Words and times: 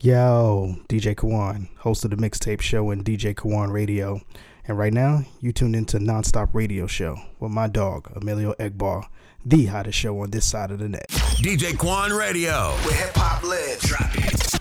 Yo, 0.00 0.76
DJ 0.88 1.14
Kawon, 1.14 1.68
host 1.78 2.04
of 2.04 2.10
the 2.10 2.16
Mixtape 2.16 2.60
Show 2.60 2.90
and 2.90 3.02
DJ 3.04 3.34
Kawon 3.34 3.72
Radio. 3.72 4.20
And 4.66 4.76
right 4.76 4.92
now, 4.92 5.22
you 5.40 5.52
tuned 5.52 5.74
into 5.74 5.98
Nonstop 5.98 6.50
Radio 6.52 6.86
Show 6.86 7.16
with 7.40 7.50
my 7.50 7.66
dog, 7.66 8.12
Emilio 8.14 8.52
Egbar, 8.60 9.06
the 9.46 9.64
hottest 9.66 9.98
show 9.98 10.20
on 10.20 10.30
this 10.30 10.44
side 10.44 10.70
of 10.70 10.80
the 10.80 10.88
net. 10.90 11.08
DJ 11.08 11.78
Quan 11.78 12.12
Radio. 12.12 12.72
Where 12.84 12.94
hip 12.94 13.14
hop 13.14 13.42
lives. 13.42 13.88
Drop 13.88 14.10
it. 14.14 14.60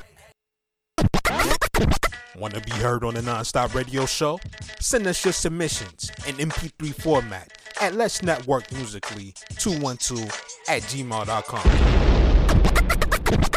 Want 2.38 2.54
to 2.54 2.62
be 2.62 2.72
heard 2.72 3.04
on 3.04 3.16
the 3.16 3.22
Nonstop 3.22 3.76
Radio 3.76 4.06
Show? 4.06 4.40
Send 4.80 5.06
us 5.08 5.26
your 5.26 5.34
submissions 5.34 6.10
in 6.28 6.36
MP3 6.36 6.94
format 6.94 7.52
at 7.82 7.96
Let's 7.96 8.24
Network 8.24 8.72
Musically 8.72 9.34
212 9.58 10.24
at 10.70 10.84
gmail.com. 10.84 13.57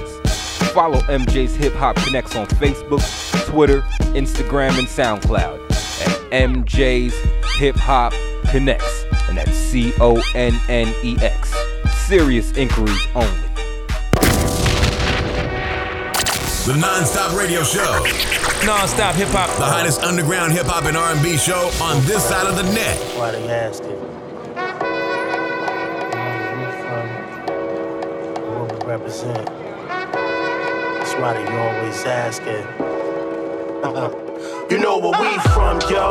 Follow 0.73 0.99
MJ's 1.01 1.53
Hip 1.57 1.73
Hop 1.73 1.97
Connex 1.97 2.39
on 2.39 2.47
Facebook, 2.47 3.01
Twitter, 3.45 3.81
Instagram, 4.15 4.79
and 4.79 4.87
SoundCloud 4.87 5.69
at 5.69 6.31
MJ's 6.31 7.13
Hip 7.57 7.75
Hop 7.75 8.13
Connex, 8.43 8.81
and 9.27 9.37
that's 9.37 9.51
C 9.51 9.93
O 9.99 10.21
N 10.33 10.57
N 10.69 10.93
E 11.03 11.17
X. 11.19 11.53
Serious 12.05 12.55
inquiries 12.55 13.05
only. 13.15 13.27
The 16.63 16.73
Nonstop 16.79 17.37
Radio 17.37 17.63
Show. 17.63 18.05
Non-stop 18.65 19.15
hip 19.15 19.27
hop. 19.29 19.49
The 19.57 19.65
hottest 19.65 20.01
underground 20.03 20.53
hip 20.53 20.67
hop 20.67 20.85
and 20.85 20.95
R&B 20.95 21.35
show 21.35 21.69
on 21.81 22.01
this 22.05 22.23
side 22.23 22.47
of 22.47 22.55
the 22.55 22.63
net. 22.73 22.97
Why 23.17 23.31
they 23.31 23.49
asking? 23.49 23.97
What 28.47 28.71
we 28.71 28.87
represent. 28.87 29.60
Why 31.21 31.33
they 31.33 31.55
always 31.55 32.03
asking. 32.03 32.65
you 34.71 34.79
know 34.79 34.97
where 34.97 35.21
we 35.21 35.37
from, 35.53 35.79
yo. 35.87 36.09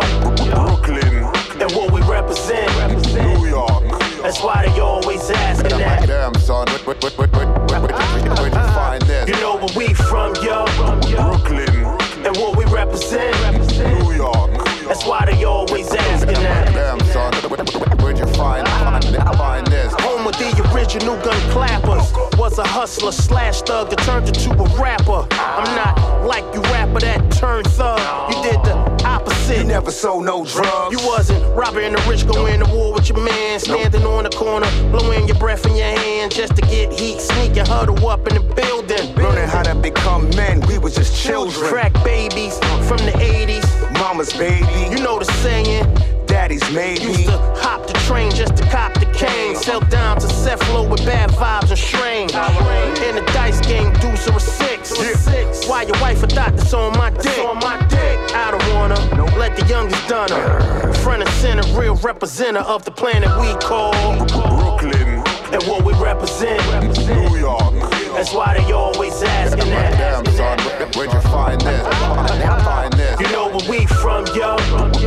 Brooklyn. 0.55 1.25
And 1.61 1.73
what 1.73 1.91
we 1.91 2.01
represent. 2.03 2.71
New 3.13 3.49
York. 3.49 3.83
That's 4.23 4.41
why 4.41 4.67
they 4.69 4.79
always 4.79 5.29
asking 5.29 5.79
that. 5.79 6.07
Damn, 6.07 6.33
son. 6.35 6.69
Where, 6.85 6.95
where, 6.95 7.11
where, 7.11 7.27
where, 7.27 7.47
where, 7.49 7.81
where, 7.81 8.37
where'd 8.37 8.55
you 8.55 8.61
find 8.73 9.03
this? 9.03 9.29
You 9.29 9.35
know 9.43 9.57
where 9.57 9.77
we 9.77 9.95
from, 9.95 10.33
yo. 10.37 10.65
Brooklyn. 10.77 11.87
And 12.25 12.37
what 12.37 12.57
we 12.57 12.65
represent. 12.67 13.35
New 13.79 14.13
York. 14.13 14.53
That's 14.87 15.05
why 15.05 15.27
they 15.27 15.43
always 15.43 15.93
asking 15.93 16.35
that. 16.35 16.73
Damn, 16.73 17.01
son. 17.07 17.33
Where, 17.51 17.65
where, 17.65 17.97
where'd 17.97 18.19
you 18.21 18.27
find, 18.35 18.65
find 19.37 19.67
this? 19.67 19.93
Home 20.21 20.29
of 20.29 20.39
the 20.39 20.75
original 20.75 21.17
gun 21.23 21.41
clappers. 21.51 22.13
Was 22.39 22.59
a 22.59 22.67
hustler 22.67 23.11
slash 23.11 23.63
thug 23.63 23.89
that 23.89 24.01
turned 24.01 24.29
into 24.29 24.51
a 24.51 24.69
rapper. 24.79 25.27
I'm 25.31 25.75
not 25.75 26.27
like 26.27 26.45
you 26.53 26.61
rapper 26.65 27.01
that 27.01 27.33
turned 27.33 27.67
thug. 27.69 27.99
You 28.31 28.43
did 28.43 28.63
the 28.63 28.75
opposite. 29.07 29.57
You 29.57 29.65
never 29.65 29.91
sold 29.91 30.27
no 30.27 30.45
drugs. 30.45 30.93
You 30.93 31.09
wasn't 31.09 31.43
robbing 31.57 31.95
the 31.95 32.05
rich, 32.07 32.27
going 32.27 32.61
to 32.61 32.67
war 32.67 32.93
with 32.93 33.09
your 33.09 33.19
man, 33.25 33.61
standing 33.61 34.05
on 34.05 34.25
the 34.25 34.31
corner, 34.31 34.71
blowing 34.91 35.27
your 35.27 35.39
breath 35.39 35.65
in 35.65 35.75
your 35.75 35.87
hand 35.87 36.33
just 36.33 36.55
to 36.57 36.63
get 36.63 36.93
heat, 36.93 37.19
sneaking, 37.19 37.65
huddle 37.65 38.07
up 38.07 38.29
in 38.29 38.35
the 38.35 38.55
building. 38.55 39.15
Learning 39.15 39.49
how 39.49 39.63
to 39.63 39.75
become 39.75 40.29
men, 40.37 40.61
we 40.69 40.77
was 40.77 40.97
just 40.97 41.17
children. 41.17 41.67
Crack 41.67 41.95
babies 42.05 42.59
from 42.87 42.99
the 43.09 43.15
80s. 43.17 43.65
Mama's 43.95 44.35
baby, 44.35 44.67
You 44.95 45.03
know 45.03 45.19
the 45.19 45.25
saying. 45.41 46.10
Daddy's 46.51 46.75
maybe. 46.75 47.05
Used 47.05 47.27
to 47.27 47.39
hop 47.57 47.87
the 47.87 47.93
train 48.07 48.31
just 48.33 48.57
to 48.57 48.65
cop 48.69 48.95
the 48.95 49.07
cane. 49.07 49.57
Sell 49.57 49.81
down 49.81 50.19
to 50.21 50.27
Cephalo 50.27 50.89
with 50.89 51.05
bad 51.05 51.31
vibes 51.31 51.71
and 51.71 51.79
strain. 51.79 52.29
In 53.09 53.15
the 53.15 53.31
dice 53.33 53.61
game, 53.67 53.93
deuce 53.95 54.29
or 54.29 54.37
a 54.37 54.41
six. 54.41 55.67
Why 55.69 55.83
your 55.83 55.99
wife 56.01 56.23
a 56.23 56.27
thought 56.27 56.57
that's 56.57 56.75
on 56.75 56.97
my 56.97 57.11
dick? 57.11 57.39
I 58.35 58.51
don't 58.51 58.75
wanna 58.75 58.99
let 59.39 59.57
the 59.57 59.67
youngest 59.67 60.09
done 60.09 60.31
her. 60.31 60.93
Front 60.95 61.23
and 61.23 61.31
center, 61.35 61.63
real 61.79 61.97
representative 61.97 62.67
of 62.67 62.85
the 62.85 62.91
planet 62.91 63.29
we 63.41 63.55
call 63.61 63.93
Brooklyn. 64.27 65.23
and 65.53 65.63
what 65.65 65.85
we 65.85 65.93
represent. 65.95 66.61
New 67.07 67.39
York. 67.39 68.00
That's 68.21 68.35
why 68.35 68.53
they 68.53 68.71
always 68.71 69.23
asking 69.23 69.71
that. 69.71 69.97
Damn, 69.97 70.27
son. 70.35 70.59
Where, 70.59 70.89
where'd 70.89 71.11
you 71.11 71.31
find 71.31 71.59
this? 71.59 71.87
Find 71.89 72.93
this. 72.93 73.19
You 73.19 73.33
know 73.33 73.49
where 73.49 73.71
we 73.71 73.87
from, 73.87 74.27
yo. 74.37 74.59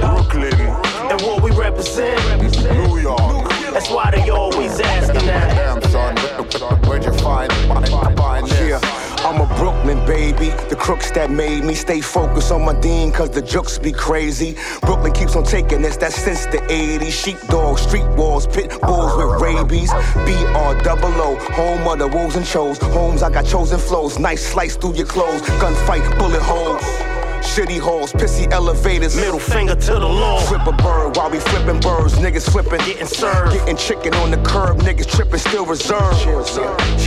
Brooklyn. 0.02 0.60
And 0.60 1.22
what 1.22 1.44
we 1.44 1.52
represent. 1.52 2.42
New 2.42 2.98
York. 2.98 3.48
That's 3.72 3.92
why 3.92 4.10
they 4.10 4.32
always 4.32 4.80
asking 4.80 5.28
that. 5.28 5.56
Damn, 5.56 5.80
son. 5.92 6.33
Where, 6.60 6.76
where'd 6.88 7.04
you 7.04 7.14
find? 7.14 7.52
Yeah. 7.52 8.80
I'm 9.26 9.42
a 9.42 9.48
Brooklyn 9.56 10.06
baby, 10.06 10.50
the 10.70 10.76
crooks 10.76 11.10
that 11.12 11.32
made 11.32 11.64
me 11.64 11.74
stay 11.74 12.02
focused 12.02 12.52
on 12.52 12.64
my 12.64 12.80
dean, 12.80 13.12
cause 13.12 13.30
the 13.32 13.42
jokes 13.42 13.80
be 13.80 13.92
crazy. 13.92 14.56
Brooklyn 14.82 15.14
keeps 15.14 15.36
on 15.36 15.46
taking 15.46 15.84
us, 15.86 15.98
that's 15.98 16.16
since 16.16 16.46
the 16.48 16.58
80s. 16.58 17.12
Sheepdogs, 17.12 17.82
street 17.82 18.08
walls, 18.18 18.46
pit 18.46 18.70
bulls 18.82 19.16
with 19.16 19.42
rabies. 19.42 19.92
BR 19.92 20.84
double 20.84 21.14
O, 21.22 21.36
home 21.54 21.88
of 21.88 22.00
the 22.00 22.08
wolves 22.08 22.36
and 22.36 22.46
chose. 22.46 22.78
Homes, 22.78 23.24
I 23.24 23.32
got 23.32 23.46
chosen 23.46 23.80
flows, 23.80 24.20
nice 24.20 24.46
slice 24.46 24.76
through 24.76 24.96
your 24.96 25.08
clothes. 25.08 25.42
Gunfight, 25.42 26.20
bullet 26.20 26.42
holes. 26.42 27.13
Shitty 27.44 27.80
holes, 27.80 28.12
pissy 28.14 28.52
elevators. 28.52 29.16
Middle 29.16 29.40
finger 29.40 29.76
to 29.76 29.94
the 29.94 30.08
law. 30.08 30.40
Flip 30.42 30.66
a 30.66 30.72
bird 30.72 31.16
while 31.16 31.30
we 31.30 31.40
flipping 31.40 31.80
birds, 31.82 32.16
niggas 32.16 32.50
flipping. 32.50 32.80
Getting 32.80 33.06
served. 33.06 33.54
Getting 33.54 33.78
chicken 33.78 34.14
on 34.16 34.32
the 34.32 34.38
curb, 34.38 34.80
niggas 34.80 35.08
tripping, 35.16 35.40
still 35.40 35.66
reserved. 35.66 36.26
Yeah, 36.26 36.34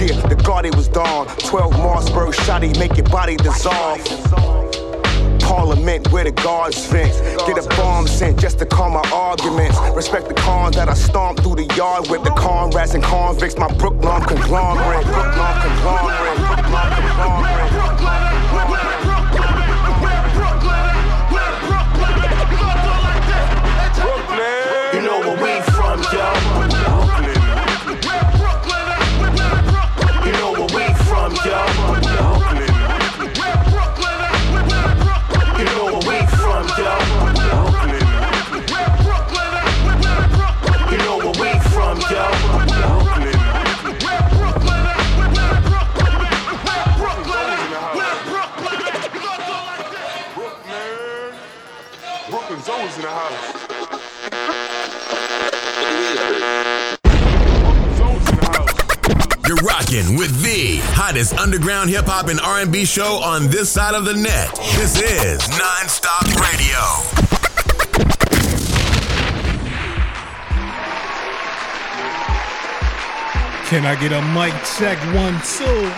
yeah, 0.05 0.21
the 0.29 0.37
Guardi 0.37 0.75
was 0.77 0.89
dawn. 0.89 1.27
12 1.39 1.73
Mossberg 1.73 2.33
shotty, 2.33 2.79
make 2.79 2.97
your 2.97 3.09
body 3.09 3.37
dissolve. 3.37 4.01
Parliament 5.41 6.11
where 6.13 6.25
the 6.25 6.33
guards 6.33 6.87
vent. 6.87 7.13
Get 7.47 7.65
a 7.65 7.69
bomb 7.77 8.07
sent 8.07 8.39
just 8.39 8.59
to 8.59 8.67
calm 8.67 8.93
my 8.95 9.03
arguments. 9.13 9.79
Respect 9.95 10.29
the 10.29 10.35
cons 10.35 10.77
that 10.77 10.89
I 10.89 10.95
stomp 10.95 11.41
through 11.41 11.57
the 11.57 11.75
yard 11.77 12.09
with 12.11 12.25
the 12.25 12.31
conrats 12.31 12.95
and 12.95 13.03
convicts. 13.03 13.57
My 13.57 13.69
Brooklyn 13.75 14.23
conglomerate. 14.23 15.07
Brooklyn 15.07 15.57
conglomerate. 15.63 16.39
Brooklyn 16.39 16.91
conglomerate. 16.99 17.67
You 18.91 18.96
rocking 59.87 60.17
with 60.17 60.43
the 60.43 60.79
hottest 60.95 61.35
underground 61.39 61.91
hip 61.91 62.07
hop 62.07 62.29
and 62.29 62.41
R&B 62.41 62.85
show 62.85 63.17
on 63.23 63.49
this 63.49 63.71
side 63.71 63.95
of 63.95 64.05
the 64.05 64.15
net. 64.15 64.55
This 64.77 65.01
is 65.01 65.41
Nonstop 65.49 66.27
Radio. 66.41 66.79
Can 73.69 73.85
I 73.85 73.97
get 74.01 74.13
a 74.13 74.23
mic 74.33 74.55
check 74.79 74.99
one 75.15 75.35
two? 75.43 75.91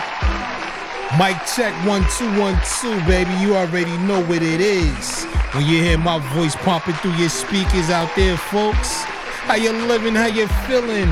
Mic 1.17 1.37
check 1.55 1.73
one 1.85 2.03
two 2.17 2.29
one 2.39 2.59
two, 2.79 2.99
baby. 3.07 3.31
You 3.41 3.55
already 3.55 3.95
know 4.05 4.23
what 4.25 4.41
it 4.41 4.61
is. 4.61 5.25
When 5.53 5.65
you 5.65 5.81
hear 5.81 5.97
my 5.97 6.19
voice 6.35 6.55
pumping 6.55 6.95
through 6.95 7.13
your 7.13 7.29
speakers 7.29 7.89
out 7.89 8.15
there, 8.15 8.37
folks. 8.37 9.03
How 9.45 9.55
you 9.55 9.71
living? 9.71 10.15
How 10.15 10.27
you 10.27 10.47
feeling? 10.67 11.09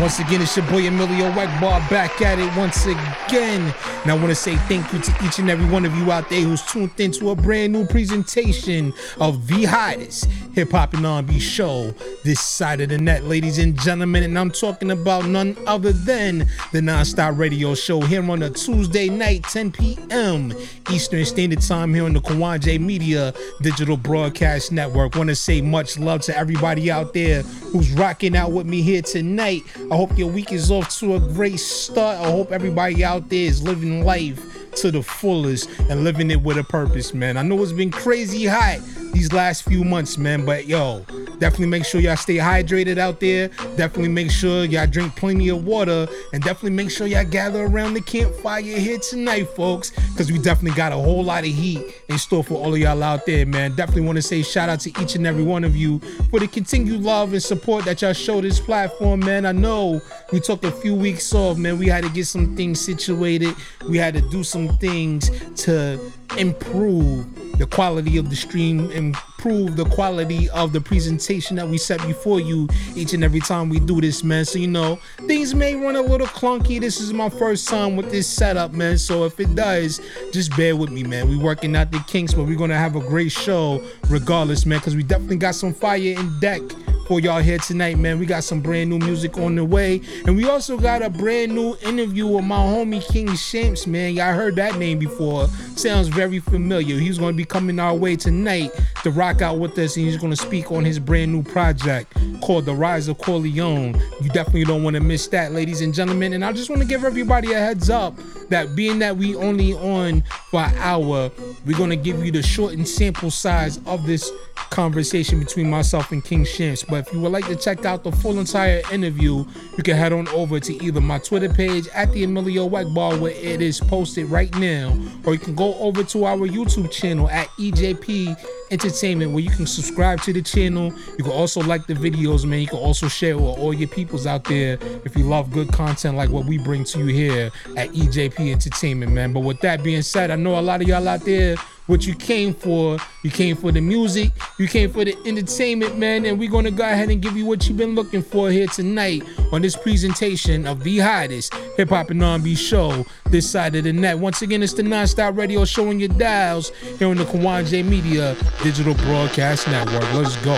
Once 0.00 0.18
again, 0.18 0.42
it's 0.42 0.56
your 0.56 0.66
boy 0.66 0.88
Emilio 0.88 1.30
Egbar 1.30 1.88
back 1.88 2.20
at 2.20 2.40
it 2.40 2.56
once 2.56 2.84
again. 2.84 3.72
And 4.02 4.10
I 4.10 4.14
want 4.14 4.28
to 4.28 4.34
say 4.34 4.56
thank 4.56 4.92
you 4.92 4.98
to 4.98 5.24
each 5.24 5.38
and 5.38 5.48
every 5.48 5.66
one 5.66 5.84
of 5.84 5.94
you 5.96 6.10
out 6.10 6.28
there 6.28 6.40
who's 6.40 6.62
tuned 6.62 6.90
into 6.98 7.30
a 7.30 7.36
brand 7.36 7.72
new 7.72 7.86
presentation 7.86 8.92
of 9.20 9.46
the 9.46 9.64
hottest 9.64 10.24
hip 10.52 10.72
hop 10.72 10.94
and 10.94 11.06
R&B 11.06 11.38
show 11.38 11.92
this 12.24 12.40
side 12.40 12.80
of 12.80 12.88
the 12.88 12.98
net, 12.98 13.24
ladies 13.24 13.58
and 13.58 13.78
gentlemen. 13.80 14.24
And 14.24 14.36
I'm 14.36 14.50
talking 14.50 14.90
about 14.90 15.26
none 15.26 15.56
other 15.66 15.92
than 15.92 16.38
the 16.72 16.80
Nonstop 16.80 17.38
Radio 17.38 17.74
Show 17.76 18.00
here 18.00 18.28
on 18.28 18.42
a 18.42 18.50
Tuesday 18.50 19.08
night, 19.08 19.44
10 19.44 19.72
p.m. 19.72 20.52
Eastern 20.90 21.24
Standard 21.24 21.60
Time 21.60 21.94
here 21.94 22.04
on 22.04 22.14
the 22.14 22.20
Kawon 22.20 22.80
Media 22.80 23.32
Digital 23.62 23.96
Broadcast 23.96 24.72
Network. 24.72 25.14
Want 25.14 25.28
to 25.28 25.36
say 25.36 25.60
much 25.60 25.98
love 25.98 26.20
to 26.22 26.36
everybody 26.36 26.90
out 26.90 27.14
there 27.14 27.42
who's 27.42 27.92
rocking 27.92 28.36
out 28.36 28.52
with 28.52 28.66
me 28.66 28.82
here 28.82 29.02
tonight. 29.02 29.62
I 29.90 29.96
hope 29.96 30.16
your 30.16 30.30
week 30.30 30.50
is 30.50 30.70
off 30.70 30.98
to 31.00 31.16
a 31.16 31.20
great 31.20 31.60
start. 31.60 32.18
I 32.18 32.30
hope 32.30 32.52
everybody 32.52 33.04
out 33.04 33.28
there 33.28 33.46
is 33.46 33.62
living 33.62 34.02
life 34.04 34.42
to 34.76 34.90
the 34.90 35.02
fullest 35.02 35.68
and 35.90 36.04
living 36.04 36.30
it 36.30 36.42
with 36.42 36.56
a 36.56 36.64
purpose, 36.64 37.12
man. 37.12 37.36
I 37.36 37.42
know 37.42 37.62
it's 37.62 37.72
been 37.72 37.90
crazy 37.90 38.46
hot 38.46 38.78
these 39.14 39.32
last 39.32 39.62
few 39.62 39.84
months, 39.84 40.18
man, 40.18 40.44
but 40.44 40.66
yo, 40.66 41.00
definitely 41.38 41.66
make 41.66 41.84
sure 41.84 42.00
y'all 42.00 42.16
stay 42.16 42.36
hydrated 42.36 42.98
out 42.98 43.20
there. 43.20 43.48
Definitely 43.76 44.08
make 44.08 44.30
sure 44.30 44.64
y'all 44.64 44.86
drink 44.86 45.14
plenty 45.16 45.48
of 45.48 45.64
water 45.64 46.06
and 46.32 46.42
definitely 46.42 46.72
make 46.72 46.90
sure 46.90 47.06
y'all 47.06 47.24
gather 47.24 47.64
around 47.64 47.94
the 47.94 48.00
campfire 48.00 48.60
here 48.60 48.98
tonight, 48.98 49.44
folks, 49.44 49.90
because 50.10 50.30
we 50.30 50.38
definitely 50.38 50.76
got 50.76 50.92
a 50.92 50.96
whole 50.96 51.22
lot 51.22 51.44
of 51.44 51.50
heat 51.50 52.02
in 52.08 52.18
store 52.18 52.42
for 52.42 52.54
all 52.54 52.74
of 52.74 52.78
y'all 52.80 53.02
out 53.02 53.24
there, 53.24 53.46
man. 53.46 53.74
Definitely 53.76 54.02
want 54.02 54.16
to 54.16 54.22
say 54.22 54.42
shout 54.42 54.68
out 54.68 54.80
to 54.80 54.90
each 55.00 55.14
and 55.14 55.26
every 55.26 55.44
one 55.44 55.64
of 55.64 55.76
you 55.76 56.00
for 56.30 56.40
the 56.40 56.48
continued 56.48 57.02
love 57.02 57.32
and 57.32 57.42
support 57.42 57.84
that 57.84 58.02
y'all 58.02 58.12
show 58.12 58.40
this 58.40 58.58
platform, 58.58 59.20
man. 59.20 59.46
I 59.46 59.52
know 59.52 60.00
we 60.32 60.40
took 60.40 60.64
a 60.64 60.72
few 60.72 60.94
weeks 60.94 61.32
off, 61.32 61.56
man. 61.56 61.78
We 61.78 61.86
had 61.86 62.02
to 62.02 62.10
get 62.10 62.26
some 62.26 62.56
things 62.56 62.80
situated. 62.80 63.54
We 63.88 63.96
had 63.96 64.14
to 64.14 64.20
do 64.30 64.42
some 64.42 64.76
things 64.78 65.30
to 65.64 66.12
improve 66.36 67.58
the 67.58 67.66
quality 67.66 68.16
of 68.16 68.30
the 68.30 68.36
stream, 68.36 68.90
improve 68.90 69.76
the 69.76 69.84
quality 69.84 70.48
of 70.50 70.72
the 70.72 70.80
presentation 70.80 71.56
that 71.56 71.68
we 71.68 71.78
set 71.78 72.04
before 72.06 72.40
you 72.40 72.68
each 72.96 73.12
and 73.12 73.22
every 73.22 73.40
time 73.40 73.68
we 73.68 73.78
do 73.78 74.00
this, 74.00 74.24
man. 74.24 74.44
So, 74.44 74.58
you 74.58 74.66
know, 74.66 74.98
things 75.26 75.54
may 75.54 75.74
run 75.74 75.96
a 75.96 76.02
little 76.02 76.26
clunky. 76.26 76.80
This 76.80 77.00
is 77.00 77.12
my 77.12 77.28
first 77.28 77.68
time 77.68 77.96
with 77.96 78.10
this 78.10 78.26
setup, 78.26 78.72
man. 78.72 78.98
So, 78.98 79.24
if 79.24 79.38
it 79.38 79.54
does, 79.54 80.00
just 80.32 80.56
bear 80.56 80.76
with 80.76 80.90
me, 80.90 81.04
man. 81.04 81.28
We 81.28 81.36
working 81.36 81.76
out 81.76 81.92
the 81.92 82.00
kinks, 82.06 82.34
but 82.34 82.44
we're 82.44 82.58
gonna 82.58 82.78
have 82.78 82.96
a 82.96 83.00
great 83.00 83.32
show 83.32 83.84
regardless, 84.08 84.66
man, 84.66 84.78
because 84.78 84.96
we 84.96 85.02
definitely 85.02 85.36
got 85.36 85.54
some 85.54 85.72
fire 85.72 85.98
in 85.98 86.40
deck 86.40 86.62
for 87.06 87.20
y'all 87.20 87.40
here 87.40 87.58
tonight, 87.58 87.98
man. 87.98 88.18
We 88.18 88.26
got 88.26 88.44
some 88.44 88.60
brand 88.60 88.90
new 88.90 88.98
music 88.98 89.36
on 89.38 89.54
the 89.54 89.64
way. 89.64 90.00
And 90.26 90.36
we 90.36 90.48
also 90.48 90.78
got 90.78 91.02
a 91.02 91.10
brand 91.10 91.54
new 91.54 91.76
interview 91.82 92.26
with 92.26 92.44
my 92.44 92.56
homie 92.56 93.06
King 93.06 93.28
Shampz, 93.28 93.86
man. 93.86 94.14
Y'all 94.14 94.34
heard 94.34 94.56
that 94.56 94.78
name 94.78 94.98
before. 94.98 95.48
Sounds 95.76 96.08
very 96.08 96.40
familiar. 96.40 96.98
He's 96.98 97.18
going 97.18 97.34
to 97.34 97.36
be 97.36 97.44
coming 97.44 97.78
our 97.78 97.94
way 97.94 98.16
tonight 98.16 98.70
to 99.02 99.10
rock 99.10 99.42
out 99.42 99.58
with 99.58 99.78
us. 99.78 99.96
And 99.96 100.06
he's 100.06 100.16
going 100.16 100.32
to 100.32 100.36
speak 100.36 100.72
on 100.72 100.84
his 100.84 100.98
brand 100.98 101.32
new 101.32 101.42
project 101.42 102.16
called 102.40 102.64
The 102.64 102.74
Rise 102.74 103.08
of 103.08 103.18
Corleone. 103.18 104.00
You 104.20 104.30
definitely 104.30 104.64
don't 104.64 104.82
want 104.82 104.94
to 104.94 105.00
miss 105.00 105.26
that, 105.28 105.52
ladies 105.52 105.80
and 105.80 105.92
gentlemen. 105.92 106.32
And 106.32 106.44
I 106.44 106.52
just 106.52 106.70
want 106.70 106.80
to 106.82 106.88
give 106.88 107.04
everybody 107.04 107.52
a 107.52 107.58
heads 107.58 107.90
up 107.90 108.14
that 108.48 108.74
being 108.74 108.98
that 109.00 109.16
we 109.16 109.34
only 109.36 109.74
on 109.74 110.22
for 110.50 110.60
an 110.60 110.74
hour, 110.76 111.30
we're 111.66 111.76
going 111.76 111.90
to 111.90 111.96
give 111.96 112.24
you 112.24 112.30
the 112.30 112.42
shortened 112.42 112.88
sample 112.88 113.30
size 113.30 113.80
of 113.86 114.06
this 114.06 114.30
conversation 114.70 115.38
between 115.38 115.70
myself 115.70 116.12
and 116.12 116.24
King 116.24 116.44
Shampz. 116.44 116.86
But 116.94 117.08
if 117.08 117.12
you 117.12 117.18
would 117.22 117.32
like 117.32 117.48
to 117.48 117.56
check 117.56 117.84
out 117.84 118.04
the 118.04 118.12
full 118.12 118.38
entire 118.38 118.80
interview, 118.92 119.44
you 119.76 119.82
can 119.82 119.96
head 119.96 120.12
on 120.12 120.28
over 120.28 120.60
to 120.60 120.84
either 120.84 121.00
my 121.00 121.18
Twitter 121.18 121.52
page 121.52 121.88
at 121.88 122.12
the 122.12 122.22
Emilio 122.22 122.68
Egbar 122.68 123.18
where 123.18 123.32
it 123.32 123.60
is 123.60 123.80
posted 123.80 124.26
right 124.26 124.56
now, 124.58 124.96
or 125.24 125.32
you 125.32 125.40
can 125.40 125.56
go 125.56 125.74
over 125.80 126.04
to 126.04 126.24
our 126.24 126.46
YouTube 126.46 126.92
channel 126.92 127.28
at 127.30 127.48
EJP 127.58 128.63
Entertainment 128.74 129.30
where 129.30 129.40
you 129.40 129.50
can 129.50 129.68
subscribe 129.68 130.20
to 130.22 130.32
the 130.32 130.42
channel. 130.42 130.92
You 131.16 131.22
can 131.22 131.32
also 131.32 131.60
like 131.60 131.86
the 131.86 131.94
videos, 131.94 132.44
man. 132.44 132.60
You 132.60 132.66
can 132.66 132.80
also 132.80 133.06
share 133.06 133.36
with 133.36 133.56
all 133.56 133.72
your 133.72 133.86
peoples 133.86 134.26
out 134.26 134.42
there 134.42 134.78
if 135.04 135.16
you 135.16 135.22
love 135.22 135.52
good 135.52 135.72
content 135.72 136.16
like 136.16 136.28
what 136.30 136.44
we 136.44 136.58
bring 136.58 136.82
to 136.86 136.98
you 136.98 137.06
here 137.06 137.52
at 137.76 137.90
EJP 137.90 138.50
Entertainment, 138.50 139.12
man. 139.12 139.32
But 139.32 139.40
with 139.40 139.60
that 139.60 139.84
being 139.84 140.02
said, 140.02 140.32
I 140.32 140.34
know 140.34 140.58
a 140.58 140.60
lot 140.60 140.82
of 140.82 140.88
y'all 140.88 141.06
out 141.06 141.20
there 141.20 141.56
what 141.86 142.06
you 142.06 142.14
came 142.14 142.54
for. 142.54 142.98
You 143.22 143.30
came 143.30 143.56
for 143.56 143.72
the 143.72 143.80
music, 143.80 144.32
you 144.58 144.68
came 144.68 144.90
for 144.90 145.04
the 145.04 145.16
entertainment, 145.24 145.98
man. 145.98 146.26
And 146.26 146.38
we're 146.38 146.50
gonna 146.50 146.70
go 146.70 146.84
ahead 146.84 147.10
and 147.10 147.20
give 147.22 147.36
you 147.36 147.46
what 147.46 147.66
you've 147.66 147.76
been 147.76 147.94
looking 147.94 148.22
for 148.22 148.50
here 148.50 148.66
tonight 148.66 149.22
on 149.52 149.62
this 149.62 149.76
presentation 149.76 150.66
of 150.66 150.82
the 150.82 150.98
hottest 150.98 151.54
hip 151.76 151.88
hop 151.88 152.10
and 152.10 152.22
R&B 152.22 152.54
show 152.54 153.04
this 153.30 153.48
side 153.48 153.74
of 153.76 153.84
the 153.84 153.92
net. 153.92 154.18
Once 154.18 154.42
again, 154.42 154.62
it's 154.62 154.74
the 154.74 154.82
nonstop 154.82 155.36
radio 155.36 155.64
showing 155.64 155.98
your 155.98 156.10
dials 156.10 156.70
here 156.98 157.08
on 157.08 157.16
the 157.16 157.24
Kawon 157.24 157.64
Media 157.84 158.36
Digital 158.64 158.94
Broadcast 158.94 159.68
Network. 159.68 160.10
Let's 160.14 160.36
go. 160.36 160.54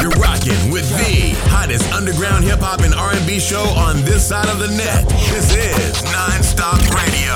You're 0.00 0.14
rocking 0.22 0.70
with 0.70 0.88
the 0.94 1.34
hottest 1.50 1.92
underground 1.92 2.44
hip 2.44 2.60
hop 2.60 2.82
and 2.82 2.94
R&B 2.94 3.40
show 3.40 3.64
on 3.74 3.96
this 4.04 4.28
side 4.28 4.48
of 4.48 4.60
the 4.60 4.68
net. 4.68 5.02
This 5.34 5.50
is 5.50 6.00
Nonstop 6.14 6.78
Radio. 6.94 7.34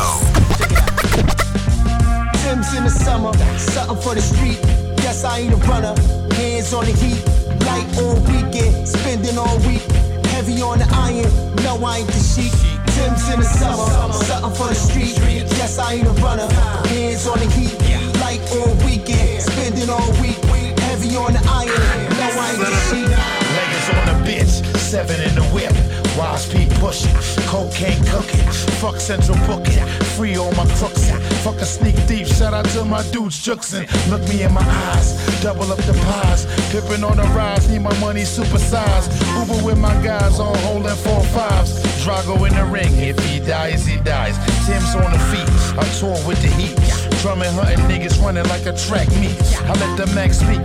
Tim's 2.44 2.73
in 2.76 2.85
the 2.85 2.91
summer, 2.91 3.32
something 3.58 3.96
for 3.96 4.14
the 4.14 4.23
street. 4.23 4.61
Yes, 5.03 5.25
I 5.25 5.41
ain't 5.41 5.53
a 5.53 5.56
runner. 5.67 5.99
Hands 6.35 6.73
on 6.73 6.85
the 6.85 6.93
heat, 6.93 7.26
light 7.67 7.99
all 7.99 8.14
weekend, 8.31 8.87
spending 8.87 9.37
all 9.37 9.58
week. 9.67 9.82
Heavy 10.26 10.62
on 10.62 10.79
the 10.79 10.87
iron, 10.93 11.56
no, 11.64 11.85
I 11.85 11.99
ain't 11.99 12.06
the 12.06 12.20
sheep. 12.20 12.69
Tim's 13.00 13.30
in 13.32 13.40
the 13.40 13.46
summer, 13.46 14.12
something 14.12 14.52
for 14.52 14.69
the 14.69 14.74
street. 14.74 15.16
Yes, 15.56 15.78
I 15.78 15.94
ain't 15.94 16.06
a 16.06 16.10
runner. 16.20 16.46
Hands 16.92 17.26
on 17.26 17.38
the 17.38 17.48
heat, 17.56 17.72
light 18.20 18.42
all 18.52 18.74
weekend, 18.84 19.42
spending 19.42 19.88
all 19.88 20.12
week. 20.20 20.36
Heavy 20.84 21.16
on 21.16 21.32
the 21.32 21.40
iron, 21.48 21.80
no, 22.20 22.26
I 22.28 22.50
ain't 22.52 22.60
the. 22.60 23.20
Leggings 23.56 23.88
on 23.96 24.04
the 24.10 24.16
bitch, 24.28 24.76
seven 24.76 25.19
in 25.22 25.34
the 25.34 25.44
whip. 25.54 25.80
Wild 26.20 26.39
speed 26.39 26.69
pushing, 26.72 27.15
cocaine 27.48 28.05
cooking. 28.05 28.46
Fuck 28.77 29.00
central 29.00 29.39
booking, 29.46 29.82
free 30.17 30.36
all 30.36 30.53
my 30.53 30.67
crooks. 30.77 31.10
Fuck 31.43 31.56
a 31.62 31.65
sneak 31.65 31.96
thief, 32.05 32.29
shout 32.29 32.53
out 32.53 32.67
to 32.77 32.84
my 32.84 33.03
dudes 33.10 33.39
juxin. 33.41 33.89
Look 34.10 34.20
me 34.29 34.43
in 34.43 34.53
my 34.53 34.60
eyes, 34.60 35.17
double 35.41 35.72
up 35.72 35.79
the 35.79 35.94
pies. 35.94 36.44
Pippin' 36.70 37.05
on 37.05 37.17
the 37.17 37.22
rise, 37.32 37.70
need 37.70 37.81
my 37.81 37.98
money 38.00 38.20
supersized. 38.20 39.08
Uber 39.41 39.65
with 39.65 39.79
my 39.79 39.94
guys, 40.05 40.39
all 40.39 40.55
holding 40.58 40.94
four 40.96 41.24
fives. 41.32 41.72
Drago 42.05 42.36
in 42.46 42.55
the 42.55 42.67
ring, 42.67 42.93
if 42.96 43.19
he 43.24 43.41
dies, 43.41 43.86
he 43.86 43.96
dies. 44.00 44.36
Tim's 44.67 44.94
on 44.94 45.10
the 45.12 45.22
feet, 45.32 45.48
I 45.79 45.89
tour 45.98 46.20
with 46.29 46.43
the 46.43 46.48
heat. 46.60 46.77
Drumming, 47.22 47.55
hunting 47.55 47.89
niggas 47.89 48.22
running 48.22 48.44
like 48.44 48.67
a 48.67 48.77
track 48.77 49.08
meet. 49.17 49.41
I 49.65 49.72
let 49.72 49.96
the 49.96 50.06
max 50.15 50.41
speak, 50.41 50.60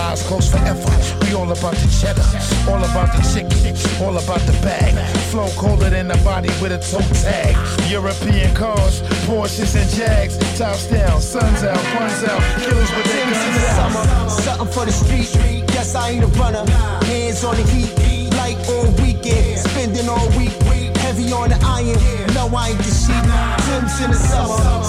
Eyes 0.00 0.22
closed 0.22 0.50
forever. 0.50 0.90
We 1.22 1.34
all 1.34 1.50
about 1.52 1.76
the 1.76 1.88
cheddar, 2.00 2.24
all 2.70 2.82
about 2.82 3.12
the 3.14 3.22
chicken, 3.32 3.60
all 4.02 4.16
about 4.16 4.40
the 4.48 4.52
bag. 4.64 4.96
Flow 5.30 5.48
colder 5.56 5.90
than 5.90 6.08
the 6.08 6.16
body 6.24 6.48
with 6.60 6.72
a 6.72 6.78
toe 6.78 7.04
tag. 7.22 7.54
European 7.90 8.54
cars, 8.54 9.02
Porsches 9.28 9.76
and 9.76 9.88
Jags. 9.90 10.38
Tops 10.58 10.86
down, 10.88 11.20
suns 11.20 11.62
out, 11.62 11.82
guns 11.92 12.24
out, 12.24 12.40
killers 12.60 12.90
with 12.96 13.06
their 13.12 13.24
guns 13.26 13.56
the 13.56 13.68
out. 13.68 13.92
summer, 13.92 14.30
something 14.42 14.72
for 14.74 14.84
the 14.86 14.92
street. 14.92 15.28
Yes, 15.76 15.94
I 15.94 16.10
ain't 16.10 16.24
a 16.24 16.28
runner. 16.40 16.64
Hands 17.04 17.44
on 17.44 17.56
the 17.56 17.62
heat, 17.62 17.92
light 18.40 18.56
all 18.68 18.90
weekend, 19.04 19.58
spending 19.58 20.08
all 20.08 20.28
week. 20.38 20.56
Heavy 21.04 21.32
on 21.32 21.50
the 21.50 21.58
iron, 21.62 22.34
no, 22.34 22.48
I 22.56 22.70
ain't 22.70 22.78
the 22.78 22.84
sheep. 22.84 23.24
Tim's 23.66 24.00
in 24.00 24.10
the 24.10 24.16
summer, 24.16 24.79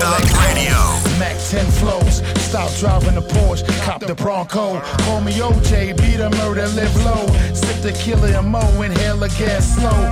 Nonstop 0.00 0.40
Radio. 0.40 0.76
Mac 1.18 1.36
10 1.38 1.70
flows, 1.72 2.09
Stop 2.50 2.74
driving 2.80 3.14
the 3.14 3.22
Porsche, 3.22 3.64
cop 3.84 4.00
the 4.00 4.12
Bronco. 4.12 4.80
Call 5.04 5.20
me 5.20 5.30
OJ, 5.34 5.96
beat 5.96 6.18
a 6.18 6.30
murder, 6.30 6.66
live 6.66 6.96
low. 7.04 7.24
Sip 7.54 7.80
the 7.80 7.92
killer 7.92 8.26
and 8.26 8.48
mo, 8.48 8.60
inhale 8.82 9.22
a 9.22 9.28
gas 9.28 9.76
slow. 9.76 10.10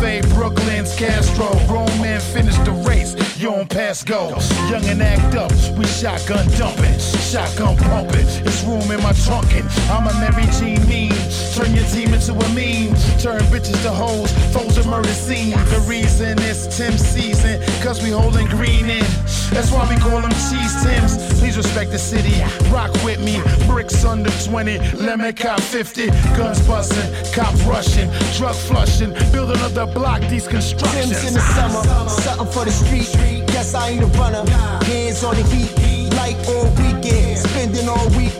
Jefe, 0.00 0.28
Brooklyn's 0.34 0.94
Castro. 0.94 1.48
Grown 1.66 1.86
men 2.00 2.20
finish 2.20 2.56
the 2.58 2.72
race, 2.86 3.14
you 3.38 3.54
on 3.54 3.66
pass 3.66 4.02
go. 4.04 4.28
Young 4.70 4.84
and 4.86 5.02
act 5.02 5.34
up, 5.34 5.50
we 5.76 5.84
shotgun 5.86 6.46
dumping, 6.56 6.98
shotgun 6.98 7.76
pumping. 7.76 8.26
It's 8.46 8.62
room 8.64 8.90
in 8.90 9.02
my 9.02 9.12
trunkin'. 9.12 9.66
I'm 9.90 10.06
a 10.06 10.14
Mary 10.20 10.46
Jean 10.58 10.86
mean. 10.88 11.12
Turn 11.54 11.74
your 11.74 11.86
team 11.86 12.14
into 12.14 12.32
a 12.32 12.48
meme. 12.54 12.94
Turn 13.18 13.40
bitches 13.50 13.82
to 13.82 13.90
hoes, 13.90 14.30
foes 14.52 14.76
a 14.78 14.88
murder 14.88 15.08
scene. 15.08 15.50
The 15.50 15.84
reason 15.86 16.38
it's 16.40 16.76
Tim 16.76 16.96
season, 16.96 17.60
cause 17.82 18.02
we 18.02 18.10
holding 18.10 18.46
green 18.46 18.88
in. 18.90 19.06
That's 19.50 19.72
why 19.72 19.88
we 19.88 19.96
call 19.96 20.20
them 20.20 20.30
cheese 20.30 20.74
Tims. 20.82 21.40
Please 21.48 21.56
respect 21.56 21.90
the 21.90 21.98
city. 21.98 22.44
Rock 22.70 22.92
with 23.02 23.20
me. 23.24 23.40
Bricks 23.66 24.04
under 24.04 24.28
20. 24.44 24.80
Lemon 24.98 25.34
cop 25.34 25.58
50. 25.58 26.08
Guns 26.36 26.60
busting. 26.68 27.08
Cop 27.32 27.54
rushing. 27.64 28.10
Drug 28.36 28.54
flushing. 28.54 29.14
Build 29.32 29.52
another 29.52 29.86
block. 29.86 30.20
These 30.28 30.46
constructions. 30.46 31.08
Tim's 31.08 31.28
in 31.28 31.32
the 31.32 31.40
summer. 31.56 31.80
Something 32.10 32.52
for 32.52 32.66
the 32.66 32.70
street. 32.70 33.46
Guess 33.46 33.72
I 33.74 33.88
ain't 33.88 34.02
a 34.02 34.06
runner. 34.20 34.44
Hands 34.84 35.24
on 35.24 35.36
the 35.36 35.42
heat. 35.44 35.72
Light 36.20 36.36
all 36.48 36.68
weekend. 36.84 37.38
Spending 37.38 37.88
all 37.88 38.08
week. 38.10 38.34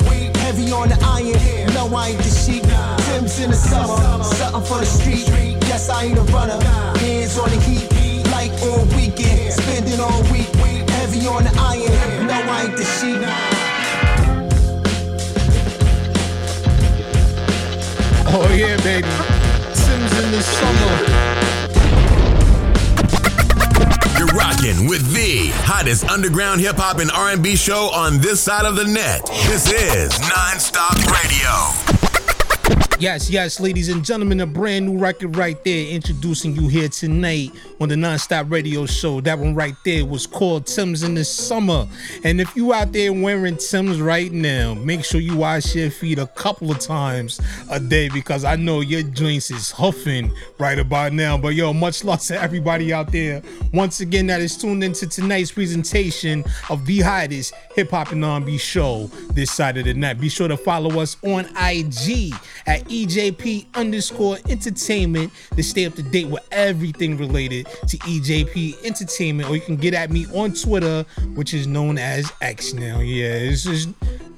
Heavy 0.45 0.71
on 0.71 0.91
the 0.91 0.99
iron. 1.01 1.73
No, 1.73 1.89
I 1.97 2.09
ain't 2.09 2.19
the 2.19 2.29
sheep. 2.29 2.63
Tim's 3.09 3.41
in 3.41 3.49
the 3.49 3.57
summer. 3.57 4.23
Something 4.23 4.65
for 4.69 4.81
the 4.81 4.85
street. 4.85 5.25
Guess 5.61 5.89
I 5.89 6.05
ain't 6.05 6.19
a 6.19 6.23
runner. 6.25 6.61
Hands 7.01 7.39
on 7.39 7.49
the 7.49 7.57
heat. 7.61 7.89
Light 8.33 8.53
all 8.69 8.85
weekend. 8.95 9.55
Spending 9.55 9.99
all 9.99 10.23
week. 10.25 10.53
Heavy 10.91 11.27
on 11.27 11.45
the 11.45 11.55
iron. 11.57 12.18
No, 12.59 12.65
I 12.65 12.67
ain't 12.67 12.77
the 12.77 12.85
sheep. 12.85 13.19
Oh 18.31 18.53
yeah, 18.55 18.77
baby. 18.83 19.09
Sims 19.75 20.13
in 20.19 20.31
the 20.33 20.43
summer. 20.43 20.95
You're 24.19 24.35
rocking 24.37 24.89
with 24.89 25.13
the 25.15 25.51
hottest 25.65 26.09
underground 26.09 26.61
hip 26.61 26.77
hop 26.77 26.99
and 26.99 27.11
R&B 27.11 27.57
show 27.57 27.91
on 27.91 28.19
this 28.19 28.41
side 28.41 28.67
of 28.67 28.75
the 28.77 28.85
net. 28.85 29.25
This 29.47 29.71
is 29.71 30.13
Nonstop 30.19 30.97
Radio. 31.23 32.09
Yes, 33.01 33.31
yes, 33.31 33.61
ladies 33.61 33.91
and 33.91 34.05
gentlemen, 34.05 34.41
a 34.41 34.47
brand 34.47 34.87
new 34.87 34.99
record 34.99 35.37
right 35.37 35.63
there 35.63 35.87
introducing 35.87 36.57
you 36.57 36.67
here 36.67 36.89
tonight 36.89 37.53
on 37.81 37.89
the 37.89 37.95
Nonstop 37.95 38.51
Radio 38.51 38.87
Show. 38.87 39.21
That 39.21 39.39
one 39.39 39.55
right 39.55 39.77
there 39.85 40.05
was 40.05 40.27
called 40.27 40.67
Tim's 40.67 41.05
in 41.05 41.15
the 41.15 41.25
Summer. 41.25 41.87
And 42.25 42.41
if 42.41 42.57
you 42.57 42.73
out 42.75 42.91
there 42.91 43.13
wearing 43.13 43.57
Tim's 43.57 44.01
right 44.01 44.33
now, 44.33 44.75
make 44.75 45.05
sure 45.05 45.21
you 45.21 45.37
wash 45.37 45.77
your 45.77 45.93
feet 45.93 46.19
a 46.19 46.27
couple 46.27 46.73
of 46.73 46.81
times 46.81 47.41
a 47.71 47.79
day 47.79 48.09
because 48.09 48.45
I 48.45 48.57
know 48.57 48.81
your 48.81 49.03
joints 49.03 49.53
is 49.53 49.71
huffing 49.71 50.33
right 50.59 50.81
about 50.81 51.13
now. 51.13 51.39
But 51.39 51.55
yo, 51.55 51.73
much 51.73 52.03
love 52.03 52.21
to 52.23 52.43
everybody 52.43 52.93
out 52.93 53.13
there. 53.13 53.43
Once 53.73 54.01
again, 54.01 54.27
that 54.27 54.41
is 54.41 54.57
tuned 54.57 54.83
into 54.83 55.07
tonight's 55.07 55.53
presentation 55.53 56.43
of 56.69 56.85
the 56.85 56.99
hottest 57.03 57.55
hip 57.77 57.93
hop 57.93 58.11
and 58.11 58.25
R&B 58.25 58.59
show 58.59 59.07
this 59.35 59.53
side 59.53 59.77
of 59.77 59.85
the 59.85 59.95
net. 59.95 60.21
Be 60.21 60.29
sure 60.29 60.49
to 60.49 60.57
follow 60.57 60.99
us 61.01 61.17
on 61.23 61.45
IG 61.57 62.35
at 62.67 62.88
EJP 62.89 63.67
underscore 63.75 64.39
entertainment 64.49 65.33
to 65.55 65.63
stay 65.63 65.87
up 65.87 65.95
to 65.95 66.03
date 66.03 66.29
with 66.29 66.47
everything 66.53 67.17
related 67.17 67.67
to 67.87 67.97
EJP 67.99 68.85
entertainment. 68.85 69.49
Or 69.49 69.55
you 69.55 69.61
can 69.61 69.77
get 69.77 69.95
at 69.95 70.11
me 70.11 70.27
on 70.35 70.53
Twitter, 70.53 71.05
which 71.35 71.55
is 71.55 71.67
known 71.67 71.99
as 71.99 72.31
X 72.41 72.73
now. 72.73 73.01
Yeah, 73.01 73.29
it's 73.29 73.65
just. 73.65 73.89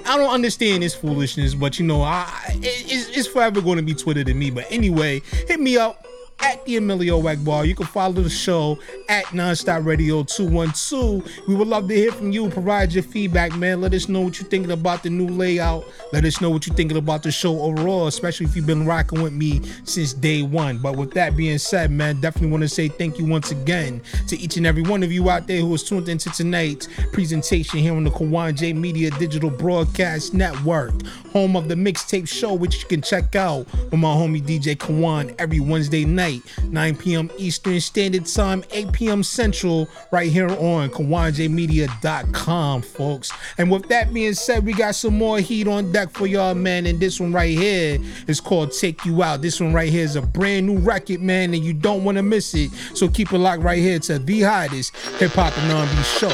I 0.07 0.17
don't 0.17 0.31
understand 0.31 0.83
this 0.83 0.95
foolishness, 0.95 1.55
but 1.55 1.79
you 1.79 1.87
know, 1.87 2.03
I 2.03 2.27
it's, 2.63 3.17
it's 3.17 3.29
forever 3.29 3.61
going 3.61 3.77
to 3.77 3.83
be 3.83 3.95
Twitter 3.95 4.25
to 4.25 4.35
me. 4.35 4.51
But 4.51 4.67
anyway, 4.71 5.21
hit 5.47 5.61
me 5.61 5.77
up 5.77 6.07
at 6.43 6.65
the 6.65 6.77
Emilio 6.77 7.21
Egbar. 7.21 7.67
You 7.67 7.75
can 7.75 7.87
follow 7.87 8.23
the 8.23 8.31
show 8.31 8.79
at 9.09 9.25
Nonstop 9.27 9.85
Radio 9.85 10.23
212. 10.23 11.29
We 11.49 11.55
would 11.55 11.69
love 11.69 11.89
to 11.89 11.95
hear 11.95 12.13
from 12.13 12.33
you. 12.33 12.49
Provide 12.49 12.93
your 12.93 13.03
feedback, 13.03 13.55
man. 13.57 13.81
Let 13.81 13.95
us 13.95 14.09
know 14.09 14.21
what 14.21 14.41
you're 14.41 14.49
thinking 14.49 14.71
about 14.73 15.03
the 15.03 15.11
new 15.11 15.29
layout. 15.29 15.85
Let 16.13 16.25
us 16.25 16.41
know 16.41 16.51
what 16.51 16.67
you're 16.67 16.77
thinking 16.77 16.99
about 16.99 17.23
the 17.23 17.31
show 17.31 17.61
overall, 17.61 18.07
especially 18.07 18.47
if 18.47 18.57
you've 18.57 18.67
been 18.67 18.87
rocking 18.87 19.23
with 19.23 19.33
me 19.33 19.61
since 19.85 20.13
day 20.13 20.43
one. 20.43 20.79
But 20.79 20.97
with 20.97 21.13
that 21.13 21.37
being 21.37 21.59
said, 21.59 21.91
man, 21.91 22.21
definitely 22.21 22.51
want 22.51 22.63
to 22.63 22.69
say 22.69 22.89
thank 22.89 23.19
you 23.19 23.27
once 23.27 23.51
again 23.51 24.01
to 24.29 24.39
each 24.39 24.57
and 24.57 24.67
every 24.67 24.83
one 24.83 25.03
of 25.03 25.13
you 25.13 25.29
out 25.31 25.47
there 25.47 25.61
who 25.61 25.69
was 25.69 25.83
tuned 25.83 26.09
into 26.09 26.31
tonight's 26.31 26.89
presentation 27.13 27.79
here 27.79 27.95
on 27.95 28.05
the 28.05 28.11
Kawon 28.11 28.57
J 28.57 28.73
Media 28.73 29.11
Digital 29.13 29.51
Broadcast 29.51 30.35
Network, 30.35 30.93
home 31.33 31.57
of 31.57 31.69
the 31.69 31.75
mixtape 31.75 32.29
show, 32.29 32.55
which 32.55 32.83
you 32.83 32.89
can 32.89 33.03
check 33.03 33.35
out 33.37 33.67
with 33.75 33.95
my 33.95 34.09
homie 34.09 34.43
DJ 34.43 34.77
Kawon 34.77 35.35
every 35.39 35.61
Wednesday 35.61 36.05
night. 36.05 36.30
9 36.65 36.97
p.m. 36.97 37.31
Eastern 37.37 37.81
Standard 37.81 38.27
Time, 38.27 38.65
8 38.71 38.93
p.m. 38.93 39.23
Central, 39.23 39.89
right 40.11 40.31
here 40.31 40.49
on 40.51 40.91
KawonJMedia.com, 40.91 42.83
folks. 42.83 43.33
And 43.59 43.71
with 43.71 43.89
that 43.89 44.13
being 44.13 44.35
said, 44.35 44.65
we 44.65 44.73
got 44.73 44.95
some 44.95 45.17
more 45.17 45.41
heat 45.41 45.67
on 45.67 45.93
deck 45.93 46.11
for 46.11 46.27
y'all, 46.27 46.55
man. 46.55 46.87
And 46.87 47.01
this 47.01 47.21
one 47.21 47.33
right 47.33 47.57
here 47.57 47.99
is 48.27 48.41
called 48.41 48.73
Take 48.73 49.05
You 49.05 49.23
Out. 49.23 49.43
This 49.43 49.61
one 49.61 49.73
right 49.73 49.89
here 49.89 50.05
is 50.05 50.17
a 50.17 50.23
brand 50.23 50.67
new 50.67 50.79
record, 50.79 51.21
man, 51.21 51.55
and 51.55 51.65
you 51.65 51.73
don't 51.73 52.05
want 52.05 52.17
to 52.17 52.23
miss 52.23 52.55
it. 52.55 52.71
So 52.95 53.09
keep 53.09 53.33
it 53.33 53.39
locked 53.39 53.63
right 53.63 53.79
here 53.79 53.99
to 54.01 54.19
the 54.19 54.43
hottest 54.43 54.97
hip 55.19 55.33
hop 55.33 55.57
and 55.59 55.73
R&B 55.73 56.03
show 56.03 56.29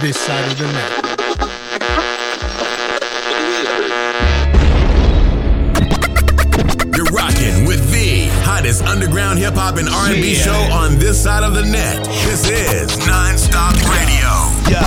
this 0.00 0.18
side 0.18 0.50
of 0.50 0.58
the 0.58 0.66
net. 0.66 1.21
Underground 9.12 9.40
hip 9.40 9.54
hop 9.54 9.76
and 9.76 9.90
R&B 9.90 10.32
Yeah. 10.32 10.42
show 10.42 10.72
on 10.72 10.98
this 10.98 11.22
side 11.22 11.42
of 11.44 11.52
the 11.52 11.60
net. 11.60 12.02
This 12.24 12.48
is 12.48 12.88
Nonstop 13.04 13.76
Radio. 13.92 14.32
Yo, 14.72 14.80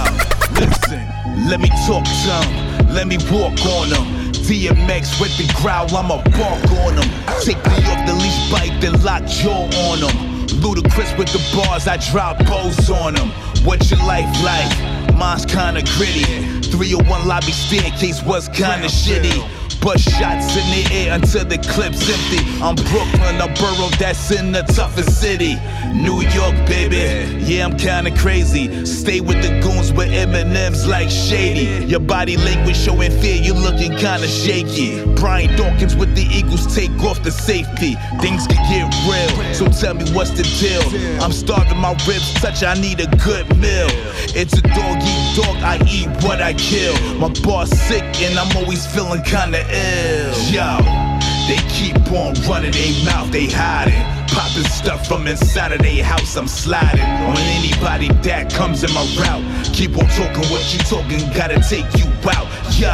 listen, 0.60 1.06
let 1.48 1.60
me 1.60 1.70
talk 1.86 2.08
some, 2.26 2.50
let 2.92 3.06
me 3.06 3.20
walk 3.30 3.54
on 3.68 3.92
them. 3.92 4.34
DMX 4.48 5.20
with 5.22 5.38
the 5.38 5.46
growl, 5.62 5.96
I'ma 5.96 6.24
bark 6.24 6.72
on 6.86 6.96
them. 6.96 7.08
Take 7.44 7.64
me 7.68 7.78
off 7.86 8.08
the 8.08 8.16
leash, 8.16 8.50
bite, 8.50 8.82
then 8.82 9.00
lock 9.04 9.28
jaw 9.28 9.70
on 9.92 10.00
them. 10.00 10.18
Ludacris 10.58 11.16
with 11.20 11.32
the 11.32 11.42
bars, 11.56 11.88
I 11.88 11.98
drop 11.98 12.40
bows 12.46 12.90
on 12.90 13.14
them. 13.14 13.30
What's 13.64 13.92
your 13.92 14.00
life 14.08 14.26
like? 14.44 14.74
Mine's 15.14 15.46
kinda 15.46 15.84
gritty. 15.98 16.26
301 16.72 17.28
lobby 17.28 17.52
staircase 17.52 18.24
was 18.24 18.50
kinda 18.50 18.88
shitty. 18.88 19.46
Bust 19.82 20.10
shots 20.10 20.56
in 20.58 20.66
the 20.72 20.90
air 20.92 21.14
until 21.14 21.46
the 21.46 21.58
clip's 21.58 22.10
empty. 22.10 22.42
I'm 22.62 22.76
Brooklyn, 22.76 23.42
a 23.42 23.48
borough 23.60 23.90
that's 24.00 24.32
in 24.32 24.52
the 24.52 24.64
toughest 24.64 25.22
city. 25.22 25.56
New 25.94 26.22
York, 26.22 26.56
baby. 26.68 27.46
Yeah, 27.46 27.66
I'm 27.66 27.78
kinda 27.78 28.12
crazy. 28.18 28.86
Stay 28.86 29.22
with 29.22 29.42
the 29.42 29.60
goons 29.62 29.94
with 29.94 30.10
Eminem's 30.10 30.88
like 30.88 31.10
shady. 31.10 31.86
Your 31.86 32.00
body 32.00 32.38
language 32.38 32.78
showing 32.78 33.12
fear, 33.22 33.36
you 33.36 33.54
looking 33.54 33.96
kinda 33.96 34.28
shaky. 34.28 35.04
Brian 35.16 35.56
Dawkins 35.56 35.96
with 35.96 36.16
the 36.16 36.24
Eagles 36.24 36.74
take 36.76 36.92
off 37.04 37.22
the 37.24 37.32
safety. 37.32 37.96
Things 38.22 38.48
can 38.48 38.62
get 38.70 38.94
real, 39.08 39.54
so 39.54 39.68
tell 39.68 39.94
me 39.94 40.06
what's 40.12 40.32
the 40.32 40.44
deal. 40.60 40.84
I'm 41.24 41.32
starving 41.32 41.80
my 41.80 41.92
ribs, 42.08 42.34
touch, 42.36 42.64
I 42.64 42.74
need 42.76 43.00
a 43.00 43.08
good 43.18 43.46
meal. 43.58 43.90
It's 44.34 44.58
a 44.58 44.62
dog 44.62 44.98
eat 45.02 45.36
dog, 45.36 45.58
I 45.58 45.80
eat 45.88 46.10
what 46.24 46.42
I 46.42 46.54
kill. 46.54 46.96
My 47.20 47.30
boss 47.44 47.70
sick 47.70 48.04
and 48.22 48.38
I'm 48.40 48.56
always 48.58 48.86
feeling 48.88 49.22
kinda 49.24 49.60
ill. 49.76 50.34
Yo, 50.52 50.80
they 51.48 51.60
keep 51.70 51.96
on 52.12 52.34
running 52.48 52.72
their 52.72 53.06
mouth, 53.06 53.32
they 53.32 53.48
hiding. 53.48 54.04
Popping 54.28 54.64
stuff 54.64 55.08
from 55.08 55.28
inside 55.28 55.72
of 55.72 55.80
their 55.80 56.04
house, 56.04 56.36
I'm 56.36 56.48
sliding 56.48 57.02
on 57.02 57.38
anybody 57.38 58.10
that 58.24 58.52
comes 58.54 58.84
in 58.84 58.92
my 58.94 59.06
route. 59.20 59.46
Keep 59.74 59.98
on 59.98 60.08
talking 60.10 60.46
what 60.52 60.64
you 60.74 60.80
talking, 60.80 61.20
gotta 61.34 61.62
take 61.70 61.88
you 61.96 62.06
out. 62.30 62.48
Yo, 62.76 62.92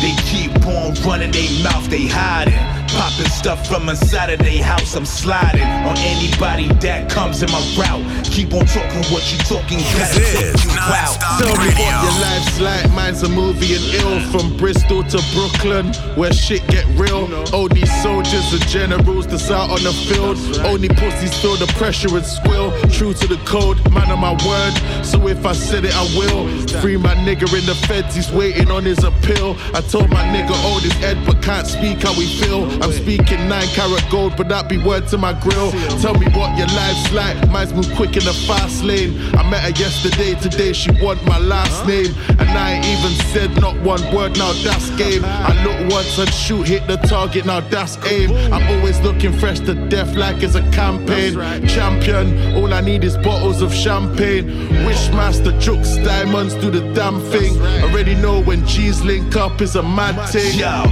they 0.00 0.14
keep 0.24 0.55
on 0.66 0.94
running 1.06 1.30
their 1.30 1.50
mouth, 1.62 1.88
they 1.88 2.06
hiding. 2.06 2.54
Popping 2.88 3.26
stuff 3.26 3.66
from 3.66 3.88
inside 3.88 4.30
of 4.30 4.38
their 4.38 4.62
house, 4.62 4.94
I'm 4.94 5.04
sliding 5.04 5.62
on 5.62 5.96
anybody 5.98 6.68
that 6.80 7.10
comes 7.10 7.42
in 7.42 7.50
my 7.50 7.60
route. 7.76 8.24
Keep 8.24 8.54
on 8.54 8.64
talking 8.66 9.02
what 9.12 9.26
you 9.32 9.38
talking, 9.44 9.78
gotta 9.98 10.20
take 10.20 10.64
you 10.64 10.70
out. 10.78 11.18
Tell 11.38 11.56
me 11.58 11.68
what 11.74 11.96
your 12.02 12.16
life's 12.22 12.60
like. 12.60 12.90
Mine's 12.92 13.22
a 13.22 13.28
movie 13.28 13.74
and 13.74 13.84
ill. 14.00 14.20
From 14.30 14.56
Bristol 14.56 15.02
to 15.04 15.22
Brooklyn, 15.34 15.92
where 16.16 16.32
shit 16.32 16.66
get 16.68 16.86
real. 16.98 17.28
All 17.52 17.68
these 17.68 17.90
soldiers 18.02 18.52
and 18.52 18.66
generals 18.68 19.26
that's 19.26 19.50
out 19.50 19.70
on 19.70 19.82
the 19.82 19.92
field. 19.92 20.38
Only 20.64 20.88
pussies 20.88 21.34
feel 21.40 21.56
the 21.56 21.66
pressure 21.78 22.16
and 22.16 22.24
squill. 22.24 22.70
True 22.96 23.12
to 23.12 23.26
the 23.26 23.36
code, 23.44 23.76
man 23.92 24.10
of 24.10 24.18
my 24.18 24.32
word. 24.48 25.04
So 25.04 25.28
if 25.28 25.44
I 25.44 25.52
said 25.52 25.84
it, 25.84 25.94
I 25.94 26.04
will. 26.16 26.48
Free 26.80 26.96
my 26.96 27.14
nigga 27.14 27.46
in 27.52 27.66
the 27.66 27.74
feds, 27.86 28.14
he's 28.14 28.32
waiting 28.32 28.70
on 28.70 28.84
his 28.84 29.04
appeal. 29.04 29.54
I 29.74 29.82
told 29.82 30.08
my 30.08 30.24
nigga 30.32 30.54
hold 30.64 30.80
his 30.80 30.94
head, 30.94 31.18
but 31.26 31.42
can't 31.42 31.66
speak 31.66 32.02
how 32.02 32.16
we 32.16 32.26
feel. 32.40 32.64
I'm 32.82 32.92
speaking 32.92 33.48
nine 33.48 33.68
carat 33.76 34.04
gold, 34.10 34.34
but 34.38 34.48
that 34.48 34.70
be 34.70 34.78
word 34.78 35.08
to 35.08 35.18
my 35.18 35.34
grill. 35.34 35.72
Tell 36.00 36.14
me 36.14 36.26
what 36.32 36.56
your 36.56 36.68
life's 36.68 37.12
like. 37.12 37.36
Mine's 37.50 37.74
move 37.74 37.92
quick 37.96 38.16
in 38.16 38.24
the 38.24 38.32
fast 38.48 38.82
lane. 38.82 39.12
I 39.36 39.42
met 39.50 39.60
her 39.60 39.76
yesterday, 39.76 40.34
today 40.40 40.72
she 40.72 40.90
want 41.02 41.22
my 41.26 41.38
last 41.38 41.86
name. 41.86 42.14
And 42.40 42.48
I 42.48 42.72
ain't 42.76 42.86
even 42.86 43.12
said 43.32 43.60
not 43.60 43.76
one 43.82 44.00
word, 44.14 44.38
now 44.38 44.52
that's 44.64 44.88
game. 44.96 45.22
I 45.22 45.52
look 45.64 45.92
once 45.92 46.16
and 46.18 46.32
shoot, 46.32 46.66
hit 46.66 46.86
the 46.86 46.96
target, 46.96 47.44
now 47.44 47.60
that's 47.60 47.98
aim. 48.06 48.30
I'm 48.52 48.64
always 48.78 48.98
looking 49.00 49.34
fresh 49.38 49.60
to 49.60 49.74
death 49.88 50.14
like 50.14 50.42
it's 50.42 50.54
a 50.54 50.62
campaign. 50.70 51.34
Champion, 51.68 52.56
all 52.56 52.72
I 52.72 52.85
need 52.86 53.02
is 53.02 53.16
bottles 53.18 53.60
of 53.60 53.74
champagne. 53.74 54.46
Wishmaster, 54.86 55.52
jukes, 55.60 55.96
diamonds, 55.96 56.54
do 56.54 56.70
the 56.70 56.80
damn 56.94 57.20
thing. 57.32 57.60
Already 57.82 58.14
know 58.14 58.40
when 58.42 58.64
G's 58.64 59.02
link 59.02 59.36
up 59.36 59.60
is 59.60 59.74
a 59.74 59.82
mad 59.82 60.16
thing. 60.30 60.58
Yo, 60.58 60.84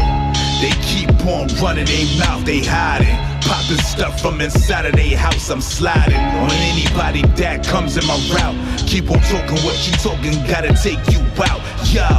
they 0.60 0.74
keep 0.82 1.08
on 1.24 1.46
running 1.62 1.86
they 1.86 2.04
mouth, 2.18 2.44
they 2.44 2.60
hiding. 2.62 3.16
Popping 3.42 3.78
stuff 3.78 4.20
from 4.20 4.40
inside 4.40 4.86
of 4.86 4.94
their 4.96 5.16
house, 5.16 5.48
I'm 5.50 5.60
sliding 5.60 6.18
on 6.18 6.50
anybody 6.72 7.22
that 7.40 7.64
comes 7.64 7.96
in 7.96 8.04
my 8.06 8.18
route. 8.34 8.56
Keep 8.88 9.10
on 9.10 9.20
talking 9.30 9.58
what 9.64 9.78
you 9.86 9.92
talking, 10.02 10.34
gotta 10.50 10.74
take 10.82 11.02
you 11.12 11.20
out. 11.46 11.62
Yo, 11.94 12.10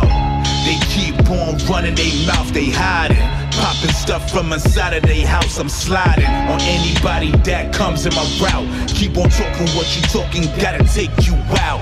they 0.63 0.79
keep 0.96 1.20
on 1.29 1.58
running 1.67 1.96
they 1.96 2.25
mouth, 2.25 2.50
they 2.53 2.70
hiding. 2.72 3.45
Popping 3.58 3.92
stuff 3.92 4.32
from 4.32 4.52
inside 4.54 4.94
of 4.94 5.04
their 5.04 5.26
house, 5.26 5.58
I'm 5.58 5.70
sliding 5.70 6.26
on 6.26 6.62
anybody 6.62 7.32
that 7.44 7.74
comes 7.74 8.06
in 8.06 8.14
my 8.14 8.24
route. 8.42 8.90
Keep 8.90 9.18
on 9.18 9.30
talking 9.30 9.68
what 9.76 9.96
you 9.96 10.02
talking, 10.04 10.44
gotta 10.62 10.84
take 10.94 11.12
you 11.26 11.36
out. 11.60 11.82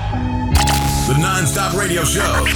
The 1.06 1.18
non-stop 1.18 1.74
radio 1.74 2.02
show. 2.02 2.46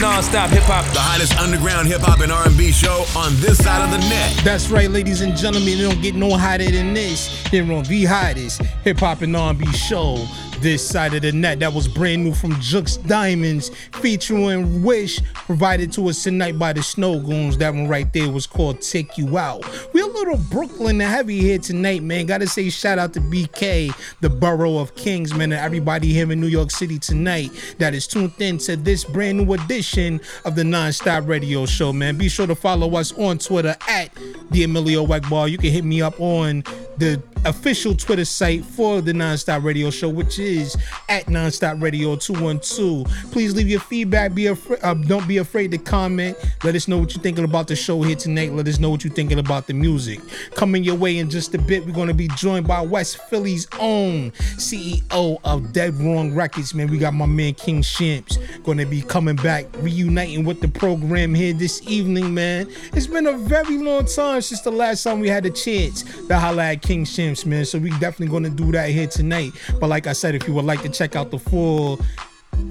Non-stop 0.00 0.50
hip 0.50 0.62
hop. 0.62 0.84
The 0.94 1.00
hottest 1.00 1.36
underground 1.36 1.88
hip 1.88 2.00
hop 2.00 2.20
and 2.20 2.30
R&B 2.30 2.70
show 2.70 3.04
on 3.16 3.34
this 3.40 3.58
side 3.58 3.82
of 3.82 3.90
the 3.90 3.98
net. 4.08 4.40
That's 4.44 4.70
right, 4.70 4.88
ladies 4.88 5.20
and 5.20 5.36
gentlemen. 5.36 5.68
It 5.68 5.82
don't 5.82 6.00
get 6.00 6.14
no 6.14 6.36
hotter 6.36 6.70
than 6.70 6.94
this. 6.94 7.44
Here 7.48 7.64
on 7.72 7.82
the 7.82 8.04
hottest 8.04 8.62
hip 8.84 9.00
hop 9.00 9.22
and 9.22 9.34
R&B 9.34 9.66
show. 9.72 10.24
This 10.60 10.86
side 10.86 11.14
of 11.14 11.22
the 11.22 11.30
net 11.30 11.60
that 11.60 11.72
was 11.72 11.86
brand 11.86 12.24
new 12.24 12.34
from 12.34 12.52
Jux 12.54 12.98
Diamonds, 13.06 13.70
featuring 13.92 14.82
Wish, 14.82 15.20
provided 15.32 15.92
to 15.92 16.08
us 16.08 16.24
tonight 16.24 16.58
by 16.58 16.72
the 16.72 16.80
Snowgoons. 16.80 17.58
That 17.58 17.74
one 17.74 17.86
right 17.86 18.12
there 18.12 18.28
was 18.28 18.44
called 18.44 18.80
Take 18.80 19.16
You 19.16 19.38
Out. 19.38 19.64
We're 19.94 20.04
a 20.04 20.12
little 20.12 20.36
Brooklyn 20.36 20.98
heavy 20.98 21.38
here 21.38 21.58
tonight, 21.58 22.02
man. 22.02 22.26
Gotta 22.26 22.48
say 22.48 22.70
shout 22.70 22.98
out 22.98 23.12
to 23.14 23.20
BK, 23.20 23.94
the 24.20 24.28
borough 24.28 24.78
of 24.78 24.96
Kings, 24.96 25.32
man, 25.32 25.52
and 25.52 25.60
everybody 25.60 26.12
here 26.12 26.30
in 26.32 26.40
New 26.40 26.48
York 26.48 26.72
City 26.72 26.98
tonight 26.98 27.52
that 27.78 27.94
is 27.94 28.08
tuned 28.08 28.32
in 28.40 28.58
to 28.58 28.76
this 28.76 29.04
brand 29.04 29.38
new 29.38 29.52
edition 29.52 30.20
of 30.44 30.56
the 30.56 30.64
Non-Stop 30.64 31.28
Radio 31.28 31.66
Show, 31.66 31.92
man. 31.92 32.18
Be 32.18 32.28
sure 32.28 32.48
to 32.48 32.56
follow 32.56 32.96
us 32.96 33.12
on 33.12 33.38
Twitter 33.38 33.76
at 33.88 34.10
the 34.50 34.64
Emilio 34.64 35.06
Egbar. 35.06 35.48
You 35.48 35.58
can 35.58 35.70
hit 35.70 35.84
me 35.84 36.02
up 36.02 36.20
on 36.20 36.64
the 36.96 37.22
official 37.44 37.94
Twitter 37.94 38.24
site 38.24 38.64
for 38.64 39.00
the 39.00 39.12
Nonstop 39.12 39.62
Radio 39.64 39.90
Show, 39.90 40.08
which 40.08 40.38
is 40.38 40.76
at 41.08 41.26
Nonstop 41.26 41.82
Radio 41.82 42.16
212. 42.16 43.06
Please 43.30 43.54
leave 43.54 43.68
your 43.68 43.80
feedback. 43.80 44.34
Be 44.34 44.46
afraid, 44.46 44.80
uh, 44.82 44.94
don't 44.94 45.26
be 45.26 45.38
afraid 45.38 45.70
to 45.72 45.78
comment. 45.78 46.36
Let 46.64 46.74
us 46.74 46.88
know 46.88 46.98
what 46.98 47.14
you're 47.14 47.22
thinking 47.22 47.44
about 47.44 47.68
the 47.68 47.76
show 47.76 48.02
here 48.02 48.16
tonight. 48.16 48.52
Let 48.52 48.68
us 48.68 48.78
know 48.78 48.90
what 48.90 49.04
you're 49.04 49.12
thinking 49.12 49.38
about 49.38 49.66
the 49.66 49.74
music. 49.74 50.20
Coming 50.54 50.84
your 50.84 50.96
way 50.96 51.18
in 51.18 51.30
just 51.30 51.54
a 51.54 51.58
bit, 51.58 51.84
we're 51.86 51.92
going 51.92 52.08
to 52.08 52.14
be 52.14 52.28
joined 52.28 52.66
by 52.66 52.80
West 52.80 53.18
Philly's 53.28 53.66
own 53.78 54.30
CEO 54.56 55.38
of 55.44 55.72
Dead 55.72 55.94
Wrong 55.94 56.34
Records. 56.34 56.74
Man, 56.74 56.88
we 56.88 56.98
got 56.98 57.14
my 57.14 57.26
man 57.26 57.54
King 57.54 57.82
Shampz 57.82 58.38
going 58.64 58.78
to 58.78 58.86
be 58.86 59.02
coming 59.02 59.36
back, 59.36 59.66
reuniting 59.78 60.44
with 60.44 60.60
the 60.60 60.68
program 60.68 61.34
here 61.34 61.52
this 61.52 61.82
evening, 61.88 62.34
man. 62.34 62.68
It's 62.92 63.06
been 63.06 63.26
a 63.26 63.36
very 63.36 63.78
long 63.78 64.04
time 64.04 64.42
since 64.42 64.60
the 64.60 64.70
last 64.70 65.02
time 65.04 65.20
we 65.20 65.28
had 65.28 65.46
a 65.46 65.50
chance 65.50 66.02
to 66.26 66.38
holla 66.38 66.72
at 66.72 66.82
King 66.82 67.04
Shampz, 67.28 67.46
man. 67.46 67.64
So 67.64 67.78
we 67.78 67.90
definitely 67.90 68.28
gonna 68.28 68.50
do 68.50 68.72
that 68.72 68.90
here 68.90 69.06
tonight. 69.06 69.52
But 69.80 69.88
like 69.88 70.06
I 70.06 70.12
said, 70.12 70.34
if 70.34 70.46
you 70.46 70.54
would 70.54 70.64
like 70.64 70.82
to 70.82 70.88
check 70.88 71.16
out 71.16 71.30
the 71.30 71.38
full 71.38 72.00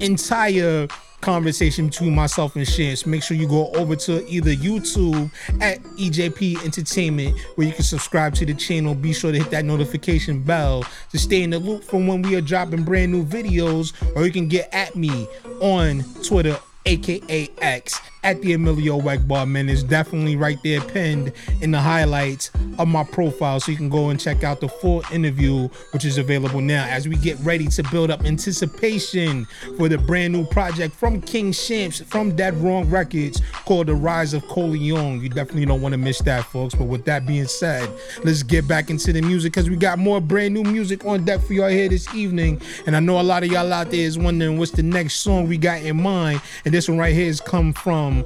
entire 0.00 0.88
conversation 1.20 1.88
between 1.88 2.14
myself 2.14 2.56
and 2.56 2.66
Shampz, 2.66 3.06
make 3.06 3.22
sure 3.22 3.36
you 3.36 3.48
go 3.48 3.70
over 3.72 3.96
to 3.96 4.26
either 4.28 4.50
YouTube 4.50 5.30
at 5.60 5.82
EJP 5.82 6.64
Entertainment, 6.64 7.38
where 7.56 7.66
you 7.66 7.72
can 7.72 7.84
subscribe 7.84 8.34
to 8.34 8.46
the 8.46 8.54
channel. 8.54 8.94
Be 8.94 9.12
sure 9.12 9.32
to 9.32 9.38
hit 9.38 9.50
that 9.50 9.64
notification 9.64 10.42
bell 10.42 10.84
to 11.10 11.18
stay 11.18 11.42
in 11.42 11.50
the 11.50 11.58
loop 11.58 11.84
from 11.84 12.06
when 12.06 12.22
we 12.22 12.36
are 12.36 12.40
dropping 12.40 12.84
brand 12.84 13.12
new 13.12 13.24
videos, 13.24 13.92
or 14.16 14.24
you 14.24 14.32
can 14.32 14.48
get 14.48 14.72
at 14.72 14.94
me 14.96 15.26
on 15.60 16.04
Twitter 16.22 16.58
aka 16.86 17.48
X, 17.58 18.00
at 18.22 18.40
the 18.42 18.52
Emilio 18.52 18.98
Egbar, 19.00 19.48
man. 19.48 19.68
It's 19.68 19.82
definitely 19.82 20.36
right 20.36 20.58
there 20.64 20.80
pinned 20.80 21.32
in 21.60 21.70
the 21.70 21.80
highlights 21.80 22.50
of 22.78 22.88
my 22.88 23.04
profile. 23.04 23.60
So 23.60 23.70
you 23.70 23.76
can 23.76 23.88
go 23.88 24.10
and 24.10 24.18
check 24.18 24.44
out 24.44 24.60
the 24.60 24.68
full 24.68 25.02
interview, 25.12 25.68
which 25.92 26.04
is 26.04 26.18
available 26.18 26.60
now 26.60 26.84
as 26.86 27.08
we 27.08 27.16
get 27.16 27.38
ready 27.40 27.66
to 27.68 27.82
build 27.90 28.10
up 28.10 28.24
anticipation 28.24 29.46
for 29.76 29.88
the 29.88 29.98
brand 29.98 30.32
new 30.32 30.44
project 30.46 30.94
from 30.94 31.20
King 31.20 31.52
Shampz 31.52 32.04
from 32.04 32.34
Dead 32.34 32.54
Wrong 32.56 32.88
Records 32.90 33.40
called 33.64 33.86
The 33.86 33.94
Rise 33.94 34.34
of 34.34 34.46
Corleone. 34.48 35.20
You 35.20 35.28
definitely 35.28 35.66
don't 35.66 35.82
want 35.82 35.92
to 35.92 35.98
miss 35.98 36.20
that, 36.22 36.44
folks. 36.44 36.74
But 36.74 36.84
with 36.84 37.04
that 37.04 37.26
being 37.26 37.46
said, 37.46 37.88
let's 38.24 38.42
get 38.42 38.66
back 38.66 38.90
into 38.90 39.12
the 39.12 39.22
music 39.22 39.52
because 39.52 39.70
we 39.70 39.76
got 39.76 39.98
more 39.98 40.20
brand 40.20 40.54
new 40.54 40.64
music 40.64 41.04
on 41.04 41.24
deck 41.24 41.40
for 41.40 41.52
y'all 41.52 41.68
here 41.68 41.88
this 41.88 42.12
evening. 42.14 42.60
And 42.86 42.96
I 42.96 43.00
know 43.00 43.20
a 43.20 43.22
lot 43.22 43.42
of 43.42 43.50
y'all 43.50 43.72
out 43.72 43.90
there 43.90 44.00
is 44.00 44.18
wondering 44.18 44.58
what's 44.58 44.72
the 44.72 44.82
next 44.82 45.14
song 45.14 45.48
we 45.48 45.58
got 45.58 45.82
in 45.82 46.00
mind. 46.02 46.40
And 46.64 46.74
this 46.74 46.88
one 46.88 46.98
right 46.98 47.14
here 47.14 47.26
has 47.26 47.40
come 47.40 47.72
from 47.72 48.07
Um, 48.08 48.24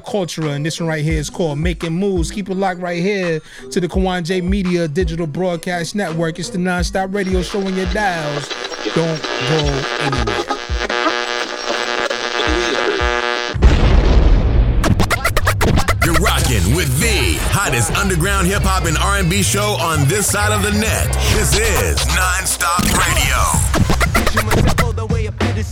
Cultura, 0.00 0.54
and 0.54 0.64
this 0.64 0.78
one 0.78 0.88
right 0.88 1.02
here 1.02 1.18
is 1.18 1.30
called 1.30 1.58
Making 1.58 1.92
Moves. 1.94 2.30
Keep 2.30 2.50
it 2.50 2.54
locked 2.54 2.80
right 2.80 3.02
here 3.02 3.40
to 3.70 3.80
the 3.80 3.88
Kawon 3.88 4.24
J 4.24 4.40
Media 4.40 4.86
Digital 4.86 5.26
Broadcast 5.26 5.94
Network. 5.94 6.38
It's 6.38 6.50
the 6.50 6.58
non-stop 6.58 7.14
radio 7.14 7.42
show 7.42 7.64
on 7.66 7.74
your 7.74 7.90
dials. 7.92 8.48
Don't 8.94 9.22
go 9.22 9.58
anywhere. 10.00 10.42
You're 16.04 16.14
rocking 16.20 16.76
with 16.76 16.92
the 17.00 17.38
hottest 17.50 17.92
underground 17.92 18.46
hip 18.46 18.62
hop 18.62 18.84
and 18.84 18.98
R&B 18.98 19.42
show 19.42 19.76
on 19.80 20.06
this 20.08 20.30
side 20.30 20.52
of 20.52 20.62
the 20.62 20.78
net. 20.78 21.06
This 21.34 21.58
is 21.58 22.06
Non-Stop 22.14 22.84
Radio. 22.92 24.11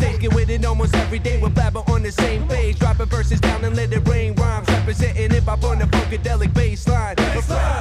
Get 0.00 0.34
with 0.34 0.50
it 0.50 0.64
almost 0.66 0.94
every 0.94 1.18
day. 1.18 1.40
We're 1.40 1.48
blabber 1.48 1.82
on 1.88 2.02
the 2.02 2.12
same 2.12 2.46
page. 2.46 2.78
Dropping 2.78 3.06
verses 3.06 3.40
down 3.40 3.64
and 3.64 3.74
let 3.74 3.92
it 3.92 4.06
rain 4.06 4.34
rhymes. 4.34 4.68
Representing 4.68 5.30
hip 5.30 5.44
hop 5.44 5.64
on 5.64 5.78
the 5.78 5.86
funkadelic 5.86 6.52
baseline. 6.52 7.16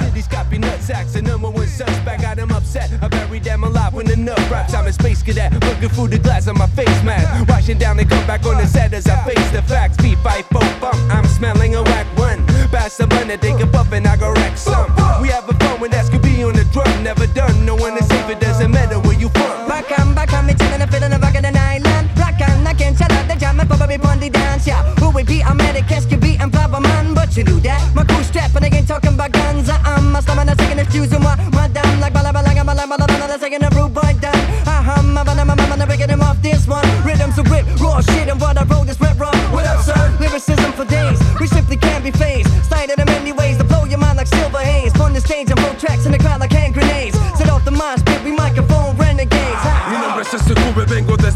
City's 0.02 0.26
copy 0.26 0.58
nut 0.58 0.80
sacks. 0.80 1.12
The 1.12 1.22
number 1.22 1.50
one 1.50 1.66
suspect. 1.66 2.22
Got 2.22 2.38
him 2.38 2.50
upset. 2.50 2.90
I 3.02 3.08
buried 3.08 3.44
them 3.44 3.64
alive 3.64 3.92
when 3.92 4.06
nut 4.24 4.38
raps. 4.50 4.72
I'm 4.72 4.86
a 4.86 4.92
space 4.92 5.22
cadet. 5.22 5.52
Looking 5.52 5.88
through 5.90 6.08
the 6.08 6.18
glass 6.18 6.48
on 6.48 6.56
my 6.56 6.66
face 6.68 7.02
mask. 7.02 7.48
Washing 7.48 7.78
down 7.78 7.98
and 7.98 8.08
come 8.08 8.26
back 8.26 8.46
on 8.46 8.56
the 8.56 8.66
set 8.66 8.94
as 8.94 9.06
I 9.06 9.22
face 9.24 9.50
the 9.50 9.62
facts. 9.62 9.96
Beat, 9.98 10.18
fight, 10.18 10.48
bump. 10.50 10.66
I'm 10.82 11.26
smelling 11.26 11.74
a 11.74 11.82
whack 11.82 12.06
one. 12.16 12.46
Pass 12.70 12.96
the 12.98 13.06
money, 13.08 13.36
they 13.36 13.50
can 13.58 13.70
puff 13.70 13.92
and 13.92 14.06
I 14.06 14.16
go 14.16 14.32
wreck 14.32 14.56
some. 14.56 14.88
We 15.20 15.28
having 15.28 15.39
and 23.92 24.02
pon 24.02 24.20
the 24.20 24.30
dance, 24.30 24.66
yeah. 24.66 24.82
Who 25.00 25.10
we 25.10 25.22
be? 25.24 25.42
I'm 25.42 25.58
a 25.60 25.82
casket 25.82 26.20
beat 26.20 26.40
and 26.40 26.52
flabber 26.52 26.80
man, 26.82 27.14
but 27.14 27.36
you 27.36 27.44
do 27.44 27.58
that. 27.60 27.80
My 27.94 28.04
crew 28.04 28.22
strap 28.22 28.54
and 28.54 28.64
I 28.64 28.68
ain't 28.68 28.86
talking 28.86 29.14
about 29.14 29.32
guns. 29.32 29.68
I'm 29.68 30.14
a 30.14 30.22
stomach, 30.22 30.48
I'm 30.48 30.56
taking 30.56 30.78
excuse 30.78 31.10
moi. 31.18 31.36
Madame, 31.52 32.00
like 32.00 32.12
bala 32.12 32.32
bala 32.32 32.50
bala 32.54 32.86
bala 32.86 33.06
bala, 33.06 33.38
taking 33.38 33.62
a 33.62 33.70
rude 33.70 33.94
boy 33.94 34.14
down. 34.20 34.36
Uh-huh, 34.66 35.02
my 35.02 35.24
bala 35.24 35.44
my 35.44 35.54
mama, 35.54 35.86
breaking 35.86 36.08
him 36.08 36.20
off 36.22 36.40
this 36.42 36.66
one. 36.66 36.86
Rhythms 37.04 37.38
of 37.38 37.46
grip, 37.46 37.66
raw 37.80 38.00
shit, 38.00 38.28
and 38.28 38.40
what 38.40 38.56
I 38.58 38.64
wrote 38.64 38.79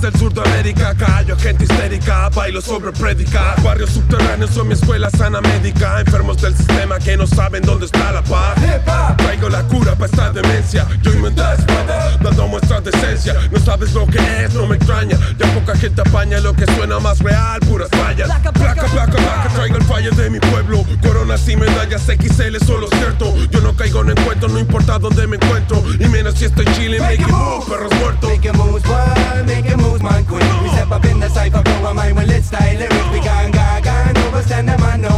el 0.05 0.15
sur 0.19 0.33
de 0.33 0.41
América, 0.43 0.95
callo 0.95 1.37
gente 1.37 1.65
histérica, 1.65 2.29
bailo 2.31 2.61
sobre 2.61 2.93
prédica. 2.93 3.55
Barrios 3.63 3.91
subterráneos 3.91 4.51
son 4.51 4.69
mi 4.69 4.75
escuela 4.75 5.09
sana 5.11 5.41
médica. 5.41 6.01
Enfermos 6.01 6.41
del 6.43 6.55
sistema 6.55 6.99
que 6.99 7.17
no 7.17 7.27
saben 7.27 7.63
dónde 7.63 7.87
está 7.87 8.13
la 8.13 8.23
paz. 8.23 8.55
Traigo 9.17 9.49
la 9.49 9.63
cura 9.65 9.95
para 9.95 10.07
esta 10.07 10.31
demencia. 10.33 10.87
Yo 11.03 11.13
inventé 11.13 11.43
espada, 11.57 12.19
dando 12.21 12.49
muestras 12.49 12.85
de 12.85 12.91
esencia. 12.91 13.35
No 13.51 13.59
sabes 13.59 13.93
lo 13.95 14.07
que 14.07 14.19
es, 14.19 14.53
no 14.55 14.67
me 14.67 14.77
extraña. 14.77 15.17
Ya 15.39 15.55
poca 15.55 15.75
gente 15.77 16.03
apaña 16.03 16.39
lo 16.41 16.53
que 16.55 16.67
suena 16.75 16.99
más 16.99 17.21
real, 17.21 17.61
puras 17.61 17.89
fallas. 17.91 18.27
Placa, 18.27 18.53
placa, 18.53 18.85
placa, 18.85 19.49
traigo 19.55 19.77
el 19.77 19.85
fallo 19.85 20.11
de 20.13 20.29
mi 20.29 20.41
pueblo. 20.41 20.85
Coronas 21.03 21.49
y 21.49 21.57
medallas 21.57 22.03
XL, 22.03 22.65
solo 22.65 22.89
cierto. 22.99 23.35
Yo 23.51 23.61
no 23.61 23.75
caigo 23.75 24.03
en 24.03 24.11
encuentro, 24.11 24.49
no 24.49 24.59
importa 24.59 24.99
dónde 24.99 25.27
me 25.27 25.37
encuentro. 25.37 25.83
Y 25.99 26.07
menos 26.09 26.35
si 26.35 26.45
estoy 26.47 26.67
chile, 26.75 27.01
make 27.01 27.23
it 27.23 27.29
move, 27.29 27.65
perros 27.69 27.93
muertos. 28.01 28.31
Make 28.31 28.49
it 28.49 28.55
moves, 28.55 28.83
boy, 28.83 29.45
make 29.47 29.69
it 29.69 29.77
moves, 29.95 30.03
man. 30.03 30.63
We 30.63 30.69
step 30.71 30.91
up 30.91 31.05
in 31.05 31.21
the 31.21 31.29
cypher, 31.29 31.63
blow 31.63 31.87
our 31.87 31.95
mind 31.95 32.17
when 32.17 32.27
let's 32.27 32.47
style 32.47 32.79
lyrics. 32.79 33.09
We 33.13 33.21
gang, 33.21 33.51
gang, 33.51 33.83
gang, 33.83 34.17
overstand 34.27 34.69
the 34.69 34.79
man 34.79 35.03
down 35.03 35.14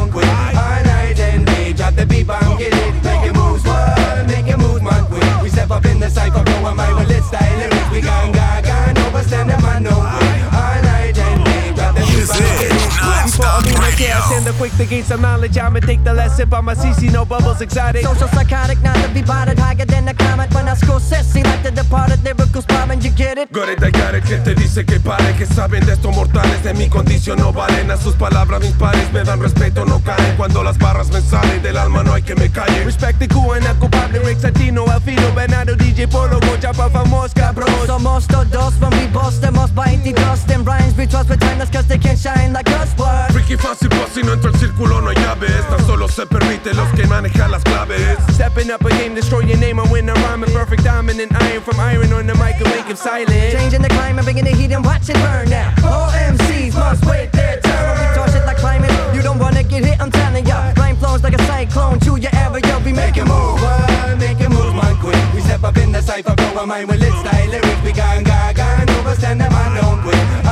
the 14.46 14.52
quick 14.58 14.72
to 14.76 14.86
gain 14.86 15.02
some 15.02 15.20
knowledge. 15.20 15.58
I'ma 15.58 15.80
take 15.80 16.04
the 16.04 16.14
last 16.14 16.36
sip 16.36 16.52
on 16.52 16.64
my 16.64 16.74
CC, 16.74 17.12
no 17.12 17.24
bubbles, 17.24 17.60
exotic. 17.60 18.02
Social 18.02 18.28
psychotic, 18.28 18.80
not 18.82 18.96
to 19.02 19.08
be 19.12 19.22
bothered, 19.22 19.58
higher 19.58 19.84
than 19.84 20.06
a 20.08 20.14
comet. 20.14 20.54
When 20.54 20.68
I 20.68 20.74
score 20.74 21.00
sissy, 21.00 21.42
like 21.44 21.62
the 21.62 21.72
departed 21.72 22.22
lyrical 22.22 22.62
spine, 22.62 23.00
you 23.00 23.10
get 23.10 23.38
it? 23.38 23.50
Got 23.52 23.68
it, 23.68 23.82
I 23.82 23.90
got 23.90 24.14
it, 24.14 24.24
que 24.24 24.38
te 24.38 24.54
dice 24.54 24.84
que 24.84 25.00
pare 25.00 25.34
Que 25.36 25.46
saben 25.46 25.84
de 25.84 25.92
estos 25.92 26.14
mortales, 26.14 26.62
de 26.62 26.74
mi 26.74 26.88
condición 26.88 27.38
no 27.38 27.52
valen 27.52 27.90
A 27.90 27.96
sus 27.96 28.14
palabras 28.14 28.60
mis 28.60 28.72
pares 28.72 29.12
me 29.12 29.24
dan 29.24 29.40
respeto, 29.40 29.84
no 29.84 30.00
caen 30.02 30.36
Cuando 30.36 30.62
las 30.62 30.78
barras 30.78 31.10
me 31.10 31.20
salen 31.20 31.62
del 31.62 31.76
alma 31.76 32.02
no 32.02 32.12
hay 32.12 32.22
que 32.22 32.34
me 32.34 32.48
calle 32.50 32.84
Respect 32.84 33.18
the 33.18 33.28
cool 33.28 33.54
and 33.54 33.66
culpable, 33.80 34.20
Rick 34.20 34.38
Santino, 34.38 34.86
Alfino, 34.86 35.34
Bernardo, 35.34 35.74
DJ 35.74 36.08
Polo, 36.08 36.38
Gocha, 36.40 36.72
Papa 36.72 37.04
Mosca, 37.04 37.52
bros. 37.52 37.68
Somos 37.86 38.26
todos 38.26 38.74
when 38.80 38.90
we 38.98 39.06
boast 39.08 39.40
them, 39.40 39.54
most 39.54 39.74
biting 39.74 40.14
dust 40.14 40.50
and 40.50 40.66
rhymes. 40.66 40.96
We 40.96 41.06
trust 41.06 41.28
with 41.28 41.40
timeless 41.40 41.70
cause 41.70 41.86
they 41.86 41.98
can 41.98 42.16
shine 42.16 42.52
like 42.52 42.70
us, 42.70 42.92
what? 42.96 43.32
Freaky 43.32 43.56
fácil, 43.56 43.88
pues 43.88 44.12
si 44.14 44.22
no 44.22 44.35
entro 44.36 44.50
al 44.50 44.58
círculo 44.58 45.00
no 45.00 45.10
hay 45.10 45.16
llaves 45.16 45.68
Tan 45.68 45.84
solo 45.86 46.08
se 46.08 46.26
permite 46.26 46.74
los 46.74 46.88
que 46.90 47.06
manejan 47.06 47.50
las 47.50 47.62
claves 47.62 48.16
Stepping 48.34 48.70
up 48.70 48.84
a 48.84 48.90
game, 48.90 49.14
destroy 49.14 49.44
your 49.46 49.58
name. 49.58 49.80
I 49.80 49.84
win 49.90 50.08
a 50.08 50.14
rhyme, 50.14 50.44
a 50.44 50.46
perfect 50.46 50.84
diamond 50.84 51.20
and 51.20 51.32
iron 51.42 51.62
from 51.62 51.80
iron 51.80 52.12
on 52.12 52.26
the 52.26 52.34
mic 52.34 52.60
and 52.60 52.68
make 52.68 52.86
him 52.86 52.96
silent. 52.96 53.52
Changing 53.52 53.82
the 53.82 53.88
climate, 53.88 54.24
bringing 54.24 54.44
the 54.44 54.50
heat 54.50 54.72
and 54.72 54.84
watch 54.84 55.08
it 55.08 55.16
burn 55.16 55.48
now. 55.48 55.72
All 55.84 56.10
MCs 56.10 56.74
must 56.74 57.04
wait 57.06 57.32
their 57.32 57.60
turn. 57.60 57.98
We 57.98 58.06
toss 58.14 58.34
it 58.34 58.44
like 58.44 58.58
climate, 58.58 58.92
you 59.14 59.22
don't 59.22 59.38
wanna 59.38 59.62
get 59.62 59.84
hit, 59.84 60.00
I'm 60.00 60.10
telling 60.10 60.46
ya. 60.46 60.72
Rhyme 60.76 60.96
flows 60.96 61.22
like 61.22 61.34
a 61.34 61.42
cyclone, 61.46 61.98
to 62.00 62.16
your 62.16 62.34
area, 62.34 62.78
we 62.84 62.92
make 62.92 63.16
it 63.16 63.24
move. 63.24 63.58
Boy, 63.60 64.16
make 64.18 64.40
it 64.40 64.50
move, 64.50 64.74
man, 64.74 64.96
quick. 64.98 65.16
We 65.34 65.40
step 65.40 65.64
up 65.64 65.76
in 65.78 65.92
the 65.92 66.02
cypher, 66.02 66.34
blow 66.34 66.60
our 66.60 66.66
mind 66.66 66.88
when 66.88 67.00
let's 67.00 67.18
style 67.18 67.48
lyrics. 67.48 67.82
We 67.84 67.92
gang, 67.92 68.22
gang, 68.22 68.54
gang, 68.54 68.90
overstand 69.00 69.40
the 69.40 69.48
man 69.48 69.80
down 69.80 70.02
quick. 70.02 70.45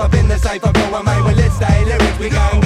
Up 0.00 0.14
in 0.14 0.28
the 0.28 0.38
cypher, 0.38 0.72
blow 0.72 0.94
our 0.94 1.02
mind 1.02 1.24
when 1.24 1.36
let's 1.36 1.54
style 1.54 1.84
lyrics. 1.84 2.18
We 2.18 2.30
gang, 2.30 2.63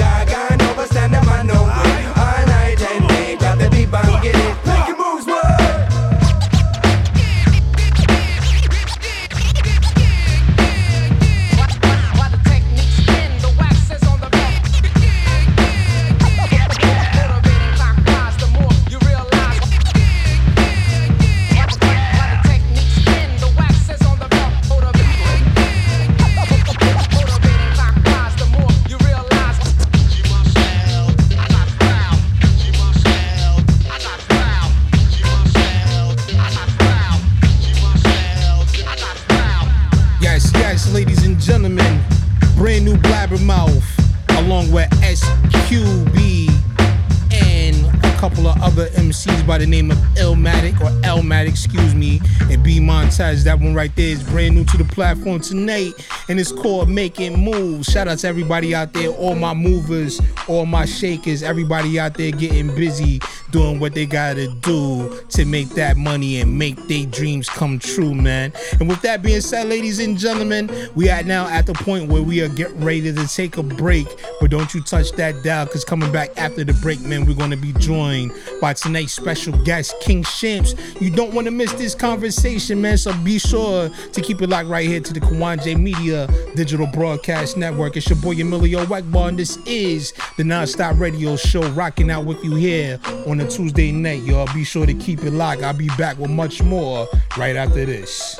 That 53.19 53.59
one 53.59 53.75
right 53.75 53.93
there 53.97 54.07
is 54.07 54.23
brand 54.23 54.55
new 54.55 54.63
to 54.63 54.77
the 54.77 54.85
platform 54.85 55.41
tonight, 55.41 55.91
and 56.29 56.39
it's 56.39 56.53
called 56.53 56.87
Making 56.87 57.37
Moves. 57.37 57.91
Shout 57.91 58.07
out 58.07 58.19
to 58.19 58.27
everybody 58.29 58.73
out 58.73 58.93
there, 58.93 59.09
all 59.09 59.35
my 59.35 59.53
movers, 59.53 60.21
all 60.47 60.65
my 60.65 60.85
shakers, 60.85 61.43
everybody 61.43 61.99
out 61.99 62.13
there 62.13 62.31
getting 62.31 62.73
busy 62.75 63.19
doing 63.51 63.79
what 63.79 63.93
they 63.93 64.05
gotta 64.05 64.47
do 64.61 65.19
to 65.29 65.45
make 65.45 65.69
that 65.69 65.97
money 65.97 66.41
and 66.41 66.57
make 66.57 66.75
their 66.87 67.05
dreams 67.05 67.49
come 67.49 67.79
true, 67.79 68.13
man. 68.13 68.53
And 68.79 68.87
with 68.87 69.01
that 69.01 69.21
being 69.21 69.41
said, 69.41 69.67
ladies 69.67 69.99
and 69.99 70.17
gentlemen, 70.17 70.69
we 70.95 71.09
are 71.09 71.23
now 71.23 71.47
at 71.47 71.65
the 71.65 71.73
point 71.73 72.09
where 72.09 72.21
we 72.21 72.41
are 72.41 72.49
getting 72.49 72.83
ready 72.83 73.13
to 73.13 73.27
take 73.27 73.57
a 73.57 73.63
break. 73.63 74.07
But 74.39 74.51
don't 74.51 74.73
you 74.73 74.81
touch 74.81 75.11
that 75.13 75.43
dial, 75.43 75.67
cause 75.67 75.83
coming 75.83 76.11
back 76.11 76.37
after 76.37 76.63
the 76.63 76.73
break, 76.73 77.01
man, 77.01 77.25
we're 77.25 77.33
gonna 77.33 77.57
be 77.57 77.73
joined 77.73 78.31
by 78.61 78.73
tonight's 78.73 79.13
special 79.13 79.53
guest, 79.63 79.95
King 80.01 80.23
Shampz. 80.23 80.75
You 81.01 81.09
don't 81.09 81.33
wanna 81.33 81.51
miss 81.51 81.73
this 81.73 81.95
conversation, 81.95 82.81
man. 82.81 82.97
So 82.97 83.13
be 83.23 83.39
sure 83.39 83.89
to 83.89 84.21
keep 84.21 84.41
it 84.41 84.49
locked 84.49 84.69
right 84.69 84.87
here 84.87 84.99
to 84.99 85.13
the 85.13 85.19
Kawon 85.19 85.63
J 85.63 85.75
Media 85.75 86.27
Digital 86.55 86.87
Broadcast 86.87 87.57
Network. 87.57 87.97
It's 87.97 88.09
your 88.09 88.19
boy 88.19 88.33
Emilio 88.33 88.85
Egbar, 88.85 89.29
and 89.29 89.39
this 89.39 89.57
is 89.65 90.13
the 90.37 90.43
Nonstop 90.43 90.99
Radio 90.99 91.35
Show, 91.35 91.67
rocking 91.71 92.11
out 92.11 92.25
with 92.25 92.43
you 92.43 92.55
here 92.55 92.99
on 93.27 93.38
a 93.41 93.47
Tuesday 93.47 93.91
night, 93.91 94.23
y'all. 94.23 94.47
Be 94.53 94.63
sure 94.63 94.85
to 94.85 94.93
keep 94.93 95.23
it 95.23 95.31
locked. 95.31 95.61
I'll 95.61 95.73
be 95.73 95.89
back 95.97 96.17
with 96.17 96.31
much 96.31 96.61
more 96.61 97.07
right 97.37 97.55
after 97.55 97.85
this. 97.85 98.39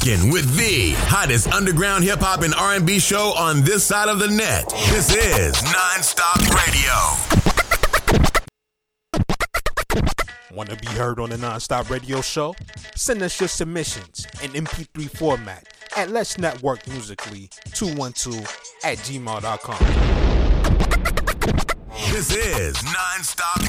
Rocking 0.00 0.30
with 0.30 0.56
the 0.56 0.92
hottest 1.08 1.48
underground 1.48 2.04
hip 2.04 2.20
hop 2.20 2.42
and 2.42 2.54
R&B 2.54 2.98
show 2.98 3.32
on 3.36 3.62
this 3.62 3.84
side 3.84 4.08
of 4.08 4.18
the 4.18 4.28
net. 4.28 4.68
This 4.90 5.14
is 5.14 5.54
Nonstop 5.56 6.40
Radio. 6.66 6.92
Want 10.54 10.70
to 10.70 10.76
be 10.76 10.86
heard 10.88 11.20
on 11.20 11.30
the 11.30 11.36
Nonstop 11.36 11.90
Radio 11.90 12.20
Show? 12.20 12.54
Send 12.96 13.22
us 13.22 13.40
your 13.40 13.48
submissions 13.48 14.26
in 14.42 14.50
MP3 14.50 15.08
format 15.16 15.66
at 15.96 16.10
Let's 16.10 16.38
Network 16.38 16.86
Musically 16.88 17.48
212 17.72 18.38
at 18.84 18.98
gmail.com. 18.98 19.78
This 22.12 22.34
is 22.34 22.76
Nonstop 22.76 23.60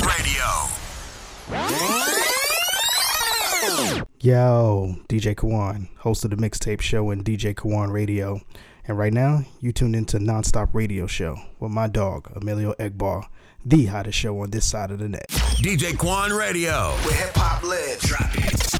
Radio. 3.98 4.08
Yo, 4.24 4.98
DJ 5.10 5.34
Kawon, 5.34 5.88
host 5.98 6.24
of 6.24 6.30
the 6.30 6.36
Mixtape 6.36 6.80
Show 6.80 7.10
and 7.10 7.26
DJ 7.26 7.56
Kawon 7.56 7.92
Radio. 7.92 8.40
And 8.86 8.96
right 8.96 9.12
now, 9.12 9.46
you 9.62 9.72
tuned 9.72 9.96
into 9.96 10.20
Nonstop 10.20 10.70
Radio 10.74 11.08
Show 11.08 11.38
with 11.60 11.72
my 11.72 11.88
dog, 11.88 12.32
Emilio 12.36 12.76
Egbar, 12.78 13.26
the 13.66 13.88
hottest 13.88 14.20
show 14.20 14.40
on 14.42 14.52
this 14.52 14.64
side 14.64 14.92
of 14.92 15.00
the 15.00 15.10
net. 15.10 15.28
DJ 15.28 15.98
Quan 15.98 16.32
Radio. 16.32 16.92
Where 17.04 17.16
hip 17.16 17.34
hop 17.34 17.64
lives. 17.64 18.04
Drop 18.04 18.30
it. 18.36 18.80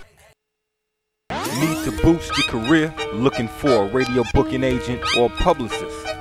Need 1.60 1.86
to 1.86 2.04
boost 2.04 2.38
your 2.38 2.48
career? 2.48 2.94
Looking 3.12 3.48
for 3.48 3.86
a 3.86 3.92
radio 3.92 4.24
booking 4.36 4.64
agent 4.64 5.02
or 5.18 5.28
publicist? 5.30 6.21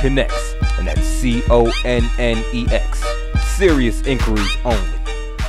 Connex, 0.00 0.32
and 0.78 0.88
that's 0.88 1.02
C 1.02 1.42
O 1.50 1.70
N 1.84 2.08
N 2.18 2.42
E 2.54 2.66
X. 2.72 3.04
Serious 3.56 4.00
inquiries 4.06 4.56
only. 4.64 4.96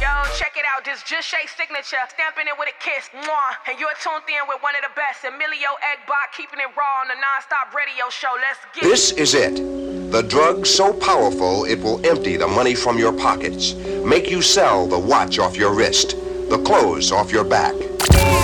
Yo, 0.03 0.11
check 0.35 0.57
it 0.57 0.65
out. 0.75 0.83
This 0.83 1.01
Just 1.03 1.29
Shay 1.29 1.47
signature, 1.55 1.95
stamping 2.09 2.47
it 2.47 2.59
with 2.59 2.67
a 2.67 2.83
kiss. 2.83 3.07
Mwah. 3.15 3.69
And 3.69 3.79
you're 3.79 3.95
tuned 4.03 4.27
in 4.27 4.45
with 4.49 4.61
one 4.61 4.75
of 4.75 4.81
the 4.81 4.91
best, 4.93 5.23
Emilio 5.23 5.71
Egbar, 5.79 6.35
keeping 6.35 6.59
it 6.59 6.67
raw 6.75 6.99
on 6.99 7.07
the 7.07 7.15
non-stop 7.15 7.73
radio 7.73 8.09
show. 8.09 8.35
Let's 8.35 8.59
get 8.75 8.83
This 8.83 9.13
is 9.13 9.33
it. 9.33 9.55
The 10.11 10.23
drug 10.23 10.65
so 10.65 10.91
powerful 10.91 11.63
it 11.63 11.79
will 11.79 12.05
empty 12.05 12.35
the 12.35 12.47
money 12.47 12.75
from 12.75 12.97
your 12.97 13.13
pockets, 13.13 13.75
make 14.03 14.29
you 14.29 14.41
sell 14.41 14.85
the 14.85 14.99
watch 14.99 15.39
off 15.39 15.55
your 15.55 15.73
wrist, 15.73 16.17
the 16.49 16.61
clothes 16.65 17.13
off 17.13 17.31
your 17.31 17.45
back. 17.45 17.73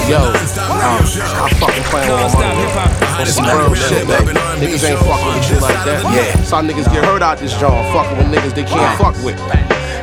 Yo, 0.08 0.16
um, 0.16 0.38
I 0.40 1.52
fucking 1.60 1.84
playing 1.84 2.14
with 2.14 2.34
my 2.34 2.56
money. 2.56 3.07
Some 3.26 3.46
real 3.46 3.74
shit, 3.74 4.08
baby. 4.08 4.32
Niggas 4.62 4.84
ain't 4.84 5.00
fucking 5.00 5.34
with 5.34 5.46
shit 5.46 5.62
like 5.62 5.84
that. 5.86 6.04
Yeah. 6.14 6.44
Some 6.44 6.68
niggas 6.68 6.92
get 6.94 7.04
hurt 7.04 7.22
out 7.22 7.40
this 7.40 7.58
joint, 7.58 7.92
fucking 7.94 8.18
with 8.18 8.28
niggas 8.28 8.54
they 8.54 8.64
can't 8.64 8.98
fuck 9.00 9.16
with. 9.24 9.38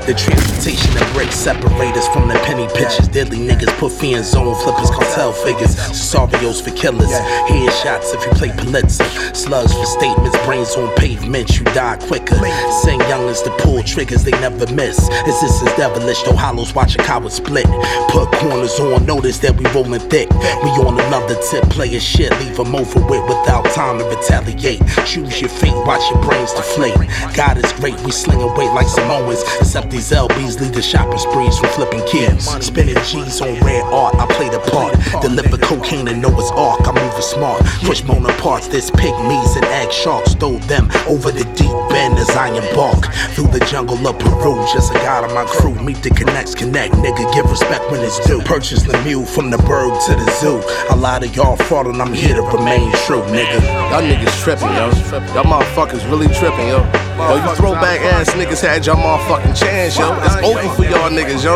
The 0.07 0.13
transportation 0.15 0.54
of 0.67 1.13
bricks 1.13 1.37
separate 1.37 1.95
us 1.95 2.09
from 2.09 2.27
the 2.27 2.35
penny 2.45 2.67
pitchers. 2.69 3.07
Deadly 3.09 3.37
niggas 3.37 3.69
put 3.79 3.93
fee 3.93 4.15
in 4.15 4.23
zone 4.23 4.55
flippers, 4.63 4.91
cartel 4.91 5.33
figures. 5.33 5.77
Cesareos 5.77 6.63
for 6.63 6.71
killers. 6.71 7.13
Headshots 7.49 8.15
if 8.15 8.25
you 8.25 8.33
play 8.33 8.51
Pulitzer. 8.57 9.05
Slugs 9.35 9.75
for 9.75 9.85
statements, 9.85 10.37
brains 10.47 10.75
on 10.77 10.95
pavement, 10.97 11.59
you 11.59 11.65
die 11.77 11.97
quicker. 12.07 12.37
Sing 12.83 12.99
youngins 13.01 13.45
to 13.45 13.51
pull 13.63 13.83
triggers, 13.83 14.25
they 14.25 14.31
never 14.31 14.67
miss. 14.73 15.09
Existence 15.27 15.71
devilish, 15.77 16.23
though 16.23 16.35
hollows 16.35 16.75
watch 16.75 16.95
a 16.95 16.99
coward 16.99 17.33
split. 17.33 17.67
Put 18.09 18.33
corners 18.33 18.81
on, 18.81 19.05
notice 19.05 19.39
that 19.41 19.55
we 19.57 19.67
rolling 19.73 20.01
thick. 20.09 20.31
We 20.31 20.71
on 20.81 20.99
another 20.99 21.37
tip, 21.43 21.65
play 21.65 21.95
a 21.95 22.01
shit, 22.01 22.31
leave 22.41 22.57
them 22.57 22.75
over 22.75 23.01
with 23.01 23.23
without 23.29 23.67
time 23.73 23.99
to 23.99 24.05
retaliate. 24.05 24.81
Choose 25.05 25.43
your 25.43 25.51
fate, 25.51 25.77
watch 25.85 26.11
your 26.11 26.23
brains 26.23 26.55
deflate. 26.55 26.97
God 27.35 27.63
is 27.63 27.71
great, 27.75 28.01
we 28.01 28.13
slinging 28.13 28.55
weight 28.57 28.73
like 28.73 28.89
Samoans. 28.89 29.43
Except 29.61 29.91
these 29.91 30.11
LBs 30.11 30.54
lead 30.61 30.75
the 30.75 30.83
shopping 30.83 31.19
sprees 31.19 31.59
from 31.59 31.71
flipping 31.71 32.05
kids. 32.07 32.47
Spinning 32.65 32.97
G's 33.05 33.41
on 33.41 33.59
rare 33.61 33.85
art, 33.85 34.15
I 34.17 34.27
play 34.27 34.49
the 34.49 34.61
part. 34.71 34.95
Deliver 35.23 35.59
cocaine 35.59 36.09
and 36.09 36.21
Noah's 36.21 36.51
Ark, 36.53 36.81
I 36.87 36.93
move 36.93 37.23
smart. 37.23 37.63
Push 37.83 38.05
Mona 38.05 38.33
parts, 38.39 38.69
this 38.69 38.91
pygmies 38.91 39.57
and 39.57 39.65
egg 39.67 39.91
sharks. 39.93 40.35
Throw 40.35 40.59
them 40.71 40.91
over 41.09 41.31
the 41.31 41.45
deep 41.55 41.75
bend 41.89 42.19
as 42.19 42.31
I 42.31 42.49
embark. 42.49 43.13
Through 43.35 43.49
the 43.49 43.65
jungle 43.71 44.07
of 44.07 44.19
Peru, 44.19 44.57
just 44.73 44.91
a 44.91 44.95
god 44.95 45.25
of 45.25 45.35
my 45.35 45.45
crew. 45.45 45.75
Meet 45.75 46.03
the 46.03 46.11
connects, 46.11 46.55
connect, 46.55 46.95
nigga, 46.95 47.33
give 47.35 47.51
respect 47.51 47.91
when 47.91 48.01
it's 48.01 48.19
due. 48.27 48.41
Purchase 48.43 48.83
the 48.83 49.01
mule 49.03 49.25
from 49.25 49.51
the 49.51 49.59
bird 49.59 49.99
to 50.07 50.15
the 50.15 50.31
zoo. 50.41 50.63
A 50.91 50.97
lot 50.97 51.25
of 51.25 51.35
y'all 51.35 51.57
fraud 51.57 51.87
and 51.87 52.01
I'm 52.01 52.13
here 52.13 52.35
to 52.35 52.43
remain 52.43 52.93
true, 53.07 53.23
nigga. 53.23 53.84
Y'all 53.95 54.03
niggas 54.03 54.43
tripping, 54.43 54.75
yo. 54.75 54.91
Y'all 55.35 55.45
motherfuckers 55.45 56.03
really 56.11 56.27
tripping, 56.27 56.67
yo. 56.67 56.83
Yo, 57.15 57.37
you 57.37 57.55
throwback 57.55 58.01
ass 58.01 58.29
niggas 58.31 58.61
had 58.61 58.85
y'all 58.85 58.97
motherfucking 58.97 59.57
chance, 59.57 59.97
yo. 59.97 60.19
It's 60.25 60.35
open 60.43 60.69
for 60.75 60.83
y'all 60.83 61.11
niggas, 61.11 61.45
yo. 61.45 61.55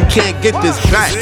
You 0.00 0.06
can't 0.08 0.42
get 0.42 0.56
this 0.62 0.80
back. 0.90 1.12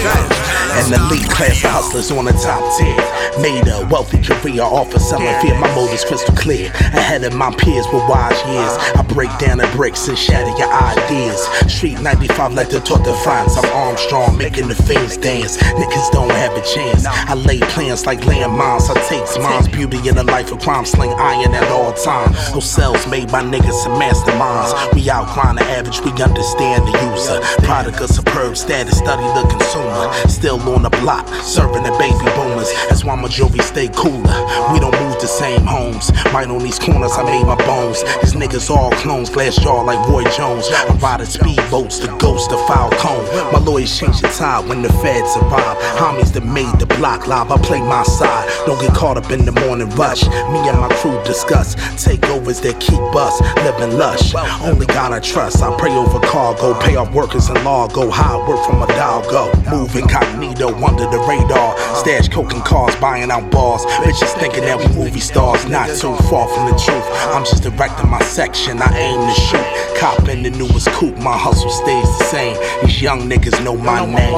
An 0.72 0.94
elite 0.94 1.28
class 1.28 1.64
of 1.64 1.70
hustlers 1.70 2.12
on 2.12 2.26
the 2.26 2.32
top 2.32 2.62
tier. 2.78 2.94
Made 3.42 3.66
a 3.66 3.84
wealthy 3.90 4.22
career 4.22 4.62
off 4.62 4.94
of 4.94 5.02
selling 5.02 5.34
fear. 5.42 5.58
My 5.58 5.66
motives 5.74 6.04
crystal 6.04 6.34
clear. 6.36 6.70
Ahead 6.94 7.24
of 7.24 7.34
my 7.34 7.50
peers 7.56 7.84
with 7.92 8.08
wise 8.08 8.38
years. 8.46 8.78
I 8.94 9.02
break 9.02 9.36
down 9.38 9.58
the 9.58 9.66
bricks 9.74 10.06
and 10.06 10.16
shatter 10.16 10.56
your 10.56 10.72
ideas. 10.72 11.42
Street 11.66 12.00
95 12.00 12.54
like 12.54 12.70
the 12.70 12.78
Tour 12.78 12.98
de 12.98 13.12
France. 13.24 13.56
I'm 13.58 13.68
Armstrong 13.74 14.38
making 14.38 14.68
the 14.68 14.76
fiends 14.76 15.16
dance. 15.16 15.56
Niggas 15.56 16.12
don't 16.12 16.30
have 16.30 16.54
a 16.56 16.62
chance. 16.62 17.04
I 17.04 17.34
lay 17.34 17.58
plans 17.58 18.06
like 18.06 18.20
landmines. 18.20 18.88
I 18.88 18.94
take 19.08 19.26
mines. 19.42 19.66
Beauty 19.66 20.08
in 20.08 20.14
the 20.14 20.24
life 20.24 20.51
of 20.52 20.60
crime. 20.60 20.84
Sling 20.84 21.12
iron 21.14 21.54
at 21.54 21.68
all 21.70 21.92
times. 21.92 22.52
Those 22.52 22.68
cells 22.68 23.06
made 23.08 23.30
by 23.32 23.42
niggas 23.42 23.86
and 23.86 23.96
masterminds. 24.00 24.94
We 24.94 25.02
outgrind 25.06 25.58
the 25.58 25.64
average. 25.64 26.00
We 26.00 26.12
understand 26.22 26.86
the 26.86 26.94
user. 27.10 27.40
Product 27.66 28.00
of 28.00 28.10
superb 28.10 28.56
status. 28.56 28.98
Study 28.98 29.24
the 29.34 29.48
consumer. 29.48 30.12
Still 30.28 30.60
on 30.74 30.82
the 30.82 30.90
block. 31.02 31.26
Serving 31.42 31.82
the 31.82 31.92
baby 31.98 32.24
boomers. 32.36 32.70
That's 32.88 33.04
why 33.04 33.16
majority 33.16 33.60
stay 33.60 33.88
cooler. 33.88 34.38
We 34.72 34.78
don't 34.78 34.98
move 35.00 35.20
the 35.20 35.26
same 35.26 35.64
homes. 35.64 36.10
Right 36.32 36.48
on 36.48 36.62
these 36.62 36.78
corners, 36.78 37.12
I 37.16 37.24
made 37.24 37.44
my 37.44 37.56
bones. 37.66 38.02
These 38.22 38.34
niggas 38.34 38.70
all 38.70 38.90
clones, 38.92 39.30
glass 39.30 39.56
jaw 39.56 39.82
like 39.82 39.98
Roy 40.08 40.24
Jones. 40.36 40.68
I'm 40.88 40.98
riding 40.98 41.26
speedboats, 41.26 42.00
the 42.00 42.14
ghost 42.18 42.52
of 42.52 42.60
Falcone. 42.66 43.26
My 43.52 43.58
lawyers 43.58 43.96
change 43.98 44.20
the 44.20 44.28
tide 44.28 44.68
when 44.68 44.82
the 44.82 44.92
feds 45.00 45.36
arrive. 45.36 45.76
Homies 45.96 46.32
that 46.34 46.44
made 46.44 46.78
the 46.78 46.86
block 46.86 47.26
live, 47.26 47.50
I 47.50 47.58
play 47.58 47.80
my 47.80 48.02
side. 48.02 48.48
Don't 48.66 48.80
get 48.80 48.94
caught 48.94 49.16
up 49.16 49.30
in 49.30 49.44
the 49.44 49.52
morning 49.52 49.88
rush. 49.90 50.22
Me 50.50 50.68
and 50.68 50.78
my 50.80 50.88
crew 50.96 51.22
discuss 51.24 51.74
takeovers 51.94 52.60
that 52.62 52.80
keep 52.80 53.00
us 53.14 53.40
living 53.62 53.98
lush. 53.98 54.34
Only 54.62 54.86
God 54.86 55.12
I 55.12 55.20
trust. 55.20 55.62
I 55.62 55.76
pray 55.76 55.92
over 55.92 56.20
cargo, 56.20 56.78
pay 56.80 56.96
off 56.96 57.12
workers 57.12 57.48
and 57.48 57.62
law. 57.64 57.88
Go 57.88 58.10
high, 58.10 58.36
work 58.48 58.64
from 58.64 58.82
a 58.82 58.86
dial 58.88 59.22
go. 59.30 59.52
Move 59.70 59.94
incognito 59.96 60.74
under 60.84 61.06
the 61.10 61.18
radar. 61.28 61.76
Stash 61.96 62.28
coke 62.28 62.52
and 62.52 62.64
cars, 62.64 62.94
buying 62.96 63.30
out 63.30 63.50
bars. 63.50 63.84
Bitches 64.02 64.32
thinking 64.38 64.64
that 64.64 64.78
we 64.78 64.88
movie 64.94 65.20
stars, 65.20 65.64
not 65.66 65.88
too 65.88 66.16
far 66.28 66.48
from 66.48 66.70
the 66.70 66.76
truth. 66.78 67.04
I'm 67.32 67.44
just 67.44 67.62
directing 67.62 68.10
my 68.10 68.22
section, 68.22 68.80
I 68.80 68.90
aim 68.98 69.20
to 69.20 69.40
shoot. 69.40 69.98
Cop 69.98 70.28
in 70.28 70.42
the 70.42 70.50
newest 70.50 70.88
coupe, 70.90 71.16
my 71.18 71.36
hustle 71.36 71.70
stays 71.70 72.06
the 72.18 72.24
same. 72.24 72.56
These 72.84 73.00
young 73.02 73.28
niggas 73.28 73.62
know 73.64 73.76
my 73.76 74.04
name. 74.04 74.32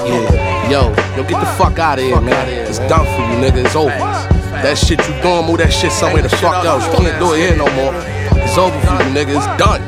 Yeah, 0.00 0.32
yeah. 0.32 0.70
Yo, 0.70 0.88
yo, 1.16 1.28
get 1.28 1.40
the 1.40 1.52
fuck 1.58 1.78
out 1.78 1.98
of 1.98 2.04
here, 2.04 2.20
man. 2.20 2.48
It's 2.48 2.78
done 2.78 3.04
for 3.04 3.22
you, 3.22 3.50
nigga. 3.50 3.64
It's 3.64 3.76
over. 3.76 4.39
That 4.62 4.76
shit 4.76 5.00
you 5.08 5.14
doing, 5.22 5.46
move 5.46 5.58
that 5.58 5.72
shit 5.72 5.90
somewhere 5.90 6.22
the 6.22 6.28
fuck 6.28 6.64
else. 6.64 6.84
You 6.86 6.92
can't 6.92 7.18
do 7.18 7.32
it 7.32 7.38
here 7.38 7.56
no 7.56 7.66
more. 7.74 7.94
It's 8.42 8.58
over 8.58 8.78
for 8.80 8.92
you, 9.02 9.10
nigga. 9.16 9.36
It's 9.36 9.46
done. 9.56 9.80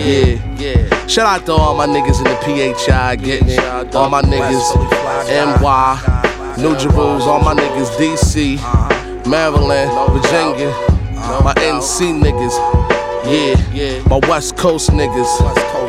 Yeah, 0.00 0.40
yeah. 0.56 1.06
Shout 1.06 1.26
out 1.26 1.46
to 1.46 1.52
all 1.52 1.74
my 1.76 1.86
niggas 1.86 2.18
in 2.18 2.24
the 2.24 2.36
PHI 2.42 3.16
getting 3.16 3.50
it. 3.50 3.94
All 3.94 4.08
my 4.08 4.22
niggas, 4.22 4.74
NY, 5.28 6.56
New 6.58 6.76
Jerusalem, 6.76 7.28
all 7.28 7.40
my 7.42 7.54
niggas, 7.54 7.90
DC, 7.96 8.58
Maryland, 9.26 9.90
Virginia, 10.10 10.72
my 11.44 11.54
NC 11.58 12.12
niggas. 12.20 12.56
Yeah, 13.24 14.02
my 14.08 14.18
West 14.28 14.56
Coast 14.56 14.90
niggas. 14.90 15.40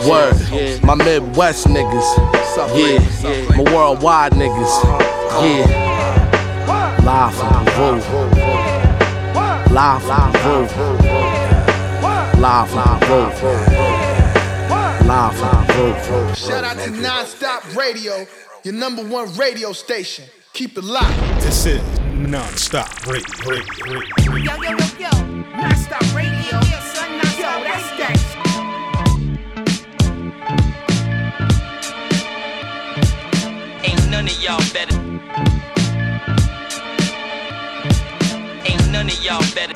Word. 0.08 0.36
My 0.84 0.96
Midwest 0.96 1.68
niggas. 1.68 2.18
Yeah, 2.76 3.00
my 3.58 3.64
worldwide 3.74 4.34
niggas. 4.34 4.84
Yeah. 5.42 5.85
Live 7.06 7.36
from 7.36 7.65
Peru. 7.65 8.02
Live 9.72 10.02
from 10.02 10.32
Peru. 10.34 10.65
Live 12.41 12.70
from 12.72 13.00
Peru. 13.00 13.54
Live 15.06 15.36
from 15.38 15.65
Peru. 15.68 16.34
Shout 16.34 16.63
out 16.63 16.80
to 16.80 16.89
Nonstop 16.89 17.76
Radio, 17.76 18.26
your 18.63 18.74
number 18.74 19.04
one 19.04 19.32
radio 19.36 19.72
station. 19.72 20.26
Keep 20.54 20.80
it 20.80 20.84
locked. 20.84 21.15
This 21.41 21.68
is 21.68 21.82
non-stop 22.10 23.06
radio. 23.06 23.52
radio, 23.52 24.00
radio. 24.00 24.36
Yo, 24.38 24.56
yo, 24.63 24.72
yo, 24.72 24.78
yo. 24.98 25.12
Non-stop 25.62 26.15
radio. 26.15 26.32
Yeah, 26.32 26.82
son, 26.91 27.12
non-stop. 27.18 27.38
Yo, 27.38 27.63
that's 27.65 27.89
that. 28.00 28.18
Ain't 33.84 34.10
none 34.10 34.26
of 34.26 34.41
y'all 34.41 34.58
better. 34.74 35.05
None 38.96 39.08
of 39.08 39.26
y'all 39.26 39.42
better. 39.54 39.74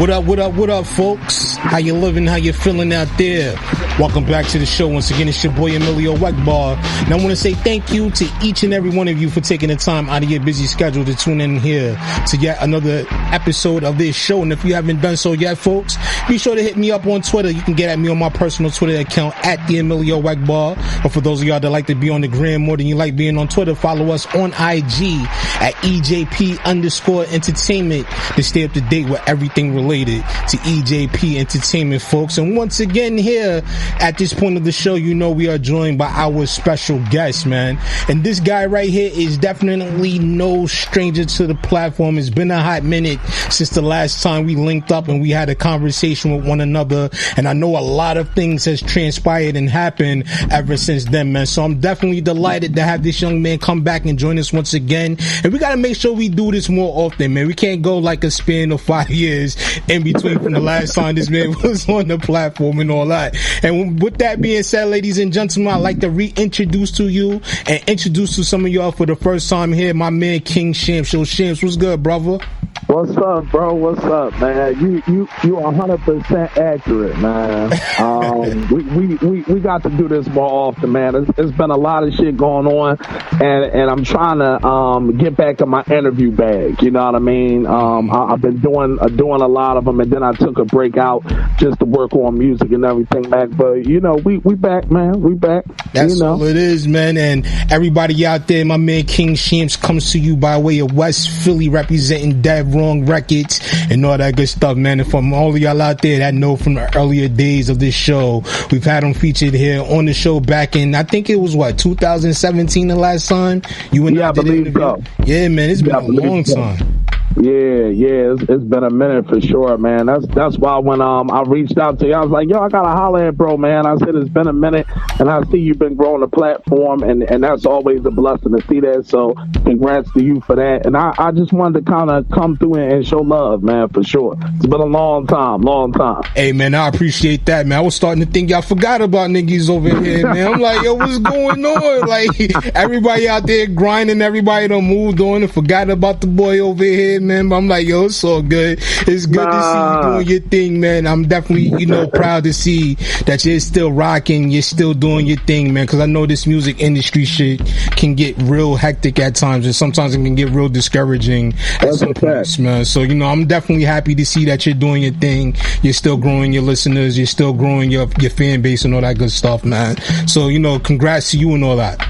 What 0.00 0.10
up, 0.10 0.24
what 0.24 0.38
up, 0.40 0.54
what 0.54 0.70
up, 0.70 0.86
folks? 0.86 1.56
How 1.56 1.78
you 1.78 1.94
living? 1.94 2.26
How 2.26 2.34
you 2.34 2.52
feeling 2.52 2.92
out 2.92 3.08
there? 3.16 3.56
Welcome 3.98 4.26
back 4.26 4.44
to 4.48 4.58
the 4.58 4.66
show. 4.66 4.88
Once 4.88 5.10
again, 5.10 5.26
it's 5.26 5.42
your 5.42 5.54
boy 5.54 5.74
Emilio 5.74 6.16
Egbar. 6.16 6.76
And 7.06 7.14
I 7.14 7.16
want 7.16 7.30
to 7.30 7.36
say 7.36 7.54
thank 7.54 7.90
you 7.94 8.10
to 8.10 8.30
each 8.42 8.62
and 8.62 8.74
every 8.74 8.90
one 8.90 9.08
of 9.08 9.16
you 9.16 9.30
for 9.30 9.40
taking 9.40 9.70
the 9.70 9.76
time 9.76 10.10
out 10.10 10.22
of 10.22 10.30
your 10.30 10.42
busy 10.42 10.66
schedule 10.66 11.02
to 11.06 11.14
tune 11.14 11.40
in 11.40 11.58
here 11.58 11.98
to 12.26 12.36
yet 12.36 12.62
another 12.62 13.06
episode 13.32 13.84
of 13.84 13.96
this 13.96 14.14
show. 14.14 14.42
And 14.42 14.52
if 14.52 14.62
you 14.66 14.74
haven't 14.74 15.00
done 15.00 15.16
so 15.16 15.32
yet, 15.32 15.56
folks, 15.56 15.96
be 16.28 16.36
sure 16.36 16.54
to 16.54 16.62
hit 16.62 16.76
me 16.76 16.90
up 16.90 17.06
on 17.06 17.22
Twitter. 17.22 17.50
You 17.50 17.62
can 17.62 17.72
get 17.72 17.88
at 17.88 17.98
me 17.98 18.10
on 18.10 18.18
my 18.18 18.28
personal 18.28 18.70
Twitter 18.70 19.00
account 19.00 19.34
at 19.46 19.66
the 19.66 19.78
Emilio 19.78 20.20
Egbar. 20.20 20.76
But 21.02 21.08
for 21.08 21.22
those 21.22 21.40
of 21.40 21.48
y'all 21.48 21.58
that 21.58 21.70
like 21.70 21.86
to 21.86 21.94
be 21.94 22.10
on 22.10 22.20
the 22.20 22.28
gram 22.28 22.60
more 22.60 22.76
than 22.76 22.86
you 22.86 22.96
like 22.96 23.16
being 23.16 23.38
on 23.38 23.48
Twitter, 23.48 23.74
follow 23.74 24.10
us 24.10 24.26
on 24.34 24.50
IG 24.50 25.24
at 25.62 25.72
EJP 25.76 26.62
underscore 26.64 27.24
entertainment 27.30 28.06
to 28.34 28.42
stay 28.42 28.64
up 28.64 28.72
to 28.72 28.82
date 28.82 29.08
with 29.08 29.22
everything 29.26 29.74
related 29.74 30.22
to 30.50 30.58
EJP 30.58 31.38
entertainment, 31.38 32.02
folks. 32.02 32.36
And 32.36 32.54
once 32.54 32.78
again, 32.78 33.16
here 33.16 33.62
at 34.00 34.18
this 34.18 34.32
point 34.32 34.56
of 34.56 34.64
the 34.64 34.72
show, 34.72 34.94
you 34.94 35.14
know 35.14 35.30
we 35.30 35.48
are 35.48 35.58
joined 35.58 35.98
by 35.98 36.08
our 36.08 36.46
special 36.46 36.98
guest, 37.10 37.46
man. 37.46 37.78
And 38.08 38.24
this 38.24 38.40
guy 38.40 38.66
right 38.66 38.88
here 38.88 39.10
is 39.12 39.38
definitely 39.38 40.18
no 40.18 40.66
stranger 40.66 41.24
to 41.24 41.46
the 41.46 41.54
platform. 41.54 42.18
It's 42.18 42.30
been 42.30 42.50
a 42.50 42.62
hot 42.62 42.84
minute 42.84 43.20
since 43.50 43.70
the 43.70 43.82
last 43.82 44.22
time 44.22 44.46
we 44.46 44.56
linked 44.56 44.92
up 44.92 45.08
and 45.08 45.20
we 45.20 45.30
had 45.30 45.48
a 45.48 45.54
conversation 45.54 46.36
with 46.36 46.46
one 46.46 46.60
another. 46.60 47.10
And 47.36 47.48
I 47.48 47.52
know 47.52 47.76
a 47.76 47.80
lot 47.80 48.16
of 48.16 48.30
things 48.30 48.64
has 48.64 48.80
transpired 48.80 49.56
and 49.56 49.68
happened 49.68 50.24
ever 50.50 50.76
since 50.76 51.04
then, 51.04 51.32
man. 51.32 51.46
So 51.46 51.64
I'm 51.64 51.80
definitely 51.80 52.20
delighted 52.20 52.74
to 52.76 52.82
have 52.82 53.02
this 53.02 53.20
young 53.20 53.42
man 53.42 53.58
come 53.58 53.82
back 53.82 54.04
and 54.04 54.18
join 54.18 54.38
us 54.38 54.52
once 54.52 54.74
again. 54.74 55.16
And 55.44 55.52
we 55.52 55.58
got 55.58 55.70
to 55.70 55.76
make 55.76 55.96
sure 55.96 56.12
we 56.12 56.28
do 56.28 56.50
this 56.50 56.68
more 56.68 56.92
often, 57.06 57.34
man. 57.34 57.46
We 57.46 57.54
can't 57.54 57.82
go 57.82 57.98
like 57.98 58.24
a 58.24 58.30
span 58.30 58.72
of 58.72 58.80
five 58.80 59.10
years 59.10 59.56
in 59.88 60.02
between 60.02 60.38
from 60.38 60.52
the 60.52 60.60
last 60.60 60.94
time 60.94 61.14
this 61.14 61.30
man 61.30 61.54
was 61.62 61.88
on 61.88 62.08
the 62.08 62.18
platform 62.18 62.80
and 62.80 62.90
all 62.90 63.06
that. 63.06 63.36
And 63.62 63.75
with 63.84 64.18
that 64.18 64.40
being 64.40 64.62
said, 64.62 64.88
ladies 64.88 65.18
and 65.18 65.32
gentlemen, 65.32 65.72
I'd 65.72 65.80
like 65.80 66.00
to 66.00 66.10
reintroduce 66.10 66.92
to 66.92 67.08
you 67.08 67.40
and 67.66 67.82
introduce 67.86 68.36
to 68.36 68.44
some 68.44 68.64
of 68.64 68.72
y'all 68.72 68.92
for 68.92 69.06
the 69.06 69.16
first 69.16 69.48
time 69.48 69.72
here, 69.72 69.94
my 69.94 70.10
man 70.10 70.40
King 70.40 70.72
Shampz. 70.72 71.08
So 71.08 71.18
Shampz, 71.20 71.62
what's 71.62 71.76
good, 71.76 72.02
brother? 72.02 72.38
What's 72.86 73.16
up, 73.16 73.50
bro? 73.50 73.74
What's 73.74 74.04
up, 74.04 74.38
man? 74.38 74.78
You 74.80 75.02
you 75.08 75.28
you 75.42 75.56
are 75.58 75.72
hundred 75.72 75.98
percent 76.02 76.56
accurate, 76.56 77.18
man. 77.18 77.72
Um, 77.96 78.68
we, 78.68 78.82
we, 78.82 79.14
we 79.16 79.42
we 79.42 79.60
got 79.60 79.82
to 79.84 79.90
do 79.90 80.06
this 80.06 80.26
more 80.28 80.68
often, 80.68 80.92
man. 80.92 81.14
It's, 81.14 81.30
it's 81.38 81.56
been 81.56 81.70
a 81.70 81.76
lot 81.76 82.04
of 82.04 82.12
shit 82.12 82.36
going 82.36 82.66
on, 82.66 82.98
and 83.40 83.64
and 83.64 83.90
I'm 83.90 84.04
trying 84.04 84.38
to 84.38 84.64
um 84.66 85.16
get 85.16 85.34
back 85.34 85.62
in 85.62 85.68
my 85.68 85.82
interview 85.84 86.30
bag. 86.30 86.82
You 86.82 86.90
know 86.90 87.06
what 87.06 87.14
I 87.14 87.18
mean? 87.18 87.66
Um, 87.66 88.10
I, 88.10 88.30
have 88.30 88.42
been 88.42 88.58
doing 88.58 88.98
uh, 89.00 89.08
doing 89.08 89.40
a 89.40 89.48
lot 89.48 89.78
of 89.78 89.86
them, 89.86 89.98
and 90.00 90.10
then 90.10 90.22
I 90.22 90.32
took 90.32 90.58
a 90.58 90.66
break 90.66 90.98
out 90.98 91.24
just 91.58 91.78
to 91.78 91.86
work 91.86 92.14
on 92.14 92.38
music 92.38 92.70
and 92.70 92.84
everything 92.84 93.30
back. 93.30 93.48
But 93.50 93.65
you 93.74 94.00
know, 94.00 94.16
we 94.16 94.38
we 94.38 94.54
back, 94.54 94.90
man. 94.90 95.20
We 95.20 95.34
back. 95.34 95.64
That's 95.92 96.14
you 96.14 96.20
know? 96.20 96.32
all 96.32 96.42
it 96.44 96.56
is, 96.56 96.86
man. 96.86 97.16
And 97.16 97.46
everybody 97.70 98.24
out 98.26 98.46
there, 98.48 98.64
my 98.64 98.76
man 98.76 99.04
King 99.04 99.34
Shampz 99.34 99.80
comes 99.80 100.12
to 100.12 100.18
you 100.18 100.36
by 100.36 100.58
way 100.58 100.78
of 100.80 100.92
West 100.92 101.28
Philly, 101.30 101.68
representing 101.68 102.42
Dead 102.42 102.72
Wrong 102.74 103.06
Records 103.06 103.60
and 103.90 104.04
all 104.04 104.18
that 104.18 104.36
good 104.36 104.48
stuff, 104.48 104.76
man. 104.76 105.00
And 105.00 105.10
from 105.10 105.32
all 105.32 105.50
of 105.50 105.58
y'all 105.58 105.80
out 105.80 106.02
there 106.02 106.18
that 106.18 106.34
know 106.34 106.56
from 106.56 106.74
the 106.74 106.96
earlier 106.96 107.28
days 107.28 107.68
of 107.68 107.78
this 107.78 107.94
show, 107.94 108.42
we've 108.70 108.84
had 108.84 109.04
him 109.04 109.14
featured 109.14 109.54
here 109.54 109.82
on 109.82 110.04
the 110.04 110.14
show 110.14 110.40
back 110.40 110.76
in, 110.76 110.94
I 110.94 111.02
think 111.02 111.30
it 111.30 111.36
was 111.36 111.54
what 111.56 111.78
2017 111.78 112.88
the 112.88 112.96
last 112.96 113.28
time 113.28 113.62
you 113.92 114.06
and 114.06 114.16
yeah, 114.16 114.26
I 114.26 114.28
I 114.28 114.32
believe 114.32 114.72
so. 114.74 115.02
Yeah, 115.24 115.48
man, 115.48 115.70
it's 115.70 115.82
been 115.82 115.90
Yeah, 115.90 115.98
I 115.98 116.02
a 116.02 116.06
long 116.06 116.44
so. 116.44 116.54
time. 116.54 117.06
Yeah, 117.36 117.88
yeah, 117.88 118.32
it's, 118.32 118.42
it's 118.48 118.64
been 118.64 118.82
a 118.82 118.90
minute 118.90 119.28
for 119.28 119.40
sure, 119.42 119.76
man. 119.76 120.06
That's 120.06 120.26
that's 120.28 120.56
why 120.56 120.78
when 120.78 121.02
um 121.02 121.30
I 121.30 121.42
reached 121.42 121.76
out 121.76 121.98
to 121.98 122.06
you, 122.06 122.14
I 122.14 122.22
was 122.22 122.30
like, 122.30 122.48
yo, 122.48 122.58
I 122.58 122.70
gotta 122.70 122.88
holler 122.88 123.28
at 123.28 123.36
bro, 123.36 123.58
man. 123.58 123.86
I 123.86 123.94
said 123.98 124.14
it's 124.14 124.30
been 124.30 124.46
a 124.46 124.54
minute, 124.54 124.86
and 125.20 125.28
I 125.28 125.42
see 125.50 125.58
you've 125.58 125.78
been 125.78 125.96
growing 125.96 126.22
the 126.22 126.28
platform, 126.28 127.02
and 127.02 127.22
and 127.22 127.44
that's 127.44 127.66
always 127.66 128.04
a 128.06 128.10
blessing 128.10 128.56
to 128.56 128.66
see 128.68 128.80
that. 128.80 129.06
So 129.06 129.34
congrats 129.64 130.10
to 130.14 130.22
you 130.22 130.40
for 130.40 130.56
that. 130.56 130.86
And 130.86 130.96
I 130.96 131.14
I 131.18 131.30
just 131.30 131.52
wanted 131.52 131.84
to 131.84 131.90
kind 131.92 132.10
of 132.10 132.26
come 132.30 132.56
through 132.56 132.76
and, 132.76 132.92
and 132.92 133.06
show 133.06 133.20
love, 133.20 133.62
man, 133.62 133.90
for 133.90 134.02
sure. 134.02 134.34
It's 134.56 134.66
been 134.66 134.80
a 134.80 134.86
long 134.86 135.26
time, 135.26 135.60
long 135.60 135.92
time. 135.92 136.22
Hey 136.34 136.52
man, 136.52 136.74
I 136.74 136.88
appreciate 136.88 137.44
that, 137.46 137.66
man. 137.66 137.78
I 137.78 137.82
was 137.82 137.94
starting 137.94 138.24
to 138.24 138.30
think 138.30 138.48
y'all 138.48 138.62
forgot 138.62 139.02
about 139.02 139.28
niggas 139.28 139.68
over 139.68 139.90
here, 139.90 140.26
man. 140.32 140.54
I'm 140.54 140.60
like, 140.60 140.82
yo, 140.82 140.94
what's 140.94 141.18
going 141.18 141.66
on? 141.66 142.08
Like 142.08 142.40
everybody 142.74 143.28
out 143.28 143.46
there 143.46 143.66
grinding, 143.66 144.22
everybody 144.22 144.68
done 144.68 144.84
moved 144.84 145.20
on 145.20 145.42
and 145.42 145.52
forgot 145.52 145.90
about 145.90 146.22
the 146.22 146.28
boy 146.28 146.60
over 146.60 146.82
here, 146.82 147.20
man. 147.20 147.25
Man, 147.26 147.48
but 147.48 147.56
I'm 147.56 147.68
like, 147.68 147.86
yo, 147.86 148.04
it's 148.04 148.22
all 148.24 148.42
good. 148.42 148.78
It's 148.80 149.26
good 149.26 149.46
to 149.46 149.62
see 149.62 149.78
you 149.78 150.02
doing 150.02 150.26
your 150.28 150.40
thing, 150.40 150.80
man. 150.80 151.06
I'm 151.06 151.26
definitely, 151.26 151.78
you 151.78 151.86
know, 151.86 152.06
proud 152.14 152.44
to 152.44 152.52
see 152.52 152.94
that 153.26 153.44
you're 153.44 153.60
still 153.60 153.92
rocking, 153.92 154.50
you're 154.50 154.62
still 154.62 154.94
doing 154.94 155.26
your 155.26 155.38
thing, 155.38 155.72
man. 155.72 155.86
Cause 155.86 156.00
I 156.00 156.06
know 156.06 156.26
this 156.26 156.46
music 156.46 156.80
industry 156.80 157.24
shit 157.24 157.60
can 157.96 158.14
get 158.14 158.36
real 158.42 158.76
hectic 158.76 159.18
at 159.18 159.34
times 159.34 159.66
and 159.66 159.74
sometimes 159.74 160.14
it 160.14 160.22
can 160.22 160.34
get 160.34 160.50
real 160.50 160.68
discouraging 160.68 161.54
at 161.80 161.94
some 161.94 162.14
points, 162.14 162.58
man. 162.58 162.84
So, 162.84 163.02
you 163.02 163.14
know, 163.14 163.26
I'm 163.26 163.46
definitely 163.46 163.84
happy 163.84 164.14
to 164.14 164.26
see 164.26 164.44
that 164.46 164.66
you're 164.66 164.74
doing 164.74 165.02
your 165.02 165.14
thing. 165.14 165.56
You're 165.82 165.92
still 165.92 166.16
growing 166.16 166.52
your 166.52 166.62
listeners. 166.62 167.18
You're 167.18 167.26
still 167.26 167.52
growing 167.52 167.90
your, 167.90 168.08
your 168.20 168.30
fan 168.30 168.62
base 168.62 168.84
and 168.84 168.94
all 168.94 169.00
that 169.00 169.18
good 169.18 169.30
stuff, 169.30 169.64
man. 169.64 169.96
So, 170.26 170.48
you 170.48 170.58
know, 170.58 170.78
congrats 170.78 171.30
to 171.32 171.38
you 171.38 171.54
and 171.54 171.64
all 171.64 171.76
that. 171.76 172.06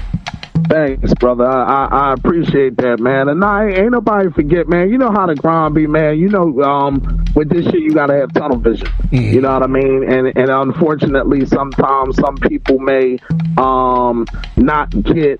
Thanks, 0.69 1.13
brother. 1.13 1.45
I, 1.45 1.85
I, 1.85 2.13
appreciate 2.13 2.75
that, 2.77 2.99
man. 2.99 3.29
And 3.29 3.43
I 3.43 3.69
ain't 3.69 3.91
nobody 3.91 4.29
forget, 4.31 4.67
man. 4.67 4.89
You 4.89 4.97
know 4.97 5.11
how 5.11 5.25
the 5.25 5.35
grind 5.35 5.75
be, 5.75 5.87
man. 5.87 6.17
You 6.17 6.27
know, 6.27 6.61
um, 6.61 7.25
with 7.35 7.49
this 7.49 7.65
shit, 7.65 7.81
you 7.81 7.91
gotta 7.91 8.15
have 8.15 8.33
tunnel 8.33 8.57
vision. 8.57 8.87
You 9.11 9.39
know 9.39 9.53
what 9.53 9.63
I 9.63 9.67
mean? 9.67 10.03
And 10.03 10.27
and 10.35 10.49
unfortunately, 10.49 11.45
sometimes 11.45 12.17
some 12.17 12.35
people 12.35 12.79
may 12.79 13.17
um 13.57 14.25
not 14.57 14.89
get 15.03 15.39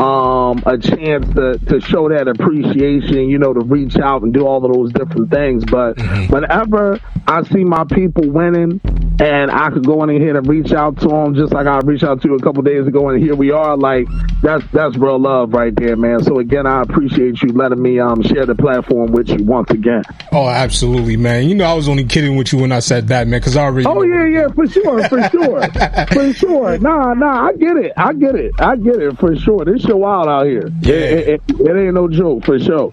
um 0.00 0.62
a 0.66 0.76
chance 0.76 1.32
to 1.34 1.58
to 1.68 1.80
show 1.80 2.08
that 2.08 2.26
appreciation. 2.26 3.28
You 3.28 3.38
know, 3.38 3.52
to 3.52 3.60
reach 3.60 3.96
out 3.96 4.22
and 4.22 4.34
do 4.34 4.44
all 4.44 4.64
of 4.64 4.72
those 4.72 4.92
different 4.92 5.30
things. 5.30 5.64
But 5.64 5.98
whenever 6.30 6.98
I 7.28 7.44
see 7.44 7.62
my 7.62 7.84
people 7.84 8.28
winning, 8.28 8.80
and 9.20 9.50
I 9.50 9.70
could 9.70 9.86
go 9.86 10.02
in 10.02 10.10
here 10.20 10.36
and 10.36 10.46
reach 10.46 10.72
out 10.72 10.98
to 11.00 11.08
them, 11.08 11.34
just 11.34 11.52
like 11.52 11.66
I 11.66 11.78
reached 11.78 12.04
out 12.04 12.22
to 12.22 12.28
you 12.28 12.34
a 12.34 12.42
couple 12.42 12.62
days 12.62 12.86
ago, 12.86 13.08
and 13.08 13.22
here 13.22 13.34
we 13.34 13.50
are. 13.50 13.76
Like 13.76 14.06
that's 14.42 14.64
that's 14.72 14.96
real 14.96 15.18
love 15.18 15.52
right 15.52 15.74
there, 15.74 15.96
man. 15.96 16.22
So 16.22 16.38
again, 16.38 16.66
I 16.66 16.82
appreciate 16.82 17.42
you 17.42 17.50
letting 17.50 17.80
me 17.80 18.00
um 18.00 18.22
share 18.22 18.46
the 18.46 18.54
platform 18.54 19.12
with 19.12 19.28
you 19.28 19.44
once 19.44 19.70
again. 19.70 20.02
Oh, 20.32 20.48
absolutely, 20.48 21.16
man. 21.16 21.48
You 21.48 21.54
know, 21.54 21.64
I 21.64 21.74
was 21.74 21.88
only 21.88 22.04
kidding 22.04 22.36
with 22.36 22.52
you 22.52 22.58
when 22.60 22.72
I 22.72 22.80
said 22.80 23.08
that, 23.08 23.26
man, 23.28 23.40
because 23.40 23.56
I 23.56 23.64
already. 23.64 23.86
Oh 23.86 24.02
yeah, 24.02 24.26
yeah, 24.26 24.48
for 24.48 24.66
sure, 24.66 25.08
for 25.08 25.22
sure, 25.30 25.68
for 26.08 26.32
sure. 26.34 26.78
Nah, 26.78 27.14
nah, 27.14 27.48
I 27.48 27.52
get 27.52 27.76
it, 27.76 27.92
I 27.96 28.12
get 28.12 28.34
it, 28.34 28.52
I 28.58 28.76
get 28.76 28.96
it 28.96 29.18
for 29.18 29.36
sure. 29.36 29.64
This 29.64 29.82
shit 29.82 29.96
wild 29.96 30.28
out 30.28 30.46
here. 30.46 30.68
Yeah, 30.80 30.94
it, 30.94 31.28
it, 31.28 31.60
it 31.60 31.76
ain't 31.76 31.94
no 31.94 32.08
joke 32.08 32.44
for 32.44 32.58
sure. 32.58 32.92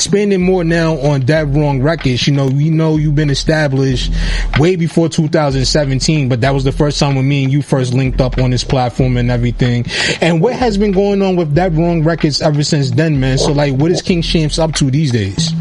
Expanding 0.00 0.40
more 0.40 0.64
now 0.64 0.94
on 1.00 1.20
Dead 1.20 1.54
Wrong 1.54 1.82
Records, 1.82 2.26
you 2.26 2.32
know, 2.32 2.46
we 2.46 2.70
know 2.70 2.96
you've 2.96 3.14
been 3.14 3.28
established 3.28 4.10
way 4.58 4.74
before 4.74 5.10
2017, 5.10 6.26
but 6.26 6.40
that 6.40 6.54
was 6.54 6.64
the 6.64 6.72
first 6.72 6.98
time 6.98 7.16
when 7.16 7.28
me 7.28 7.44
and 7.44 7.52
you 7.52 7.60
first 7.60 7.92
linked 7.92 8.18
up 8.18 8.38
on 8.38 8.48
this 8.48 8.64
platform 8.64 9.18
and 9.18 9.30
everything. 9.30 9.84
And 10.22 10.40
what 10.40 10.54
has 10.54 10.78
been 10.78 10.92
going 10.92 11.20
on 11.20 11.36
with 11.36 11.54
Dead 11.54 11.76
Wrong 11.76 12.02
Records 12.02 12.40
ever 12.40 12.62
since 12.62 12.90
then, 12.90 13.20
man? 13.20 13.36
So, 13.36 13.52
like, 13.52 13.74
what 13.74 13.90
is 13.90 14.00
King 14.00 14.22
Shampz 14.22 14.58
up 14.58 14.72
to 14.76 14.90
these 14.90 15.12
days? 15.12 15.52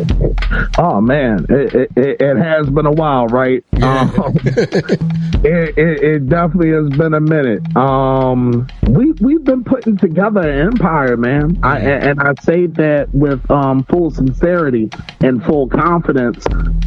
Oh 0.77 0.99
man, 1.01 1.45
it, 1.49 1.91
it, 1.95 2.21
it 2.21 2.37
has 2.37 2.69
been 2.69 2.85
a 2.85 2.91
while, 2.91 3.27
right? 3.27 3.63
Um, 3.81 4.11
it, 4.45 5.77
it, 5.77 6.03
it 6.03 6.29
definitely 6.29 6.71
has 6.71 6.89
been 6.97 7.13
a 7.13 7.19
minute. 7.19 7.75
Um, 7.75 8.67
we 8.87 9.11
we've 9.21 9.43
been 9.43 9.63
putting 9.63 9.97
together 9.97 10.41
an 10.41 10.67
empire, 10.67 11.17
man. 11.17 11.59
I, 11.61 11.79
and 11.79 12.19
I 12.19 12.33
say 12.41 12.65
that 12.67 13.13
with 13.13 13.49
um, 13.51 13.83
full 13.83 14.09
sincerity 14.33 14.89
and 15.21 15.43
full 15.43 15.67
confidence. 15.67 16.45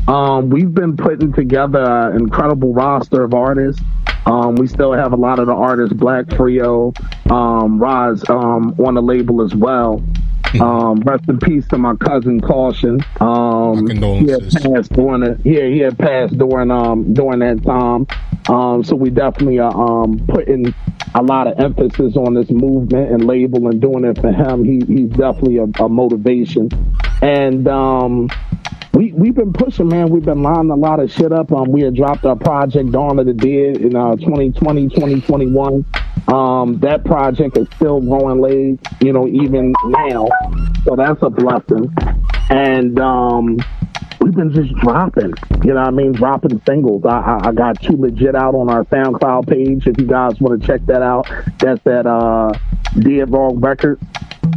Um, 0.08 0.50
we've 0.50 0.72
been 0.72 0.96
putting 0.96 1.32
together 1.32 1.82
an 1.82 2.16
incredible 2.16 2.72
roster 2.72 3.24
of 3.24 3.34
artists. 3.34 3.82
Um, 4.26 4.54
we 4.54 4.68
still 4.68 4.92
have 4.92 5.12
a 5.12 5.16
lot 5.16 5.40
of 5.40 5.46
the 5.46 5.54
artists, 5.54 5.94
Black 5.94 6.30
Frio, 6.36 6.92
um, 7.28 7.78
Roz, 7.80 8.28
um, 8.28 8.74
on 8.78 8.94
the 8.94 9.02
label 9.02 9.42
as 9.42 9.54
well. 9.54 10.02
Um, 10.60 11.00
rest 11.00 11.24
in 11.28 11.38
peace 11.38 11.66
to 11.68 11.78
my 11.78 11.96
cousin 11.96 12.40
Caution. 12.40 13.00
Um, 13.20 13.86
he 13.86 14.30
had 14.30 14.50
passed 14.50 14.92
during 14.92 15.22
it. 15.22 15.40
Yeah, 15.44 15.66
he 15.66 15.78
had 15.78 15.98
passed 15.98 16.36
during 16.36 16.70
um 16.70 17.14
during 17.14 17.38
that 17.38 17.62
time. 17.64 18.06
Um, 18.54 18.84
so 18.84 18.94
we 18.94 19.08
definitely 19.08 19.60
are 19.60 19.74
um 19.74 20.22
putting 20.28 20.74
a 21.14 21.22
lot 21.22 21.46
of 21.46 21.58
emphasis 21.58 22.16
on 22.16 22.34
this 22.34 22.50
movement 22.50 23.12
and 23.12 23.24
label 23.24 23.66
and 23.68 23.80
doing 23.80 24.04
it 24.04 24.20
for 24.20 24.30
him. 24.30 24.64
He 24.64 24.82
he's 24.86 25.08
definitely 25.10 25.56
a, 25.56 25.64
a 25.82 25.88
motivation. 25.88 26.68
And 27.22 27.66
um 27.68 28.28
we 28.94 29.12
we've 29.12 29.34
been 29.34 29.52
pushing, 29.52 29.88
man. 29.88 30.10
We've 30.10 30.24
been 30.24 30.42
lining 30.42 30.70
a 30.70 30.76
lot 30.76 31.00
of 31.00 31.10
shit 31.10 31.32
up. 31.32 31.50
Um, 31.52 31.70
we 31.70 31.82
had 31.82 31.94
dropped 31.94 32.24
our 32.24 32.36
project 32.36 32.92
Dawn 32.92 33.18
of 33.18 33.26
the 33.26 33.32
Dead 33.32 33.78
in 33.78 33.96
uh 33.96 34.16
2020, 34.16 34.88
2021. 34.90 35.84
Um, 36.28 36.78
that 36.80 37.04
project 37.04 37.56
is 37.56 37.66
still 37.76 38.00
going 38.00 38.40
late, 38.40 38.80
you 39.00 39.12
know, 39.12 39.26
even 39.26 39.74
now. 39.86 40.28
So 40.84 40.94
that's 40.96 41.20
a 41.22 41.30
blessing. 41.30 41.92
And 42.50 42.98
um, 43.00 43.56
we 44.20 44.26
we've 44.26 44.34
been 44.34 44.52
just 44.52 44.74
dropping. 44.80 45.32
You 45.64 45.74
know 45.74 45.80
I 45.80 45.90
mean? 45.90 46.12
Dropping 46.12 46.60
singles. 46.66 47.04
I, 47.04 47.18
I, 47.18 47.48
I 47.48 47.52
got 47.52 47.80
Too 47.82 47.96
Legit 47.96 48.34
out 48.34 48.54
on 48.54 48.70
our 48.70 48.84
SoundCloud 48.84 49.48
page. 49.48 49.86
If 49.86 49.98
you 49.98 50.06
guys 50.06 50.38
want 50.40 50.60
to 50.60 50.66
check 50.66 50.84
that 50.86 51.02
out, 51.02 51.28
that's 51.58 51.84
at 51.86 52.06
uh, 52.06 52.52
Dead 53.00 53.30
Wrong 53.30 53.58
Records 53.60 54.02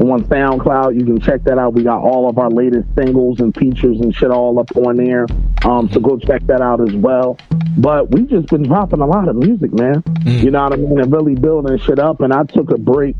on 0.01 0.23
SoundCloud. 0.25 0.99
You 0.99 1.05
can 1.05 1.19
check 1.19 1.43
that 1.43 1.57
out. 1.57 1.73
We 1.73 1.83
got 1.83 2.01
all 2.01 2.29
of 2.29 2.37
our 2.37 2.49
latest 2.49 2.87
singles 2.95 3.39
and 3.39 3.55
features 3.55 3.99
and 3.99 4.13
shit 4.13 4.31
all 4.31 4.59
up 4.59 4.75
on 4.75 4.97
there. 4.97 5.25
Um, 5.63 5.89
so 5.91 5.99
go 5.99 6.17
check 6.17 6.45
that 6.47 6.61
out 6.61 6.81
as 6.81 6.93
well. 6.95 7.37
But 7.77 8.11
we've 8.11 8.29
just 8.29 8.47
been 8.47 8.63
dropping 8.63 9.01
a 9.01 9.05
lot 9.05 9.27
of 9.27 9.35
music, 9.35 9.73
man. 9.73 10.03
You 10.25 10.51
know 10.51 10.63
what 10.63 10.73
I 10.73 10.75
mean? 10.77 10.99
And 10.99 11.11
really 11.11 11.35
building 11.35 11.77
shit 11.79 11.99
up. 11.99 12.21
And 12.21 12.33
I 12.33 12.43
took 12.43 12.71
a 12.71 12.77
break 12.77 13.15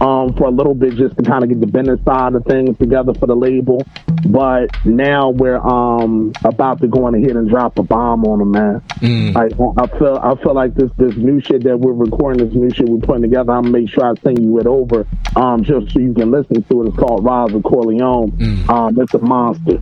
um, 0.00 0.34
for 0.34 0.48
a 0.48 0.50
little 0.50 0.74
bit 0.74 0.94
just 0.94 1.16
to 1.16 1.22
kind 1.22 1.42
of 1.42 1.50
get 1.50 1.60
the 1.60 1.66
business 1.66 2.00
side 2.04 2.34
of 2.34 2.44
things 2.44 2.76
together 2.78 3.14
for 3.14 3.26
the 3.26 3.34
label. 3.36 3.82
But 4.26 4.68
now 4.84 5.30
we're 5.30 5.58
um, 5.58 6.32
about 6.44 6.80
to 6.80 6.88
go 6.88 7.04
on 7.04 7.14
ahead 7.14 7.36
and 7.36 7.48
drop 7.48 7.78
a 7.78 7.82
bomb 7.82 8.24
on 8.24 8.38
them, 8.38 8.50
man. 8.50 8.82
Like, 9.32 9.52
I 9.52 9.98
feel 9.98 10.18
I 10.22 10.34
feel 10.42 10.54
like 10.54 10.74
this 10.74 10.90
this 10.96 11.16
new 11.16 11.40
shit 11.40 11.64
that 11.64 11.78
we're 11.78 11.92
recording, 11.92 12.46
this 12.46 12.54
new 12.54 12.70
shit 12.70 12.88
we're 12.88 12.98
putting 12.98 13.22
together. 13.22 13.52
I'm 13.52 13.64
gonna 13.64 13.78
make 13.78 13.90
sure 13.90 14.04
I 14.04 14.14
send 14.22 14.42
you 14.42 14.58
it 14.58 14.66
over, 14.66 15.06
um, 15.36 15.62
just 15.64 15.92
so 15.92 16.00
you 16.00 16.14
can 16.14 16.30
listen 16.30 16.62
to 16.62 16.82
it. 16.82 16.88
It's 16.88 16.96
called 16.96 17.24
Rise 17.24 17.52
of 17.54 17.62
Corleone. 17.62 18.32
Um, 18.68 19.00
it's 19.00 19.14
a 19.14 19.18
monster. 19.18 19.78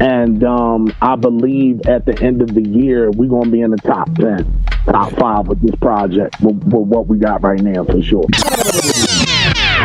And 0.00 0.42
um, 0.42 0.92
I 1.00 1.16
believe 1.16 1.82
at 1.86 2.06
the 2.06 2.20
end 2.20 2.42
of 2.42 2.54
the 2.54 2.62
year, 2.62 3.10
we're 3.10 3.28
going 3.28 3.44
to 3.44 3.50
be 3.50 3.60
in 3.60 3.70
the 3.70 3.76
top 3.76 4.12
10, 4.16 4.64
top 4.86 5.12
five 5.12 5.46
with 5.46 5.60
this 5.60 5.76
project, 5.76 6.40
with, 6.40 6.56
with 6.64 6.88
what 6.88 7.06
we 7.06 7.18
got 7.18 7.42
right 7.42 7.60
now, 7.60 7.84
for 7.84 8.02
sure. 8.02 8.24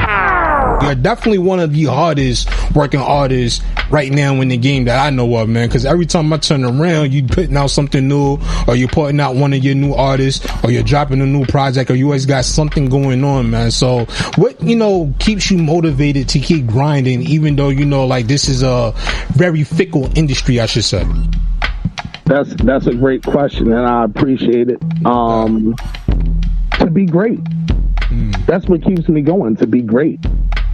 You're 0.07 0.95
definitely 0.95 1.39
one 1.39 1.59
of 1.59 1.73
the 1.73 1.85
hardest 1.85 2.49
working 2.73 3.01
artists 3.01 3.63
right 3.89 4.11
now 4.11 4.39
in 4.41 4.47
the 4.47 4.57
game 4.57 4.85
that 4.85 5.05
I 5.05 5.09
know 5.09 5.35
of, 5.35 5.49
man. 5.49 5.67
Because 5.67 5.85
every 5.85 6.05
time 6.05 6.31
I 6.31 6.37
turn 6.37 6.63
around, 6.63 7.13
you're 7.13 7.27
putting 7.27 7.57
out 7.57 7.71
something 7.71 8.07
new, 8.07 8.37
or 8.67 8.75
you're 8.75 8.87
putting 8.87 9.19
out 9.19 9.35
one 9.35 9.51
of 9.51 9.63
your 9.63 9.75
new 9.75 9.93
artists, 9.93 10.47
or 10.63 10.71
you're 10.71 10.83
dropping 10.83 11.19
a 11.21 11.25
new 11.25 11.45
project, 11.45 11.91
or 11.91 11.95
you 11.95 12.05
always 12.05 12.25
got 12.25 12.45
something 12.45 12.89
going 12.89 13.23
on, 13.23 13.49
man. 13.49 13.71
So, 13.71 14.05
what 14.35 14.61
you 14.63 14.75
know 14.75 15.13
keeps 15.19 15.51
you 15.51 15.57
motivated 15.57 16.29
to 16.29 16.39
keep 16.39 16.67
grinding, 16.67 17.23
even 17.23 17.55
though 17.57 17.69
you 17.69 17.85
know 17.85 18.05
like 18.05 18.27
this 18.27 18.47
is 18.47 18.63
a 18.63 18.93
very 19.33 19.63
fickle 19.63 20.09
industry, 20.17 20.61
I 20.61 20.67
should 20.67 20.85
say. 20.85 21.05
That's 22.25 22.53
that's 22.55 22.87
a 22.87 22.93
great 22.93 23.23
question, 23.23 23.73
and 23.73 23.85
I 23.85 24.05
appreciate 24.05 24.69
it. 24.69 24.81
Um, 25.05 25.75
to 26.79 26.89
be 26.89 27.05
great. 27.05 27.39
That's 28.47 28.65
what 28.67 28.81
keeps 28.81 29.07
me 29.09 29.21
going. 29.21 29.57
To 29.57 29.67
be 29.67 29.81
great. 29.81 30.25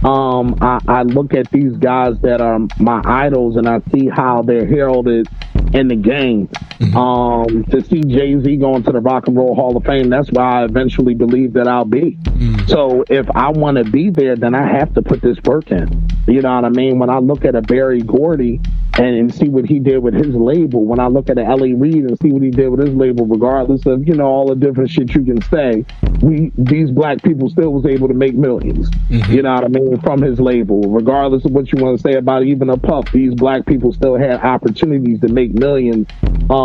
Um, 0.04 0.56
I, 0.60 0.78
I 0.86 1.02
look 1.02 1.34
at 1.34 1.50
these 1.50 1.76
guys 1.78 2.12
that 2.22 2.40
are 2.40 2.60
my 2.78 3.02
idols, 3.04 3.56
and 3.56 3.68
I 3.68 3.80
see 3.92 4.08
how 4.08 4.42
they're 4.42 4.66
heralded 4.66 5.26
in 5.72 5.88
the 5.88 5.96
game. 5.96 6.48
Um, 6.94 7.64
to 7.70 7.82
see 7.82 8.00
Jay 8.02 8.38
Z 8.40 8.56
going 8.56 8.82
to 8.84 8.92
the 8.92 9.00
Rock 9.00 9.26
and 9.28 9.36
Roll 9.36 9.54
Hall 9.54 9.76
of 9.76 9.84
Fame, 9.84 10.08
that's 10.10 10.30
where 10.32 10.44
I 10.44 10.64
eventually 10.64 11.14
believe 11.14 11.52
that 11.54 11.68
I'll 11.68 11.84
be. 11.84 12.18
So 12.66 13.04
if 13.08 13.26
I 13.34 13.50
want 13.50 13.78
to 13.78 13.84
be 13.84 14.10
there, 14.10 14.36
then 14.36 14.54
I 14.54 14.66
have 14.66 14.92
to 14.94 15.02
put 15.02 15.20
this 15.22 15.38
work 15.44 15.70
in. 15.70 16.08
You 16.26 16.42
know 16.42 16.54
what 16.54 16.64
I 16.64 16.70
mean? 16.70 16.98
When 16.98 17.10
I 17.10 17.18
look 17.18 17.44
at 17.44 17.54
a 17.54 17.62
Berry 17.62 18.00
Gordy 18.00 18.60
and, 18.96 19.16
and 19.16 19.34
see 19.34 19.48
what 19.48 19.66
he 19.66 19.78
did 19.78 19.98
with 19.98 20.14
his 20.14 20.34
label, 20.34 20.84
when 20.84 20.98
I 20.98 21.06
look 21.06 21.28
at 21.28 21.38
a 21.38 21.44
L.A. 21.44 21.74
Reid 21.74 22.04
and 22.04 22.18
see 22.20 22.32
what 22.32 22.42
he 22.42 22.50
did 22.50 22.68
with 22.68 22.86
his 22.86 22.94
label, 22.94 23.26
regardless 23.26 23.84
of 23.86 24.06
you 24.06 24.14
know 24.14 24.26
all 24.26 24.48
the 24.48 24.56
different 24.56 24.90
shit 24.90 25.14
you 25.14 25.24
can 25.24 25.42
say, 25.42 25.84
we 26.22 26.52
these 26.56 26.90
black 26.90 27.22
people 27.22 27.50
still 27.50 27.72
was 27.72 27.86
able 27.86 28.08
to 28.08 28.14
make 28.14 28.34
1000000s 28.34 29.28
You 29.28 29.42
know 29.42 29.54
what 29.54 29.64
I 29.64 29.68
mean? 29.68 30.00
From 30.00 30.22
his 30.22 30.40
label, 30.40 30.80
regardless 30.82 31.44
of 31.44 31.52
what 31.52 31.72
you 31.72 31.82
want 31.82 31.98
to 31.98 32.02
say 32.02 32.14
about 32.16 32.44
even 32.44 32.70
a 32.70 32.76
puff, 32.76 33.10
these 33.12 33.34
black 33.34 33.66
people 33.66 33.92
still 33.92 34.16
had 34.16 34.40
opportunities 34.40 35.20
to 35.20 35.28
make 35.28 35.52
millions 35.54 36.06
um, 36.50 36.63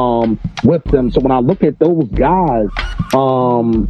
with 0.64 0.84
them. 0.86 1.12
So 1.12 1.22
when 1.22 1.32
I 1.32 1.40
look 1.40 1.64
at 1.64 1.80
those 1.80 2.08
guys, 2.10 2.68
um, 3.14 3.88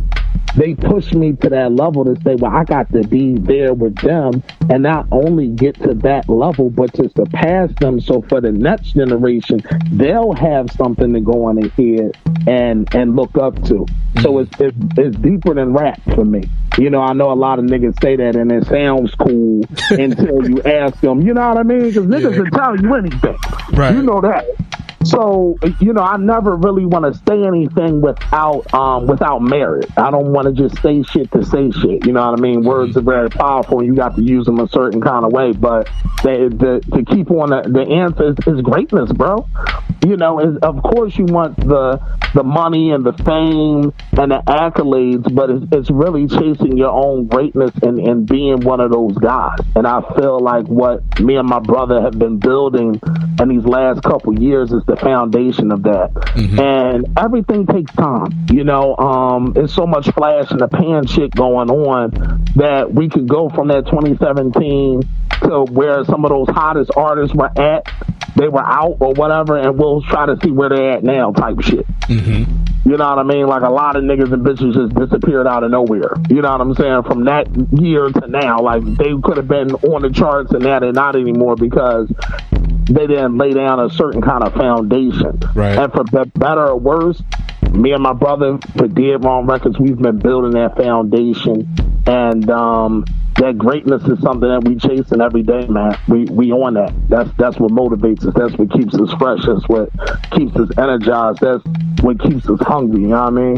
they 0.55 0.74
push 0.74 1.14
me 1.14 1.34
to 1.34 1.49
that 1.49 1.72
level 1.72 2.05
to 2.05 2.16
say, 2.24 2.36
well, 2.36 2.55
I 2.55 2.64
got 2.64 2.91
to 2.91 3.07
be 3.07 3.36
there 3.36 3.74
with 3.74 3.95
them 3.97 4.43
and 4.70 4.84
not 4.84 5.07
only 5.12 5.47
get 5.47 5.76
to 5.82 5.93
that 5.95 6.28
level, 6.28 6.70
but 6.70 6.93
to 6.95 7.10
surpass 7.16 7.72
them. 7.80 7.99
So 7.99 8.22
for 8.24 8.41
the 8.41 8.51
next 8.51 8.93
generation, 8.93 9.62
they'll 9.91 10.34
have 10.34 10.72
something 10.72 11.14
to 11.14 11.20
go 11.20 11.45
on 11.45 11.57
ahead 11.64 12.18
and 12.47 12.93
and 12.95 13.16
look 13.16 13.38
up 13.38 13.62
to. 13.66 13.86
So 14.22 14.39
it's, 14.39 14.51
it's 14.60 14.78
it's 14.97 15.18
deeper 15.18 15.53
than 15.53 15.74
rap 15.74 16.01
for 16.16 16.26
me. 16.26 16.49
You 16.78 16.89
know, 16.89 17.01
I 17.01 17.14
know 17.14 17.32
a 17.32 17.36
lot 17.36 17.60
of 17.60 17.66
niggas 17.66 18.01
say 18.01 18.16
that 18.16 18.36
and 18.36 18.51
it 18.51 18.66
sounds 18.68 19.14
cool 19.16 19.64
until 19.91 20.49
you 20.49 20.62
ask 20.64 20.99
them. 21.01 21.22
You 21.22 21.34
know 21.34 21.47
what 21.47 21.57
I 21.57 21.64
mean? 21.64 21.84
Because 21.84 22.05
niggas 22.05 22.38
will 22.38 22.49
tell 22.51 22.80
you 22.80 22.95
anything. 22.95 23.38
Right. 23.74 23.93
You 23.93 24.01
know 24.01 24.22
that. 24.22 24.45
So 25.06 25.58
you 25.80 25.93
know, 25.93 26.02
I 26.02 26.18
never 26.18 26.56
really 26.56 26.86
want 26.86 27.12
to 27.12 27.20
say 27.28 27.43
anything 27.43 28.02
without 28.02 28.72
um 28.74 29.08
without 29.08 29.39
merit. 29.39 29.86
I 29.97 30.12
don't 30.12 30.32
want 30.34 30.47
to 30.47 30.54
just 30.54 30.82
say 30.82 31.04
shit 31.04 31.32
to 31.32 31.43
say 31.43 31.72
shit. 31.72 32.06
You 32.06 32.14
know 32.14 32.30
what 32.30 32.39
I 32.39 32.41
mean? 32.41 32.64
Words 32.64 32.97
are 32.97 33.02
very 33.02 33.30
powerful, 33.30 33.80
and 33.80 33.88
you 33.88 33.95
got 33.95 34.16
to 34.16 34.22
use 34.22 34.45
them 34.45 34.60
a 34.60 34.68
certain 34.68 35.02
kind 35.02 35.26
of 35.26 35.32
way. 35.32 35.54
But 35.54 35.89
they, 36.24 36.50
the, 36.50 36.84
to 36.93 37.06
keep 37.06 37.32
on 37.32 37.50
the, 37.50 37.70
the 37.70 37.82
answer 37.82 38.30
is, 38.30 38.56
is 38.56 38.62
greatness, 38.62 39.12
bro. 39.14 39.47
You 40.06 40.16
know, 40.18 40.58
of 40.62 40.82
course 40.82 41.18
you 41.18 41.26
want 41.26 41.58
the 41.58 42.00
the 42.34 42.43
money 42.43 42.91
and 42.91 43.04
the 43.04 43.14
fame 43.14 43.93
and 44.20 44.32
the 44.32 44.41
accolades, 44.47 45.34
but 45.34 45.50
it's, 45.50 45.66
it's 45.72 45.89
really 45.89 46.28
chasing 46.28 46.78
your 46.78 46.91
own 46.91 47.26
greatness 47.26 47.72
and, 47.82 48.00
and 48.00 48.28
being 48.28 48.60
one 48.62 48.80
of 48.80 48.91
those 48.91 49.18
guys. 49.18 49.58
And 49.76 49.88
I 49.88 50.02
feel 50.16 50.39
like 50.39 50.68
what 50.68 51.20
me 51.20 51.38
and 51.38 51.47
my 51.47 51.60
brother 51.60 52.02
have 52.02 52.18
been 52.20 52.38
building 52.38 53.02
in 53.41 53.50
these 53.50 53.66
last 53.66 54.04
couple 54.04 54.39
years 54.39 54.72
is 54.72 54.84
the 54.86 54.95
foundation 54.95 55.72
of 55.72 55.84
that. 55.84 56.12
And 56.60 57.18
everything 57.18 57.66
takes 57.66 57.91
time. 57.93 58.45
You 58.52 58.64
know, 58.64 58.95
um, 58.97 59.54
it's 59.56 59.74
so 59.74 59.88
much 59.88 60.10
flash 60.12 60.52
in 60.52 60.58
the 60.58 60.68
pan 60.68 61.08
shit 61.08 61.32
going 61.36 61.70
on 61.70 62.12
that 62.56 62.93
we 62.93 63.10
could 63.10 63.28
go 63.28 63.50
from 63.50 63.70
that 63.70 63.86
2017 63.86 65.02
to 65.43 65.66
where 65.72 66.04
some 66.06 66.26
of 66.26 66.30
those 66.30 66.47
hottest 66.50 66.91
artists 66.95 67.36
were 67.36 67.52
at. 67.58 67.86
They 68.40 68.48
were 68.48 68.64
out 68.64 68.98
or 69.02 69.12
whatever, 69.14 69.58
and 69.58 69.78
we'll 69.78 70.02
try 70.02 70.26
to 70.26 70.38
see 70.42 70.50
where 70.50 70.70
they're 70.70 70.92
at 70.92 71.04
now, 71.04 71.32
type 71.32 71.60
shit. 71.62 71.86
Mm-hmm. 72.08 72.90
You 72.90 72.96
know 72.96 73.10
what 73.10 73.20
I 73.20 73.24
mean? 73.24 73.46
Like 73.48 73.64
a 73.64 73.70
lot 73.70 73.98
of 73.98 74.04
niggas 74.04 74.32
and 74.32 74.46
bitches 74.46 74.74
just 74.74 74.96
disappeared 74.96 75.46
out 75.46 75.64
of 75.64 75.72
nowhere. 75.72 76.16
You 76.30 76.42
know 76.42 76.52
what 76.52 76.62
I'm 76.62 76.74
saying? 76.74 77.04
From 77.04 77.26
that 77.26 77.48
year 77.78 78.08
to 78.10 78.28
now, 78.28 78.62
like 78.62 78.84
they 78.84 79.14
could 79.22 79.36
have 79.36 79.48
been 79.50 79.72
on 79.72 80.04
the 80.04 80.10
charts 80.10 80.52
and 80.54 80.64
now 80.64 80.80
they're 80.80 80.94
not 80.94 81.18
anymore 81.18 81.56
because 81.58 82.08
they 82.86 83.06
didn't 83.06 83.38
lay 83.38 83.52
down 83.52 83.80
a 83.80 83.90
certain 83.90 84.22
kind 84.22 84.44
of 84.44 84.54
foundation. 84.54 85.40
Right. 85.54 85.78
And 85.78 85.92
for 85.92 86.06
be- 86.06 86.32
better 86.34 86.70
or 86.70 86.80
worse, 86.80 87.22
me 87.72 87.91
and 87.91 88.01
my 88.01 88.13
brother 88.13 88.59
for 88.78 88.88
Dead 88.88 89.24
Wrong 89.24 89.45
Records, 89.45 89.80
we've 89.80 89.97
been 89.97 90.20
building 90.20 90.51
that 90.51 90.76
foundation, 90.76 91.67
and 92.05 92.49
um, 92.49 93.05
that 93.36 93.57
greatness 93.57 94.03
is 94.03 94.20
something 94.22 94.49
that 94.49 94.63
we 94.63 94.76
chasing 94.76 95.22
every 95.22 95.43
day, 95.43 95.65
man. 95.67 95.97
We 96.07 96.26
we 96.26 96.51
on 96.51 96.74
that. 96.76 96.93
That's 97.09 97.30
that's 97.38 97.57
what 97.59 97.72
motivates 97.72 98.26
us. 98.26 98.34
That's 98.36 98.57
what 98.57 98.72
keeps 98.72 98.95
us 98.95 99.13
fresh. 99.13 99.45
That's 99.45 99.67
what 99.67 99.89
keeps 100.32 100.55
us 100.55 100.70
energized. 100.78 101.39
That's 101.41 101.63
what 102.01 102.20
keeps 102.20 102.49
us 102.49 102.59
hungry. 102.61 103.01
You 103.01 103.07
know 103.09 103.24
what 103.24 103.28
I 103.28 103.30
mean? 103.32 103.57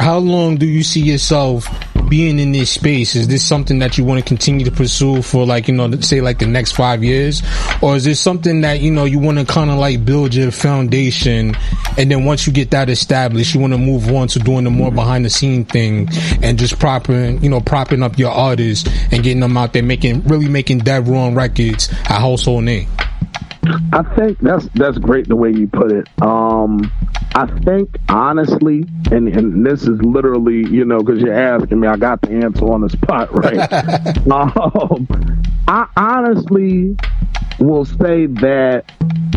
How 0.00 0.18
long 0.18 0.56
do 0.56 0.66
you 0.66 0.82
see 0.82 1.00
yourself 1.00 1.68
being 2.12 2.38
in 2.38 2.52
this 2.52 2.70
space? 2.70 3.16
Is 3.16 3.26
this 3.26 3.42
something 3.42 3.78
that 3.78 3.96
you 3.96 4.04
want 4.04 4.20
to 4.20 4.28
continue 4.28 4.66
to 4.66 4.70
pursue 4.70 5.22
for 5.22 5.46
like, 5.46 5.66
you 5.66 5.72
know, 5.72 5.90
say 6.00 6.20
like 6.20 6.38
the 6.40 6.46
next 6.46 6.72
five 6.72 7.02
years? 7.02 7.42
Or 7.80 7.96
is 7.96 8.04
this 8.04 8.20
something 8.20 8.60
that, 8.60 8.82
you 8.82 8.90
know, 8.90 9.06
you 9.06 9.18
want 9.18 9.38
to 9.38 9.46
kind 9.46 9.70
of 9.70 9.78
like 9.78 10.04
build 10.04 10.34
your 10.34 10.50
foundation 10.50 11.56
and 11.96 12.10
then 12.10 12.26
once 12.26 12.46
you 12.46 12.52
get 12.52 12.70
that 12.72 12.90
established, 12.90 13.54
you 13.54 13.60
want 13.60 13.72
to 13.72 13.78
move 13.78 14.12
on 14.12 14.28
to 14.28 14.38
doing 14.38 14.64
the 14.64 14.70
more 14.70 14.88
mm-hmm. 14.88 14.96
behind 14.96 15.24
the 15.24 15.30
scene 15.30 15.64
thing 15.64 16.10
and 16.42 16.58
just 16.58 16.78
propping, 16.78 17.42
you 17.42 17.48
know, 17.48 17.62
propping 17.62 18.02
up 18.02 18.18
your 18.18 18.30
artists 18.30 18.86
and 19.10 19.22
getting 19.22 19.40
them 19.40 19.56
out 19.56 19.72
there 19.72 19.82
making, 19.82 20.22
really 20.24 20.48
making 20.48 20.80
Dead 20.80 21.08
Wrong 21.08 21.34
Records 21.34 21.90
a 22.10 22.20
household 22.20 22.64
name? 22.64 22.88
I 23.64 24.02
think 24.16 24.38
that's 24.38 24.66
that's 24.74 24.98
great 24.98 25.28
the 25.28 25.36
way 25.36 25.50
you 25.50 25.68
put 25.68 25.92
it. 25.92 26.08
Um, 26.20 26.90
I 27.34 27.46
think 27.46 27.96
honestly, 28.08 28.84
and, 29.10 29.28
and 29.28 29.64
this 29.64 29.82
is 29.82 30.02
literally, 30.02 30.66
you 30.68 30.84
know, 30.84 30.98
because 30.98 31.20
you're 31.22 31.32
asking 31.32 31.80
me, 31.80 31.88
I 31.88 31.96
got 31.96 32.20
the 32.22 32.30
answer 32.30 32.64
on 32.66 32.80
the 32.82 32.90
spot, 32.90 33.32
right? 33.32 34.28
um, 34.30 35.06
I 35.68 35.86
honestly 35.96 36.96
will 37.58 37.84
say 37.84 38.26
that 38.26 38.84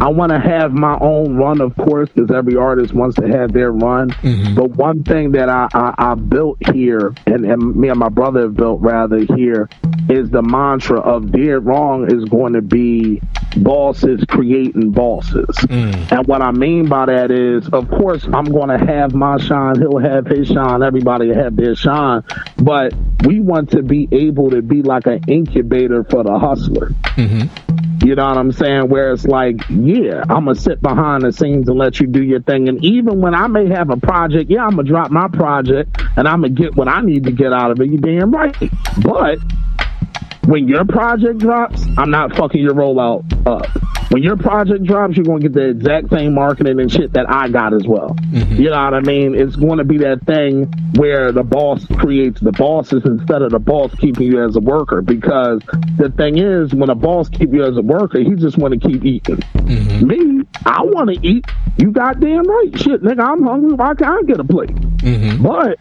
I 0.02 0.10
want 0.10 0.32
to 0.32 0.40
have 0.40 0.74
my 0.74 0.98
own 1.00 1.38
run, 1.38 1.62
of 1.62 1.76
course, 1.78 2.10
because 2.14 2.32
every 2.32 2.56
artist 2.56 2.94
wants 2.94 3.16
to 3.18 3.28
have 3.28 3.54
their 3.54 3.72
run. 3.72 4.10
But 4.56 4.72
one 4.72 5.04
thing 5.04 5.32
that 5.34 5.48
I, 5.48 5.68
I, 5.74 5.94
I 5.98 6.16
built 6.16 6.58
here, 6.74 7.14
and, 7.28 7.46
and 7.46 7.76
me 7.76 7.90
and 7.90 8.00
my 8.00 8.10
brother 8.10 8.42
have 8.42 8.56
built 8.56 8.82
rather 8.82 9.20
here, 9.20 9.70
is 10.10 10.30
the 10.32 10.42
mantra 10.42 11.00
of 11.00 11.32
Dead 11.32 11.66
Wrong 11.66 12.12
is 12.12 12.26
going 12.26 12.54
to 12.54 12.62
be 12.62 13.22
bosses 13.56 14.24
creating 14.28 14.92
bosses. 14.92 15.56
Mm. 15.58 16.12
And 16.12 16.28
what 16.28 16.42
I 16.42 16.52
mean 16.52 16.88
by 16.88 17.06
that 17.08 17.32
is, 17.32 17.68
of 17.70 17.90
course, 17.90 18.26
I'm 18.26 18.46
going 18.46 18.70
to 18.70 18.78
have 18.78 19.14
my 19.14 19.38
shine, 19.38 19.80
he'll 19.80 19.98
have 19.98 20.26
his 20.26 20.48
shine, 20.48 20.84
everybody 20.84 21.28
will 21.28 21.36
have 21.36 21.56
their 21.56 21.76
shine. 21.76 22.24
But 22.58 22.94
we 23.26 23.40
want 23.40 23.72
to 23.72 23.82
be 23.82 24.08
able 24.12 24.52
to 24.52 24.62
be 24.62 24.82
like 24.82 25.08
an 25.08 25.24
incubator 25.28 26.04
for 26.04 26.24
the 26.24 26.38
hustler. 26.38 26.90
Mm-hmm. 27.16 28.06
You 28.06 28.14
know 28.14 28.28
what 28.28 28.38
I'm 28.38 28.52
saying? 28.52 28.90
Where 28.90 29.14
it's 29.14 29.26
like, 29.26 29.68
yeah, 29.68 30.22
I'm 30.30 30.46
gonna 30.46 30.54
sit 30.54 30.80
behind 30.80 31.24
the 31.24 31.32
scenes 31.32 31.68
and 31.68 31.78
let 31.78 32.00
you 32.00 32.06
do 32.06 32.22
your 32.22 32.40
thing. 32.40 32.70
And 32.70 32.84
even 32.86 33.20
when 33.20 33.34
I 33.34 33.48
may 33.48 33.68
have 33.70 33.90
a 33.90 33.98
project, 33.98 34.52
yeah, 34.52 34.64
I'm 34.64 34.76
gonna 34.76 34.84
drop 34.84 35.10
my 35.10 35.28
project 35.28 36.00
and 36.16 36.28
I'm 36.28 36.42
gonna 36.42 36.54
get 36.54 36.76
what 36.76 36.88
I 36.88 37.02
need 37.02 37.24
to 37.24 37.32
get 37.32 37.52
out 37.52 37.72
of 37.72 37.80
it. 37.82 37.90
You 37.90 37.98
damn 37.98 38.30
right. 38.30 38.56
But 39.02 39.40
when 40.46 40.68
your 40.68 40.86
project 40.86 41.40
drops, 41.40 41.84
I'm 41.98 42.12
not 42.12 42.36
fucking 42.36 42.62
your 42.62 42.74
rollout 42.74 43.24
up. 43.48 43.68
When 44.12 44.22
your 44.22 44.38
project 44.38 44.84
drops, 44.84 45.18
you're 45.18 45.26
going 45.26 45.42
to 45.42 45.50
get 45.50 45.54
the 45.54 45.70
exact 45.70 46.10
same 46.12 46.36
marketing 46.36 46.80
and 46.80 46.92
shit 46.92 47.14
that 47.14 47.26
I 47.28 47.50
got 47.50 47.74
as 47.74 47.88
well. 47.88 48.10
Mm-hmm. 48.10 48.56
You 48.56 48.70
know 48.70 48.84
what 48.84 48.94
I 48.94 49.00
mean? 49.00 49.34
It's 49.34 49.56
going 49.56 49.80
to 49.80 49.84
be 49.84 49.98
that 50.00 50.22
thing 50.26 50.72
where 50.96 51.32
the 51.32 51.44
boss 51.44 51.86
creates 51.98 52.40
the 52.40 52.52
bosses 52.52 53.04
instead 53.06 53.42
of 53.42 53.52
the 53.52 53.60
boss 53.60 53.94
keeping 53.96 54.32
you 54.32 54.44
as 54.44 54.56
a 54.56 54.60
worker. 54.60 55.02
Because 55.02 55.62
the 55.98 56.14
thing 56.16 56.38
is, 56.38 56.74
when 56.74 56.90
a 56.90 56.96
boss 56.96 57.30
keep 57.30 57.52
you 57.52 57.64
as 57.64 57.78
a 57.78 57.82
worker, 57.82 58.20
he 58.20 58.36
just 58.36 58.58
want 58.58 58.80
to 58.80 58.88
keep 58.88 59.04
eating. 59.04 59.38
Mm-hmm. 59.38 60.08
Me, 60.08 60.46
I 60.66 60.84
want 60.84 61.10
to 61.10 61.28
eat. 61.28 61.46
You 61.78 61.92
goddamn 61.92 62.44
right. 62.44 62.80
Shit, 62.80 63.02
nigga, 63.02 63.28
I'm 63.28 63.44
hungry. 63.44 63.74
Why 63.74 63.96
can't 63.96 64.20
I 64.20 64.22
get 64.22 64.40
a 64.40 64.44
plate? 64.44 64.70
Mm-hmm. 65.06 65.44
But 65.44 65.78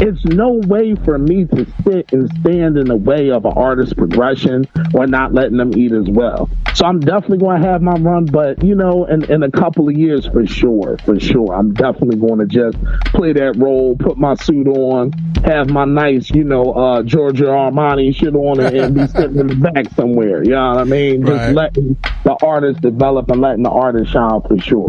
it's 0.00 0.24
no 0.24 0.52
way 0.52 0.94
for 0.94 1.18
me 1.18 1.44
to 1.46 1.66
sit 1.84 2.12
and 2.12 2.30
stand 2.40 2.78
in 2.78 2.86
the 2.86 2.94
way 2.96 3.30
of 3.30 3.44
an 3.44 3.52
artist's 3.56 3.92
progression 3.94 4.64
or 4.94 5.08
not 5.08 5.34
letting 5.34 5.56
them 5.56 5.76
eat 5.76 5.90
as 5.92 6.08
well. 6.08 6.48
So 6.74 6.86
I'm 6.86 7.00
definitely 7.00 7.38
going 7.38 7.60
to 7.60 7.68
have 7.68 7.82
my 7.82 7.94
run, 7.94 8.26
but 8.26 8.62
you 8.62 8.76
know, 8.76 9.04
in, 9.06 9.24
in 9.24 9.42
a 9.42 9.50
couple 9.50 9.88
of 9.88 9.96
years 9.96 10.26
for 10.26 10.46
sure, 10.46 10.96
for 11.04 11.18
sure, 11.18 11.52
I'm 11.52 11.74
definitely 11.74 12.18
going 12.18 12.38
to 12.38 12.46
just 12.46 12.78
play 13.06 13.32
that 13.32 13.56
role, 13.56 13.96
put 13.96 14.16
my 14.16 14.36
suit 14.36 14.68
on, 14.68 15.10
have 15.44 15.68
my 15.70 15.84
nice, 15.84 16.30
you 16.30 16.44
know, 16.44 16.72
uh, 16.72 17.02
Giorgio 17.02 17.48
Armani 17.48 18.14
shit 18.14 18.36
on 18.36 18.60
and, 18.60 18.76
and 18.76 18.94
be 18.94 19.06
sitting 19.08 19.38
in 19.40 19.46
the 19.48 19.54
back 19.56 19.90
somewhere. 19.96 20.44
You 20.44 20.50
know 20.52 20.68
what 20.68 20.78
I 20.78 20.84
mean? 20.84 21.26
Just 21.26 21.32
Right. 21.38 21.54
letting 21.54 21.96
the 22.22 22.36
artist 22.42 22.80
develop 22.80 23.28
and 23.30 23.40
letting 23.40 23.64
the 23.64 23.70
artist 23.70 24.12
shine 24.12 24.40
for 24.42 24.58
sure. 24.58 24.86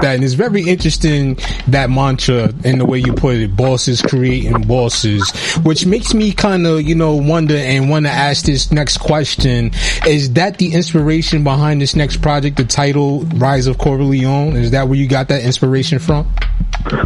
That 0.00 0.14
and 0.14 0.24
it's 0.24 0.34
very 0.34 0.62
interesting 0.62 1.38
that 1.68 1.90
mantra 1.90 2.52
and 2.64 2.80
the 2.80 2.84
way 2.84 2.98
you 2.98 3.12
put 3.12 3.36
it 3.36 3.56
bosses 3.56 4.02
creating 4.02 4.62
bosses 4.62 5.30
which 5.64 5.86
makes 5.86 6.14
me 6.14 6.32
kind 6.32 6.66
of 6.66 6.82
you 6.82 6.94
know 6.94 7.14
wonder 7.14 7.56
and 7.56 7.90
want 7.90 8.06
to 8.06 8.10
ask 8.10 8.44
this 8.46 8.70
next 8.70 8.98
question 8.98 9.70
is 10.06 10.32
that 10.34 10.58
the 10.58 10.72
inspiration 10.72 11.44
behind 11.44 11.80
this 11.80 11.96
next 11.96 12.22
project 12.22 12.56
the 12.56 12.64
title 12.64 13.22
rise 13.36 13.66
of 13.66 13.78
corleone 13.78 14.56
is 14.56 14.70
that 14.70 14.88
where 14.88 14.98
you 14.98 15.08
got 15.08 15.28
that 15.28 15.42
inspiration 15.42 15.98
from 15.98 16.26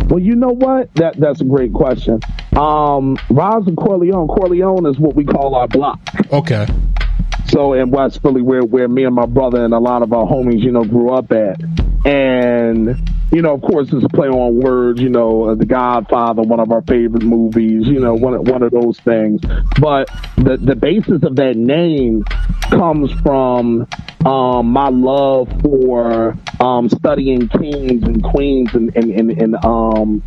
Well, 0.08 0.18
you 0.18 0.36
know 0.36 0.50
what? 0.50 0.94
That 0.96 1.18
that's 1.18 1.40
a 1.40 1.44
great 1.44 1.72
question. 1.72 2.20
Um, 2.52 3.16
Rise 3.30 3.66
of 3.66 3.76
Corleone. 3.76 4.28
Corleone 4.28 4.86
is 4.86 4.98
what 4.98 5.14
we 5.14 5.24
call 5.24 5.54
our 5.54 5.68
block. 5.68 5.98
Okay. 6.32 6.66
So 7.48 7.72
in 7.72 7.90
West 7.90 8.22
Philly, 8.22 8.42
where 8.42 8.62
where 8.62 8.88
me 8.88 9.04
and 9.04 9.14
my 9.14 9.26
brother 9.26 9.64
and 9.64 9.74
a 9.74 9.78
lot 9.78 10.02
of 10.02 10.12
our 10.12 10.26
homies, 10.26 10.60
you 10.60 10.72
know, 10.72 10.84
grew 10.84 11.10
up 11.12 11.32
at, 11.32 11.60
and 12.06 12.96
you 13.32 13.42
know, 13.42 13.54
of 13.54 13.62
course, 13.62 13.92
it's 13.92 14.04
a 14.04 14.08
play 14.08 14.28
on 14.28 14.60
words. 14.60 15.00
You 15.00 15.08
know, 15.08 15.50
uh, 15.50 15.54
The 15.54 15.66
Godfather, 15.66 16.42
one 16.42 16.60
of 16.60 16.72
our 16.72 16.82
favorite 16.82 17.22
movies. 17.22 17.86
You 17.86 18.00
know, 18.00 18.14
one 18.14 18.42
one 18.44 18.62
of 18.62 18.72
those 18.72 18.98
things. 19.00 19.40
But 19.80 20.08
the 20.36 20.56
the 20.56 20.76
basis 20.76 21.22
of 21.22 21.36
that 21.36 21.56
name 21.56 22.24
comes 22.70 23.12
from 23.22 23.86
um, 24.24 24.70
my 24.70 24.88
love 24.88 25.48
for 25.62 26.36
um, 26.60 26.88
studying 26.88 27.48
kings 27.48 28.02
and 28.02 28.22
queens 28.22 28.74
and 28.74 28.94
and, 28.94 29.10
and, 29.10 29.30
and 29.42 29.64
um, 29.64 30.22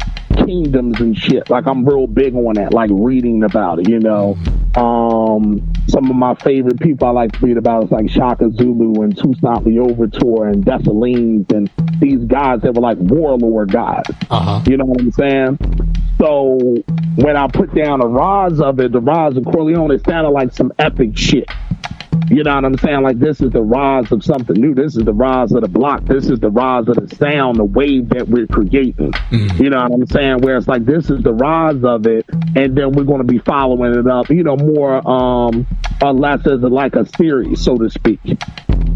kingdoms 0.46 1.00
and 1.00 1.18
shit. 1.18 1.50
Like 1.50 1.68
I'm 1.68 1.86
real 1.86 2.08
big 2.08 2.36
on 2.36 2.56
that, 2.56 2.74
like 2.74 2.90
reading 2.92 3.44
about 3.44 3.80
it. 3.80 3.90
You 3.90 4.00
know, 4.00 4.38
um, 4.76 5.74
some 5.88 6.10
of 6.10 6.16
my 6.16 6.34
favorite 6.36 6.80
people 6.80 7.08
I 7.08 7.12
like 7.12 7.34
to 7.34 7.46
read 7.46 7.58
about 7.58 7.86
is 7.86 7.92
like 7.92 8.10
Shaka 8.10 8.50
Zulu 8.52 9.04
and 9.04 9.16
Toussaint 9.16 9.68
Louverture 9.68 10.48
and 10.48 10.66
Dessalines 10.66 11.52
and 11.52 11.70
these 12.00 12.24
guys 12.26 12.62
that 12.62 12.74
were 12.74 12.82
like 12.82 12.98
warlord 13.00 13.72
guys. 13.72 14.06
Uh-huh. 14.30 14.62
You 14.66 14.78
know 14.78 14.86
what 14.86 15.02
I'm 15.02 15.12
saying? 15.12 15.60
So 16.20 16.58
when 17.16 17.36
I 17.36 17.48
put 17.48 17.74
down 17.76 18.00
the 18.00 18.08
rise 18.08 18.60
of 18.60 18.80
it, 18.80 18.92
the 18.92 19.02
rise 19.02 19.36
of 19.36 19.46
Corleone, 19.46 19.92
it 19.92 20.06
sounded 20.06 20.30
like 20.30 20.54
some 20.54 20.72
epic 20.80 21.18
shit. 21.18 21.50
You 22.30 22.44
know 22.44 22.56
what 22.56 22.66
I'm 22.66 22.78
saying? 22.78 23.02
Like 23.02 23.20
this 23.20 23.42
is 23.42 23.52
the 23.52 23.62
rise 23.62 24.12
of 24.12 24.24
something 24.24 24.60
new. 24.60 24.74
This 24.74 24.96
is 24.96 25.04
the 25.04 25.14
rise 25.14 25.52
of 25.52 25.62
the 25.62 25.68
block. 25.68 26.06
This 26.06 26.30
is 26.30 26.40
the 26.40 26.50
rise 26.50 26.88
of 26.88 26.96
the 26.96 27.16
sound, 27.16 27.58
the 27.58 27.64
wave 27.64 28.10
that 28.10 28.28
we're 28.28 28.48
creating. 28.48 29.14
You 29.32 29.70
know 29.70 29.84
what 29.84 29.94
I'm 29.94 30.08
saying? 30.08 30.40
Where 30.40 30.58
it's 30.58 30.68
like 30.68 30.86
this 30.86 31.10
is 31.10 31.22
the 31.22 31.34
rise 31.34 31.84
of 31.84 32.08
it, 32.08 32.26
and 32.56 32.76
then 32.78 32.92
we're 32.92 33.04
going 33.04 33.26
to 33.26 33.32
be 33.32 33.40
following 33.40 33.96
it 33.96 34.08
up. 34.08 34.30
You 34.30 34.44
know, 34.44 34.56
more 34.56 35.08
um 35.08 35.68
or 36.02 36.14
less 36.14 36.46
as 36.48 36.62
a, 36.64 36.68
like 36.68 36.96
a 36.96 37.06
series, 37.18 37.62
so 37.62 37.78
to 37.78 37.90
speak. 37.90 38.20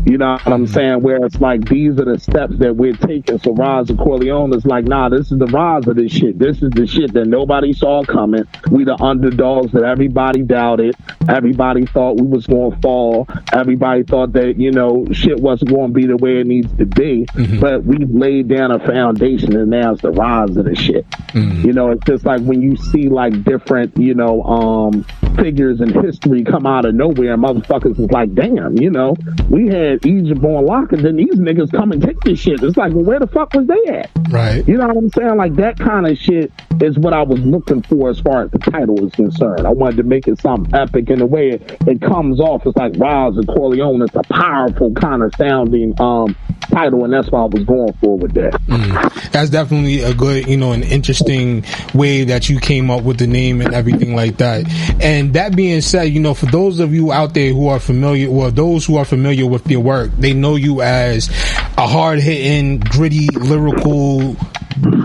You 0.07 0.17
know 0.17 0.31
what 0.31 0.47
I'm 0.47 0.67
saying? 0.67 1.01
Where 1.01 1.17
it's 1.25 1.41
like 1.41 1.67
these 1.67 1.99
are 1.99 2.05
the 2.05 2.17
steps 2.17 2.57
that 2.59 2.75
we're 2.77 2.95
taking. 2.95 3.39
So 3.39 3.51
Rise 3.53 3.89
of 3.89 3.97
Corleone 3.97 4.53
is 4.55 4.65
like, 4.65 4.85
nah, 4.85 5.09
this 5.09 5.33
is 5.33 5.37
the 5.37 5.47
rise 5.47 5.85
of 5.85 5.97
this 5.97 6.13
shit. 6.13 6.39
This 6.39 6.61
is 6.61 6.69
the 6.69 6.87
shit 6.87 7.11
that 7.13 7.25
nobody 7.25 7.73
saw 7.73 8.03
coming. 8.05 8.47
We 8.71 8.85
the 8.85 8.95
underdogs 9.01 9.73
that 9.73 9.83
everybody 9.83 10.43
doubted. 10.43 10.95
Everybody 11.27 11.85
thought 11.85 12.21
we 12.21 12.25
was 12.25 12.47
going 12.47 12.71
to 12.71 12.79
fall. 12.79 13.27
Everybody 13.51 14.03
thought 14.03 14.31
that 14.33 14.57
you 14.57 14.71
know 14.71 15.05
shit 15.11 15.41
wasn't 15.41 15.71
going 15.71 15.89
to 15.89 15.93
be 15.93 16.05
the 16.05 16.15
way 16.15 16.39
it 16.39 16.47
needs 16.47 16.71
to 16.77 16.85
be. 16.85 17.25
But 17.59 17.83
we've 17.83 18.09
laid 18.09 18.47
down 18.47 18.71
a 18.71 18.79
foundation, 18.79 19.57
and 19.57 19.69
now 19.69 19.91
it's 19.91 20.01
the 20.01 20.11
rise 20.11 20.55
of 20.55 20.65
the 20.65 20.75
shit. 20.75 21.05
You 21.33 21.73
know, 21.73 21.91
it's 21.91 22.05
just 22.05 22.25
like 22.25 22.41
when 22.41 22.61
you 22.61 22.77
see 22.77 23.09
like 23.09 23.43
different, 23.43 23.97
you 23.97 24.13
know, 24.13 24.41
um, 24.43 25.05
figures 25.35 25.81
in 25.81 25.93
history 26.01 26.43
come 26.43 26.65
out 26.65 26.85
of 26.85 26.95
nowhere, 26.95 27.33
and 27.33 27.43
motherfuckers 27.43 27.99
is 27.99 28.11
like, 28.11 28.33
damn, 28.33 28.77
you 28.77 28.89
know, 28.89 29.15
we 29.49 29.67
had 29.67 30.05
Egypt 30.05 30.43
on 30.43 30.65
lock, 30.65 30.91
and 30.91 31.03
then 31.03 31.15
these 31.15 31.35
niggas 31.35 31.71
come 31.71 31.91
and 31.91 32.01
take 32.01 32.19
this 32.21 32.39
shit. 32.39 32.61
It's 32.63 32.77
like, 32.77 32.93
well, 32.93 33.03
where 33.03 33.19
the 33.19 33.27
fuck 33.27 33.53
was 33.53 33.67
they 33.67 33.85
at? 33.87 34.09
Right. 34.29 34.67
You 34.67 34.77
know 34.77 34.87
what 34.87 34.97
I'm 34.97 35.09
saying? 35.09 35.37
Like 35.37 35.55
that 35.55 35.77
kind 35.77 36.07
of 36.07 36.17
shit 36.17 36.51
is 36.81 36.97
what 36.97 37.13
I 37.13 37.23
was 37.23 37.39
looking 37.39 37.81
for 37.83 38.09
as 38.09 38.19
far 38.19 38.43
as 38.43 38.51
the 38.51 38.59
title 38.59 39.05
is 39.05 39.11
concerned. 39.13 39.65
I 39.65 39.71
wanted 39.71 39.97
to 39.97 40.03
make 40.03 40.27
it 40.27 40.39
something 40.39 40.73
epic 40.73 41.09
in 41.09 41.19
the 41.19 41.25
way 41.25 41.49
it, 41.51 41.77
it 41.87 42.01
comes 42.01 42.39
off. 42.39 42.65
It's 42.65 42.77
like 42.77 42.93
Rise 42.97 43.37
and 43.37 43.47
Corleone. 43.47 44.01
It's 44.01 44.15
a 44.15 44.23
powerful 44.23 44.93
kind 44.93 45.23
of 45.23 45.33
sounding 45.35 45.93
um 45.99 46.35
title, 46.69 47.03
and 47.03 47.13
that's 47.13 47.29
what 47.31 47.39
I 47.39 47.45
was 47.45 47.63
going 47.63 47.93
for 47.93 48.17
with 48.17 48.33
that. 48.33 48.53
Mm. 48.67 49.31
That's 49.31 49.49
definitely 49.49 50.01
a 50.01 50.13
good, 50.13 50.47
you 50.47 50.57
know, 50.57 50.71
an 50.71 50.83
interesting 50.83 51.63
way 51.93 52.23
that 52.25 52.49
you 52.49 52.59
came 52.59 52.89
up 52.89 53.03
with 53.03 53.17
the 53.17 53.27
name 53.27 53.61
and 53.61 53.73
everything 53.73 54.15
like 54.15 54.37
that. 54.37 54.65
And 55.01 55.16
that 55.25 55.55
being 55.55 55.81
said, 55.81 56.03
you 56.05 56.19
know, 56.19 56.33
for 56.33 56.47
those 56.47 56.79
of 56.79 56.93
you 56.93 57.11
out 57.11 57.33
there 57.33 57.53
who 57.53 57.67
are 57.67 57.79
familiar, 57.79 58.29
well, 58.29 58.51
those 58.51 58.85
who 58.85 58.97
are 58.97 59.05
familiar 59.05 59.45
with 59.45 59.69
your 59.69 59.81
work, 59.81 60.11
they 60.17 60.33
know 60.33 60.55
you 60.55 60.81
as 60.81 61.29
a 61.77 61.87
hard 61.87 62.19
hitting, 62.19 62.79
gritty, 62.79 63.27
lyrical. 63.27 64.35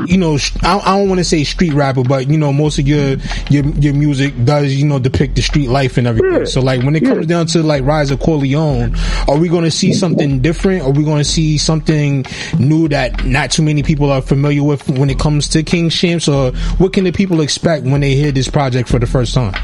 You 0.06 0.18
know, 0.18 0.36
I, 0.62 0.78
I 0.78 0.98
don't 0.98 1.08
want 1.08 1.20
to 1.20 1.24
say 1.24 1.44
street 1.44 1.72
rapper, 1.72 2.02
but 2.02 2.28
you 2.28 2.36
know, 2.36 2.52
most 2.52 2.78
of 2.78 2.86
your 2.86 3.16
your 3.48 3.64
your 3.76 3.94
music 3.94 4.34
does 4.44 4.74
you 4.74 4.86
know 4.86 4.98
depict 4.98 5.34
the 5.34 5.40
street 5.40 5.68
life 5.68 5.96
and 5.96 6.06
everything. 6.06 6.44
So, 6.44 6.60
like, 6.60 6.82
when 6.82 6.94
it 6.94 7.04
comes 7.04 7.26
down 7.26 7.46
to 7.46 7.62
like 7.62 7.82
Rise 7.84 8.10
of 8.10 8.20
Corleone, 8.20 8.94
are 9.28 9.38
we 9.38 9.48
going 9.48 9.64
to 9.64 9.70
see 9.70 9.94
something 9.94 10.40
different? 10.40 10.82
Are 10.82 10.90
we 10.90 11.04
going 11.04 11.18
to 11.18 11.24
see 11.24 11.56
something 11.56 12.26
new 12.58 12.88
that 12.88 13.24
not 13.24 13.50
too 13.50 13.62
many 13.62 13.82
people 13.82 14.10
are 14.10 14.20
familiar 14.20 14.62
with 14.62 14.86
when 14.90 15.08
it 15.08 15.18
comes 15.18 15.48
to 15.48 15.62
King 15.62 15.88
Shampz? 15.88 16.28
Or 16.30 16.54
what 16.76 16.92
can 16.92 17.04
the 17.04 17.12
people 17.12 17.40
expect 17.40 17.84
when 17.84 18.02
they 18.02 18.14
hear 18.14 18.30
this 18.32 18.48
project 18.48 18.90
for 18.90 18.98
the 18.98 19.06
first 19.06 19.32
time? 19.32 19.54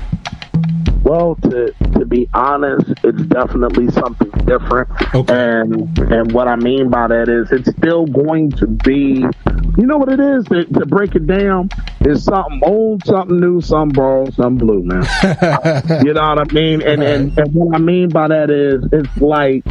Well, 1.08 1.36
to 1.36 1.72
to 1.98 2.04
be 2.04 2.28
honest, 2.34 2.92
it's 3.02 3.22
definitely 3.22 3.90
something 3.92 4.30
different. 4.44 4.90
And 5.30 5.98
and 5.98 6.32
what 6.32 6.48
I 6.48 6.56
mean 6.56 6.90
by 6.90 7.08
that 7.08 7.30
is 7.30 7.50
it's 7.50 7.74
still 7.78 8.04
going 8.04 8.50
to 8.52 8.66
be 8.66 9.24
you 9.78 9.86
know 9.86 9.96
what 9.96 10.10
it 10.10 10.20
is? 10.20 10.44
To, 10.46 10.64
to 10.64 10.84
break 10.84 11.14
it 11.14 11.26
down, 11.26 11.70
it's 12.00 12.24
something 12.24 12.60
old, 12.62 13.06
something 13.06 13.40
new, 13.40 13.62
some 13.62 13.88
borrowed, 13.88 14.34
some 14.34 14.56
blue, 14.56 14.82
man. 14.82 15.02
you 16.04 16.12
know 16.12 16.28
what 16.28 16.40
I 16.40 16.52
mean? 16.52 16.82
And, 16.82 17.02
and 17.02 17.38
and 17.38 17.54
what 17.54 17.74
I 17.74 17.78
mean 17.78 18.10
by 18.10 18.28
that 18.28 18.50
is 18.50 18.84
it's 18.92 19.16
like 19.16 19.64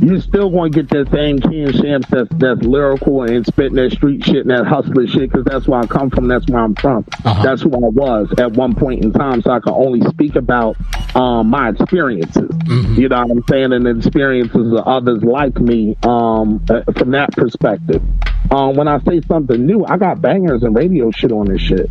you're 0.00 0.20
still 0.20 0.50
going 0.50 0.72
to 0.72 0.82
get 0.82 0.90
that 0.90 1.10
same 1.10 1.38
Ken 1.38 1.72
Shampz 1.72 2.08
that's, 2.08 2.28
that's 2.36 2.62
lyrical 2.62 3.22
and 3.22 3.46
spitting 3.46 3.76
that 3.76 3.92
street 3.92 4.24
shit 4.24 4.46
and 4.46 4.50
that 4.50 4.66
hustler 4.66 5.06
shit 5.06 5.30
because 5.30 5.44
that's 5.44 5.66
where 5.68 5.80
I 5.80 5.86
come 5.86 6.10
from. 6.10 6.28
That's 6.28 6.46
where 6.48 6.62
I'm 6.62 6.74
from. 6.74 7.04
That's 7.24 7.62
who 7.62 7.72
I 7.72 7.88
was 7.88 8.32
at 8.38 8.52
one 8.52 8.74
point 8.74 9.04
in 9.04 9.12
time. 9.12 9.42
So 9.42 9.50
I 9.50 9.60
can 9.60 9.72
only 9.72 10.00
speak 10.08 10.36
about 10.36 10.76
um, 11.14 11.48
my 11.48 11.70
experiences. 11.70 12.50
You 12.98 13.08
know 13.08 13.20
what 13.22 13.30
I'm 13.30 13.44
saying? 13.48 13.72
And 13.72 13.86
the 13.86 13.96
experiences 13.96 14.72
of 14.72 14.86
others 14.86 15.22
like 15.22 15.56
me 15.60 15.96
um, 16.02 16.64
uh, 16.70 16.82
from 16.96 17.10
that 17.12 17.32
perspective. 17.32 18.02
Um, 18.50 18.74
when 18.74 18.88
I 18.88 19.00
say 19.04 19.20
something 19.22 19.64
new, 19.64 19.84
I 19.84 19.96
got 19.96 20.20
bangers 20.20 20.62
and 20.62 20.74
radio 20.74 21.10
shit 21.10 21.30
on 21.32 21.46
this 21.46 21.60
shit. 21.60 21.90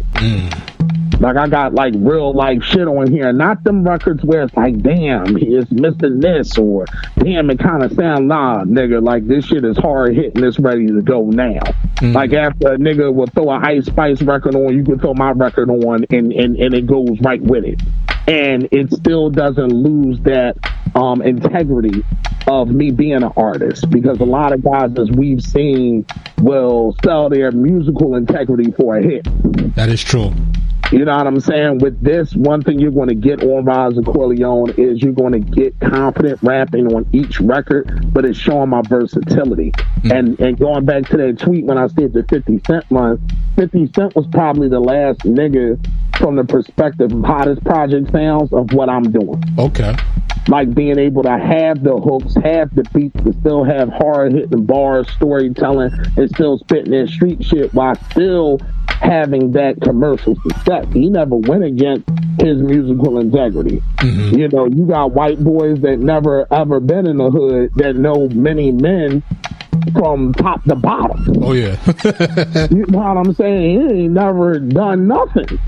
Like 1.20 1.36
I 1.36 1.48
got 1.48 1.74
like 1.74 1.94
real 1.98 2.34
life 2.34 2.64
shit 2.64 2.88
on 2.88 3.12
here, 3.12 3.34
not 3.34 3.64
them 3.64 3.84
records 3.84 4.24
where 4.24 4.44
it's 4.44 4.56
like, 4.56 4.82
damn, 4.82 5.38
it's 5.38 5.70
missing 5.72 6.20
this 6.20 6.58
or 6.58 6.86
damn, 7.18 7.50
it 7.50 7.60
kind 7.60 7.84
of 7.84 7.92
sound 7.94 8.28
nah, 8.30 8.64
nigga. 8.64 9.04
Like 9.04 9.28
this 9.28 9.46
shit 9.46 9.66
is 9.66 9.78
hard 9.78 10.16
hitting, 10.16 10.44
it's 10.44 10.60
ready 10.60 10.88
to 10.88 11.02
go 11.02 11.24
now. 11.30 11.60
Like 12.02 12.32
after 12.32 12.74
a 12.74 12.78
nigga 12.78 13.14
will 13.14 13.28
throw 13.28 13.52
a 13.52 13.60
Ice 13.60 13.86
Spice 13.88 14.22
record 14.22 14.56
on, 14.56 14.74
you 14.74 14.86
can 14.86 14.98
throw 15.00 15.14
my 15.14 15.32
record 15.32 15.70
on, 15.70 16.06
and 16.10 16.32
and 16.32 16.56
and 16.56 16.74
it 16.74 16.88
goes 16.88 17.20
right 17.22 17.42
with 17.42 17.66
it. 17.66 17.82
and 18.30 18.68
it 18.72 18.92
still 18.94 19.30
doesn't 19.30 19.72
lose 19.72 20.20
that 20.22 20.56
um, 20.96 21.22
integrity 21.22 22.04
of 22.48 22.70
me 22.70 22.92
being 22.92 23.24
an 23.24 23.32
artist 23.36 23.90
because 23.90 24.20
a 24.20 24.26
lot 24.26 24.54
of 24.54 24.64
guys, 24.64 24.92
as 24.98 25.10
we've 25.12 25.42
seen, 25.42 26.06
will 26.40 26.96
sell 27.04 27.30
their 27.30 27.52
musical 27.52 28.16
integrity 28.16 28.72
for 28.72 28.98
a 28.98 29.02
hit. 29.04 29.26
That 29.76 29.90
is 29.90 30.04
true. 30.04 30.32
You 30.92 31.06
know 31.06 31.16
what 31.16 31.28
I'm 31.28 31.40
saying? 31.40 31.78
With 31.80 32.02
this, 32.04 32.34
one 32.34 32.64
thing 32.64 32.80
you're 32.80 32.92
going 32.92 33.10
to 33.10 33.16
get 33.16 33.44
on 33.44 33.64
Rise 33.64 33.96
of 33.98 34.06
Corleone 34.06 34.72
is 34.72 35.04
you're 35.04 35.14
going 35.14 35.34
to 35.34 35.40
get 35.40 35.80
confident 35.80 36.40
rapping 36.42 36.88
on 36.96 37.08
each 37.14 37.40
record, 37.40 38.12
but 38.12 38.26
it's 38.26 38.40
showing 38.40 38.70
my 38.70 38.82
versatility. 38.82 39.72
Mm. 40.02 40.18
And 40.18 40.40
and 40.40 40.60
going 40.60 40.86
back 40.86 41.06
to 41.10 41.18
that 41.18 41.38
tweet 41.38 41.66
when 41.66 41.78
I 41.78 41.88
said 41.88 42.14
the 42.14 42.24
50 42.24 42.62
Cent 42.66 42.90
month, 42.90 43.22
50 43.56 43.92
Cent 43.94 44.16
was 44.16 44.26
probably 44.32 44.68
the 44.68 44.80
last 44.80 45.20
nigga 45.20 45.78
from 46.20 46.36
the 46.36 46.44
perspective 46.44 47.12
of 47.12 47.24
how 47.24 47.46
this 47.46 47.60
project 47.60 48.12
sounds 48.12 48.54
of 48.54 48.74
what 48.74 48.90
I'm 48.90 49.12
doing. 49.12 49.42
Okay. 49.58 49.96
Like 50.48 50.74
being 50.74 51.00
able 51.00 51.24
to 51.24 51.38
have 51.38 51.84
the 51.84 51.98
hooks, 51.98 52.36
have 52.44 52.74
the 52.76 52.84
beats, 52.94 53.20
but 53.22 53.36
still 53.36 53.64
have 53.64 53.90
hard 53.90 54.34
hitting 54.34 54.66
bars, 54.66 55.10
storytelling, 55.12 55.92
and 56.18 56.30
still 56.30 56.58
spitting 56.60 56.92
that 56.92 57.10
street 57.10 57.44
shit 57.44 57.74
while 57.74 57.96
still 58.12 58.60
having 58.88 59.52
that 59.54 59.80
commercial 59.82 60.36
success. 60.48 60.86
He 60.92 61.10
never 61.10 61.36
went 61.36 61.64
against 61.64 62.10
his 62.40 62.58
musical 62.58 63.20
integrity. 63.20 63.82
Mm-hmm. 63.98 64.38
You 64.38 64.48
know, 64.50 64.66
you 64.66 64.86
got 64.86 65.12
white 65.12 65.40
boys 65.44 65.82
that 65.82 66.00
never 66.00 66.52
ever 66.52 66.80
been 66.80 67.08
in 67.08 67.18
the 67.18 67.30
hood 67.30 67.72
that 67.76 67.96
know 67.96 68.28
many 68.30 68.72
men 68.72 69.24
from 69.94 70.34
top 70.34 70.64
to 70.66 70.76
bottom. 70.76 71.44
Oh 71.44 71.54
yeah. 71.54 71.78
you 72.72 72.86
know 72.88 73.00
what 73.00 73.18
I'm 73.18 73.34
saying? 73.34 73.90
He 73.90 74.04
ain't 74.04 74.14
never 74.14 74.60
done 74.60 75.08
nothing. 75.08 75.60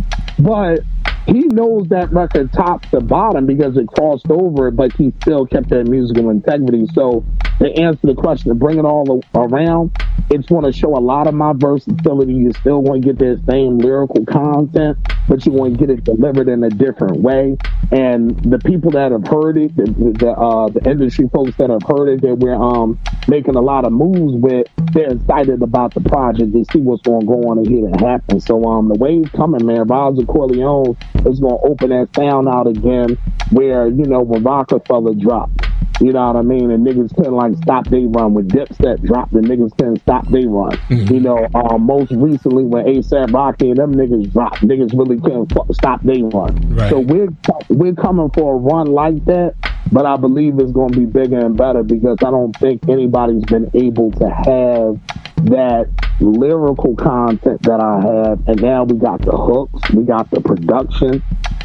But 0.43 0.81
he 1.27 1.41
knows 1.47 1.89
that 1.89 2.11
record 2.11 2.51
top 2.51 2.89
to 2.91 3.01
bottom 3.01 3.45
because 3.45 3.77
it 3.77 3.87
crossed 3.87 4.29
over, 4.29 4.71
but 4.71 4.91
he 4.97 5.13
still 5.21 5.45
kept 5.45 5.69
that 5.69 5.85
musical 5.85 6.29
integrity. 6.29 6.85
So 6.93 7.25
to 7.61 7.71
answer 7.79 7.99
the 8.03 8.15
question, 8.15 8.51
to 8.51 8.55
bring 8.55 8.79
it 8.79 8.85
all 8.85 9.23
around, 9.35 9.91
it's 10.29 10.47
going 10.47 10.65
to 10.65 10.71
show 10.71 10.95
a 10.95 10.99
lot 10.99 11.27
of 11.27 11.33
my 11.33 11.53
versatility. 11.55 12.33
You're 12.33 12.53
still 12.53 12.81
going 12.81 13.01
to 13.01 13.13
get 13.13 13.19
that 13.19 13.43
same 13.49 13.77
lyrical 13.77 14.25
content, 14.25 14.97
but 15.27 15.45
you're 15.45 15.55
going 15.55 15.73
to 15.75 15.79
get 15.79 15.89
it 15.89 16.03
delivered 16.03 16.47
in 16.47 16.63
a 16.63 16.69
different 16.69 17.21
way. 17.21 17.57
And 17.91 18.39
the 18.43 18.59
people 18.59 18.91
that 18.91 19.11
have 19.11 19.27
heard 19.27 19.57
it, 19.57 19.75
the 19.75 19.83
the, 20.17 20.31
uh, 20.31 20.69
the 20.69 20.89
industry 20.89 21.29
folks 21.33 21.55
that 21.57 21.69
have 21.69 21.83
heard 21.83 22.09
it, 22.09 22.21
that 22.21 22.35
we're 22.35 22.55
um, 22.55 22.99
making 23.27 23.55
a 23.55 23.61
lot 23.61 23.85
of 23.85 23.91
moves 23.91 24.33
with, 24.35 24.67
they're 24.93 25.13
excited 25.13 25.61
about 25.61 25.93
the 25.93 26.01
project. 26.01 26.53
They 26.53 26.63
see 26.71 26.79
what's 26.79 27.01
going 27.01 27.21
to 27.21 27.27
go 27.27 27.41
on 27.49 27.57
and 27.57 27.67
hear 27.67 27.87
it 27.87 27.99
happen. 27.99 28.39
So 28.39 28.63
um, 28.65 28.87
the 28.87 28.95
wave's 28.95 29.29
coming, 29.31 29.65
man. 29.65 29.87
Roger 29.87 30.25
Corleone 30.25 30.97
is 31.25 31.39
going 31.39 31.57
to 31.57 31.67
open 31.67 31.89
that 31.89 32.09
sound 32.15 32.47
out 32.47 32.67
again, 32.67 33.17
where 33.51 33.87
you 33.87 34.05
know 34.05 34.21
when 34.21 34.43
Roc-A-Fella 34.43 35.15
dropped. 35.15 35.70
You 36.01 36.13
know 36.13 36.27
what 36.27 36.35
I 36.35 36.41
mean? 36.41 36.71
And 36.71 36.85
niggas 36.85 37.15
couldn't 37.15 37.35
like 37.35 37.55
stop 37.57 37.87
they 37.87 38.05
run. 38.05 38.33
When 38.33 38.47
Dipset 38.47 39.05
dropped, 39.05 39.33
the 39.33 39.39
niggas 39.39 39.77
couldn't 39.77 40.01
stop 40.01 40.27
they 40.29 40.45
run. 40.45 40.71
Mm-hmm. 40.71 41.13
You 41.13 41.19
know, 41.19 41.47
um, 41.53 41.83
most 41.83 42.11
recently 42.11 42.63
when 42.63 42.85
ASAP 42.85 43.31
Rocky 43.31 43.69
and 43.69 43.77
them 43.77 43.93
niggas 43.93 44.33
dropped, 44.33 44.61
niggas 44.61 44.97
really 44.97 45.19
couldn't 45.19 45.53
stop 45.75 46.01
they 46.01 46.23
run. 46.23 46.75
Right. 46.75 46.89
So 46.89 46.99
we're 46.99 47.29
we're 47.69 47.93
coming 47.93 48.31
for 48.31 48.55
a 48.55 48.57
run 48.57 48.87
like 48.87 49.23
that, 49.25 49.53
but 49.91 50.07
I 50.07 50.17
believe 50.17 50.57
it's 50.59 50.71
going 50.71 50.91
to 50.91 50.99
be 50.99 51.05
bigger 51.05 51.37
and 51.37 51.55
better 51.55 51.83
because 51.83 52.17
I 52.25 52.31
don't 52.31 52.55
think 52.57 52.89
anybody's 52.89 53.43
been 53.45 53.69
able 53.75 54.11
to 54.13 54.29
have 54.29 54.99
that 55.45 55.87
lyrical 56.19 56.95
content 56.95 57.61
that 57.63 57.79
I 57.79 58.01
have, 58.01 58.47
and 58.47 58.61
now 58.61 58.83
we 58.83 58.97
got 58.97 59.21
the 59.21 59.31
hooks, 59.31 59.91
we 59.91 60.03
got 60.03 60.29
the 60.31 60.41
production, 60.41 61.23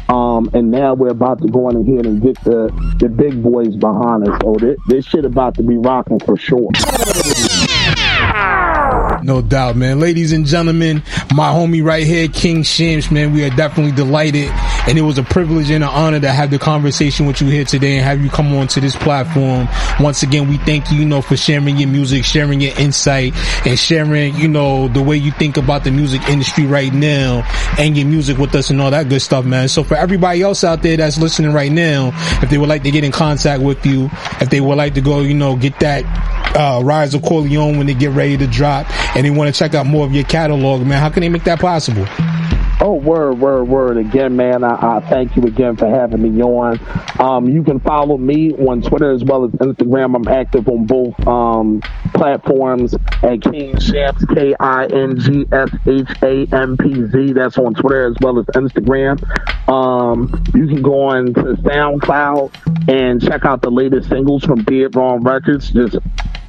um, 0.09 0.49
and 0.53 0.71
now 0.71 0.93
we're 0.93 1.09
about 1.09 1.41
to 1.41 1.47
go 1.47 1.69
in 1.69 1.85
here 1.85 1.99
and 1.99 2.21
get 2.21 2.41
the 2.43 2.71
the 2.99 3.09
big 3.09 3.41
boys 3.43 3.75
behind 3.75 4.27
us. 4.27 4.39
So 4.41 4.55
this, 4.59 4.77
this 4.87 5.05
shit 5.05 5.25
about 5.25 5.55
to 5.55 5.63
be 5.63 5.77
rocking 5.77 6.19
for 6.19 6.37
sure. 6.37 6.69
No 9.23 9.41
doubt, 9.41 9.75
man. 9.75 9.99
Ladies 9.99 10.31
and 10.31 10.45
gentlemen, 10.45 11.03
my 11.35 11.51
homie 11.51 11.83
right 11.83 12.05
here, 12.05 12.27
King 12.27 12.63
Shampz, 12.63 13.11
man, 13.11 13.33
we 13.33 13.43
are 13.43 13.49
definitely 13.49 13.91
delighted. 13.91 14.51
And 14.87 14.97
it 14.97 15.01
was 15.01 15.17
a 15.17 15.23
privilege 15.23 15.69
and 15.69 15.83
an 15.83 15.89
honor 15.89 16.19
to 16.21 16.31
have 16.31 16.49
the 16.49 16.59
conversation 16.59 17.25
with 17.25 17.41
you 17.41 17.47
here 17.47 17.65
today 17.65 17.97
and 17.97 18.05
have 18.05 18.21
you 18.21 18.29
come 18.29 18.55
on 18.55 18.67
to 18.69 18.79
this 18.79 18.95
platform. 18.95 19.67
Once 19.99 20.23
again, 20.23 20.47
we 20.47 20.57
thank 20.59 20.89
you, 20.91 20.99
you 20.99 21.05
know, 21.05 21.21
for 21.21 21.35
sharing 21.35 21.77
your 21.77 21.89
music, 21.89 22.23
sharing 22.23 22.61
your 22.61 22.73
insight, 22.79 23.33
and 23.65 23.77
sharing, 23.77 24.35
you 24.35 24.47
know, 24.47 24.87
the 24.87 25.01
way 25.01 25.17
you 25.17 25.31
think 25.31 25.57
about 25.57 25.83
the 25.83 25.91
music 25.91 26.27
industry 26.29 26.65
right 26.65 26.93
now 26.93 27.43
and 27.77 27.97
your 27.97 28.07
music 28.07 28.37
with 28.37 28.55
us 28.55 28.69
and 28.69 28.79
all 28.79 28.91
that 28.91 29.09
good 29.09 29.21
stuff, 29.21 29.43
man. 29.43 29.67
So 29.67 29.83
for 29.83 29.95
everybody 29.95 30.41
else 30.41 30.63
out 30.63 30.81
there 30.83 30.95
that's 30.95 31.17
listening 31.17 31.51
right 31.51 31.71
now, 31.71 32.11
if 32.41 32.49
they 32.49 32.57
would 32.57 32.69
like 32.69 32.83
to 32.83 32.91
get 32.91 33.03
in 33.03 33.11
contact 33.11 33.61
with 33.61 33.85
you, 33.85 34.09
if 34.39 34.49
they 34.49 34.61
would 34.61 34.77
like 34.77 34.93
to 34.93 35.01
go, 35.01 35.19
you 35.19 35.33
know, 35.33 35.57
get 35.57 35.77
that 35.81 36.05
uh, 36.55 36.81
Rise 36.81 37.13
of 37.13 37.23
Corleone 37.23 37.77
when 37.77 37.87
they 37.87 37.93
get 37.93 38.11
ready 38.11 38.37
to 38.37 38.47
drop 38.47 38.89
and 39.17 39.25
they 39.25 39.31
want 39.31 39.53
to 39.53 39.57
check 39.57 39.73
out 39.75 39.85
more 39.85 40.05
of 40.05 40.13
your 40.13 40.23
catalog, 40.23 40.85
man, 40.85 40.99
how 41.01 41.09
can 41.09 41.21
they 41.21 41.29
make 41.29 41.43
that 41.43 41.59
possible? 41.59 42.07
Oh, 42.87 42.93
word, 42.93 43.39
word, 43.41 43.67
word. 43.67 43.97
Again, 43.97 44.37
man, 44.37 44.63
I, 44.63 44.95
I, 44.95 44.99
thank 45.09 45.35
you 45.35 45.43
again 45.43 45.75
for 45.75 45.89
having 45.89 46.21
me 46.21 46.41
on. 46.41 46.79
Um, 47.19 47.49
you 47.49 47.61
can 47.61 47.81
follow 47.81 48.17
me 48.17 48.53
on 48.53 48.81
Twitter 48.81 49.11
as 49.11 49.25
well 49.25 49.43
as 49.43 49.51
Instagram. 49.51 50.15
I'm 50.15 50.25
active 50.25 50.69
on 50.69 50.85
both 50.85 51.27
um, 51.27 51.81
platforms 52.13 52.93
at 52.93 53.41
King 53.41 53.75
Shampz, 53.75 54.25
K 54.33 54.55
I 54.57 54.85
N 54.85 55.19
G 55.19 55.45
S 55.51 55.69
H 55.85 56.07
A 56.21 56.55
M 56.55 56.77
P 56.77 57.05
Z. 57.07 57.33
That's 57.33 57.57
on 57.57 57.73
Twitter 57.73 58.07
as 58.07 58.15
well 58.21 58.39
as 58.39 58.45
Instagram. 58.45 59.21
Um, 59.67 60.41
you 60.55 60.65
can 60.67 60.81
go 60.81 61.09
on 61.09 61.33
to 61.33 61.41
SoundCloud 61.41 62.87
and 62.89 63.21
check 63.21 63.43
out 63.43 63.61
the 63.61 63.69
latest 63.69 64.07
singles 64.07 64.45
from 64.45 64.63
Dead 64.63 64.95
Wrong 64.95 65.21
Records. 65.23 65.71
Just 65.71 65.97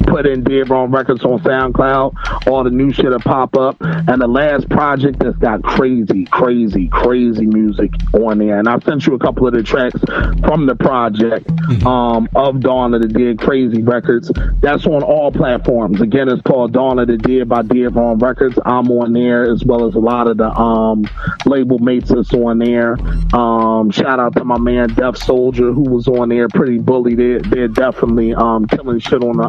put 0.05 0.25
in 0.25 0.43
Wrong 0.67 0.91
Records 0.91 1.23
on 1.23 1.39
SoundCloud. 1.39 2.47
All 2.47 2.63
the 2.63 2.69
new 2.69 2.91
shit 2.91 3.05
will 3.05 3.19
pop 3.19 3.55
up. 3.55 3.77
And 3.81 4.21
the 4.21 4.27
last 4.27 4.69
project 4.69 5.19
that's 5.19 5.37
got 5.37 5.63
crazy, 5.63 6.25
crazy, 6.25 6.87
crazy 6.87 7.45
music 7.45 7.91
on 8.13 8.39
there. 8.39 8.59
And 8.59 8.67
I 8.67 8.79
sent 8.79 9.05
you 9.05 9.13
a 9.13 9.19
couple 9.19 9.47
of 9.47 9.53
the 9.53 9.63
tracks 9.63 9.99
from 10.41 10.65
the 10.65 10.75
project 10.75 11.47
mm-hmm. 11.47 11.87
um, 11.87 12.29
of 12.35 12.59
Dawn 12.59 12.93
of 12.93 13.01
the 13.01 13.07
Dead, 13.07 13.39
Crazy 13.39 13.81
Records. 13.81 14.31
That's 14.61 14.85
on 14.85 15.03
all 15.03 15.31
platforms. 15.31 16.01
Again, 16.01 16.29
it's 16.29 16.41
called 16.41 16.73
Dawn 16.73 16.99
of 16.99 17.07
the 17.07 17.17
Dead 17.17 17.47
by 17.47 17.61
Wrong 17.61 18.17
Records. 18.17 18.57
I'm 18.65 18.89
on 18.91 19.13
there 19.13 19.51
as 19.51 19.63
well 19.63 19.87
as 19.87 19.95
a 19.95 19.99
lot 19.99 20.27
of 20.27 20.37
the 20.37 20.49
um, 20.49 21.05
label 21.45 21.79
mates 21.79 22.09
that's 22.09 22.33
on 22.33 22.59
there. 22.59 22.97
Um, 23.33 23.91
shout 23.91 24.19
out 24.19 24.35
to 24.35 24.43
my 24.43 24.57
man 24.57 24.93
Def 24.93 25.17
Soldier 25.17 25.71
who 25.71 25.81
was 25.81 26.07
on 26.07 26.29
there, 26.29 26.47
pretty 26.49 26.79
bully. 26.79 27.15
They're, 27.15 27.39
they're 27.39 27.67
definitely 27.67 28.33
um, 28.33 28.65
killing 28.67 28.99
shit 28.99 29.23
on 29.23 29.37
the 29.37 29.43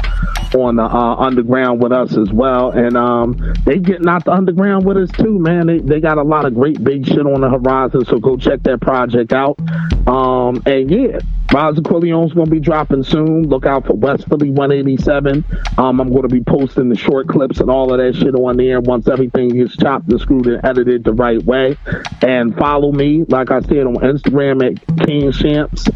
um, 0.00 0.60
on 0.60 0.76
the 0.76 0.84
uh, 0.84 1.16
underground 1.16 1.82
with 1.82 1.92
us 1.92 2.16
as 2.16 2.32
well, 2.32 2.70
and 2.70 2.96
um, 2.96 3.54
they 3.64 3.78
getting 3.78 4.08
out 4.08 4.24
the 4.24 4.32
underground 4.32 4.84
with 4.84 4.96
us 4.96 5.10
too, 5.10 5.38
man. 5.38 5.66
They 5.66 5.78
they 5.78 6.00
got 6.00 6.18
a 6.18 6.22
lot 6.22 6.44
of 6.44 6.54
great 6.54 6.82
big 6.82 7.06
shit 7.06 7.26
on 7.26 7.40
the 7.40 7.50
horizon, 7.50 8.04
so 8.04 8.18
go 8.18 8.36
check 8.36 8.62
that 8.62 8.80
project 8.80 9.32
out. 9.32 9.58
Um, 10.06 10.62
and 10.66 10.90
yeah, 10.90 11.18
Rise 11.52 11.78
of 11.78 11.84
gonna 11.84 12.46
be 12.46 12.58
dropping 12.58 13.02
soon. 13.04 13.48
Look 13.48 13.66
out 13.66 13.86
for 13.86 13.92
West 13.92 14.26
Philly 14.28 14.50
187. 14.50 15.44
Um, 15.78 16.00
I'm 16.00 16.12
gonna 16.12 16.28
be 16.28 16.40
posting 16.40 16.88
the 16.88 16.96
short 16.96 17.28
clips 17.28 17.60
and 17.60 17.70
all 17.70 17.92
of 17.92 17.98
that 17.98 18.14
shit 18.18 18.34
on 18.34 18.56
there 18.56 18.80
once 18.80 19.06
everything 19.08 19.50
gets 19.50 19.76
chopped 19.76 20.10
and 20.10 20.20
screwed 20.20 20.46
and 20.46 20.64
edited 20.64 21.04
the 21.04 21.12
right 21.12 21.42
way. 21.44 21.76
And 22.22 22.56
follow 22.56 22.90
me, 22.90 23.24
like 23.28 23.50
I 23.50 23.60
said, 23.60 23.86
on 23.86 23.96
Instagram 23.96 24.64
at 24.64 25.06
King 25.06 25.30
Shampz, 25.30 25.88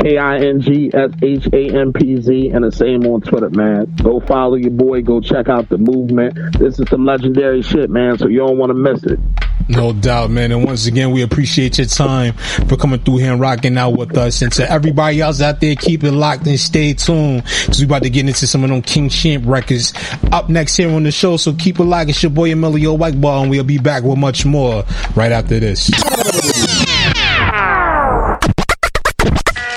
K 0.00 0.18
I 0.18 0.38
N 0.38 0.60
G 0.60 0.90
S 0.92 1.10
H 1.22 1.48
A 1.52 1.80
M 1.80 1.92
P 1.92 2.20
Z, 2.20 2.48
and 2.50 2.64
the 2.64 2.72
same 2.72 3.06
on 3.06 3.20
Twitter, 3.20 3.50
man. 3.50 3.94
Go 4.02 4.20
follow 4.20 4.56
your 4.56 4.70
boy. 4.70 5.02
Go 5.02 5.20
check 5.20 5.48
out 5.48 5.68
the 5.68 5.78
movement. 5.78 6.58
This 6.58 6.80
is 6.80 6.88
some 6.88 7.04
legendary 7.04 7.62
shit, 7.62 7.90
man. 7.90 8.18
So 8.18 8.26
you 8.26 8.38
don't 8.38 8.58
want 8.58 8.70
to 8.70 8.74
miss 8.74 9.04
it. 9.04 9.20
No 9.68 9.92
doubt, 9.92 10.30
man. 10.30 10.52
And 10.52 10.64
once 10.64 10.86
again, 10.86 11.10
we 11.10 11.22
appreciate 11.22 11.78
your 11.78 11.86
time 11.86 12.34
for 12.68 12.76
coming 12.76 13.00
through 13.00 13.18
here 13.18 13.32
and 13.32 13.40
rocking 13.40 13.78
out 13.78 13.96
with 13.96 14.16
us. 14.16 14.42
And 14.42 14.52
to 14.52 14.70
everybody 14.94 15.20
else 15.20 15.40
out 15.40 15.60
there, 15.60 15.74
keep 15.74 16.04
it 16.04 16.12
locked 16.12 16.46
and 16.46 16.58
stay 16.60 16.94
tuned 16.94 17.42
because 17.42 17.80
we 17.80 17.84
about 17.84 18.04
to 18.04 18.10
get 18.10 18.28
into 18.28 18.46
some 18.46 18.62
of 18.62 18.70
them 18.70 18.80
King 18.80 19.08
Shampz 19.08 19.44
records 19.44 19.92
up 20.30 20.48
next 20.48 20.76
here 20.76 20.88
on 20.88 21.02
the 21.02 21.10
show. 21.10 21.36
So 21.36 21.52
keep 21.52 21.80
it 21.80 21.84
locked. 21.84 22.10
It's 22.10 22.22
your 22.22 22.30
boy 22.30 22.52
Emilio 22.52 22.96
Whiteball, 22.96 23.42
and 23.42 23.50
we'll 23.50 23.64
be 23.64 23.78
back 23.78 24.04
with 24.04 24.18
much 24.18 24.46
more 24.46 24.84
right 25.16 25.32
after 25.32 25.58
this. 25.58 25.90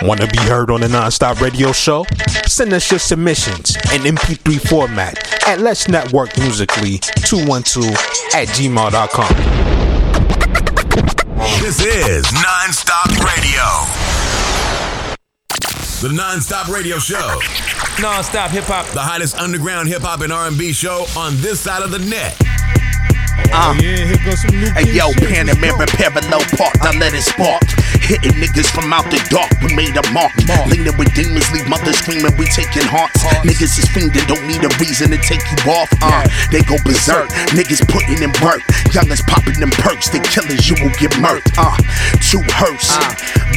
Want 0.04 0.22
to 0.22 0.28
be 0.28 0.38
heard 0.38 0.70
on 0.70 0.82
the 0.82 0.88
Nonstop 0.88 1.42
Radio 1.42 1.72
Show? 1.72 2.06
Send 2.46 2.72
us 2.74 2.92
your 2.92 3.00
submissions 3.00 3.76
in 3.92 4.02
MP3 4.04 4.70
format 4.70 5.48
at 5.48 5.62
Let's 5.62 5.88
Network 5.88 6.38
Musically 6.38 7.00
212 7.00 7.90
at 8.36 8.48
gmail.com. 8.50 9.34
This 11.60 11.82
is 11.82 12.24
Nonstop 12.26 13.10
Radio. 13.26 13.97
The 16.00 16.10
Nonstop 16.10 16.68
Radio 16.68 17.00
Show. 17.00 17.40
Nonstop 17.98 18.50
hip 18.50 18.66
hop. 18.66 18.86
The 18.94 19.02
hottest 19.02 19.36
underground 19.40 19.88
hip 19.88 20.04
hop 20.04 20.22
and 20.22 20.32
R&B 20.32 20.72
show 20.72 21.08
on 21.18 21.36
this 21.38 21.60
side 21.60 21.82
of 21.82 21.90
the 21.90 21.98
net. 21.98 22.38
Uh, 23.50 23.74
oh, 23.74 23.80
yeah, 23.82 24.06
here 24.06 24.18
goes 24.24 24.42
some 24.42 24.54
new 24.54 24.70
hey, 24.78 24.94
yo, 24.94 25.10
Panamera, 25.18 25.88
Parallel 25.88 26.42
Park, 26.56 26.76
now 26.84 26.92
let 27.00 27.16
it 27.16 27.24
spark. 27.24 27.64
Hitting 28.08 28.40
niggas 28.40 28.72
from 28.72 28.94
out 28.96 29.04
the 29.12 29.20
dark, 29.28 29.52
we 29.60 29.76
made 29.76 29.92
a 30.00 30.06
mark. 30.16 30.32
Leaning 30.72 30.96
with 30.96 31.12
demons, 31.12 31.44
leave 31.52 31.68
mothers 31.68 32.00
screaming, 32.00 32.32
we 32.40 32.48
taking 32.56 32.88
hearts. 32.88 33.20
Niggas 33.44 33.76
is 33.76 33.88
fiending, 33.92 34.24
don't 34.32 34.48
need 34.48 34.64
a 34.64 34.72
reason 34.80 35.12
to 35.12 35.20
take 35.20 35.44
you 35.44 35.60
off. 35.68 35.92
Uh, 36.00 36.24
they 36.48 36.64
go 36.64 36.80
berserk. 36.88 37.28
Niggas 37.52 37.84
putting 37.92 38.24
in 38.24 38.32
work. 38.40 38.64
Youngers 38.96 39.20
popping 39.28 39.60
them 39.60 39.76
perks, 39.84 40.08
the 40.08 40.24
killers, 40.24 40.72
you 40.72 40.80
will 40.80 40.96
get 40.96 41.12
murked. 41.20 41.52
Uh, 41.60 41.76
two 42.24 42.40
hearse, 42.56 42.96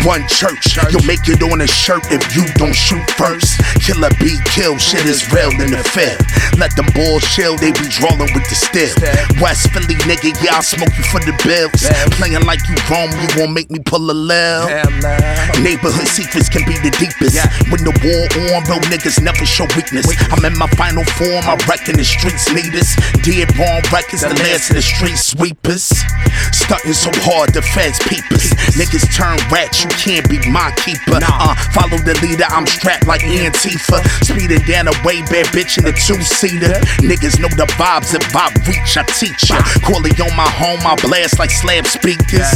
one 0.02 0.26
church. 0.26 0.74
You'll 0.90 1.06
make 1.06 1.22
it 1.30 1.38
on 1.46 1.62
a 1.62 1.70
shirt 1.70 2.02
if 2.10 2.22
you 2.34 2.42
don't 2.58 2.74
shoot 2.74 3.06
first. 3.14 3.62
Killer 3.78 4.10
be 4.18 4.34
killed, 4.50 4.82
shit 4.82 5.06
is 5.06 5.22
real 5.30 5.54
in 5.62 5.70
the 5.70 5.82
field. 5.94 6.18
Let 6.58 6.74
them 6.74 6.90
boys 6.90 7.22
chill, 7.30 7.54
they 7.54 7.70
be 7.70 7.86
drawing 7.86 8.34
with 8.34 8.46
the 8.50 8.58
steel. 8.58 8.98
West 9.38 9.70
Philly 9.70 9.94
nigga, 10.10 10.34
yeah, 10.42 10.58
I'll 10.58 10.66
smoke 10.66 10.90
you 10.98 11.06
for 11.06 11.22
the 11.22 11.38
bills. 11.46 11.86
Playing 12.18 12.42
like 12.42 12.66
you 12.66 12.74
grown, 12.90 13.14
you 13.14 13.30
won't 13.38 13.54
make 13.54 13.70
me 13.70 13.78
pull 13.78 14.10
a 14.10 14.16
Neighborhood 15.60 16.08
secrets 16.08 16.48
can 16.48 16.64
be 16.64 16.76
the 16.80 16.90
deepest. 16.96 17.36
When 17.68 17.84
the 17.84 17.92
war 18.00 18.24
on, 18.56 18.64
real 18.64 18.80
niggas 18.88 19.20
never 19.20 19.44
show 19.44 19.68
weakness. 19.76 20.08
I'm 20.32 20.44
in 20.44 20.56
my 20.56 20.68
final 20.80 21.04
form, 21.20 21.44
I 21.44 21.60
reckon 21.68 21.96
the 21.96 22.04
streets 22.04 22.48
need 22.48 22.72
us. 22.74 22.96
Dead 23.20 23.52
wrong 23.60 23.84
records, 23.92 24.22
the 24.22 24.32
last 24.40 24.70
of 24.70 24.76
the 24.76 24.82
street 24.82 25.18
sweepers. 25.20 25.92
Stunting 26.56 26.96
so 26.96 27.10
hard, 27.26 27.52
the 27.52 27.60
feds 27.60 28.00
peepers. 28.08 28.56
Niggas 28.80 29.04
turn 29.12 29.36
rats, 29.52 29.84
you 29.84 29.90
can't 30.00 30.24
be 30.30 30.40
my 30.48 30.72
keeper. 30.80 31.20
Uh, 31.20 31.54
follow 31.76 32.00
the 32.00 32.16
leader, 32.24 32.48
I'm 32.48 32.66
strapped 32.66 33.06
like 33.06 33.20
Antifa. 33.20 34.00
Speeding 34.24 34.64
down 34.64 34.88
a 34.88 34.96
way 35.04 35.20
bad 35.28 35.46
bitch 35.52 35.76
in 35.76 35.84
a 35.84 35.92
two 35.92 36.20
seater. 36.24 36.72
Niggas 37.04 37.36
know 37.36 37.52
the 37.52 37.68
vibes, 37.76 38.16
if 38.16 38.24
vibe 38.32 38.56
reach, 38.64 38.96
I 38.96 39.04
teach 39.12 39.50
ya. 39.50 39.60
Calling 39.84 40.16
on 40.24 40.32
my 40.36 40.48
home, 40.48 40.80
I 40.88 40.96
blast 41.04 41.38
like 41.38 41.50
slab 41.50 41.86
speakers. 41.86 42.48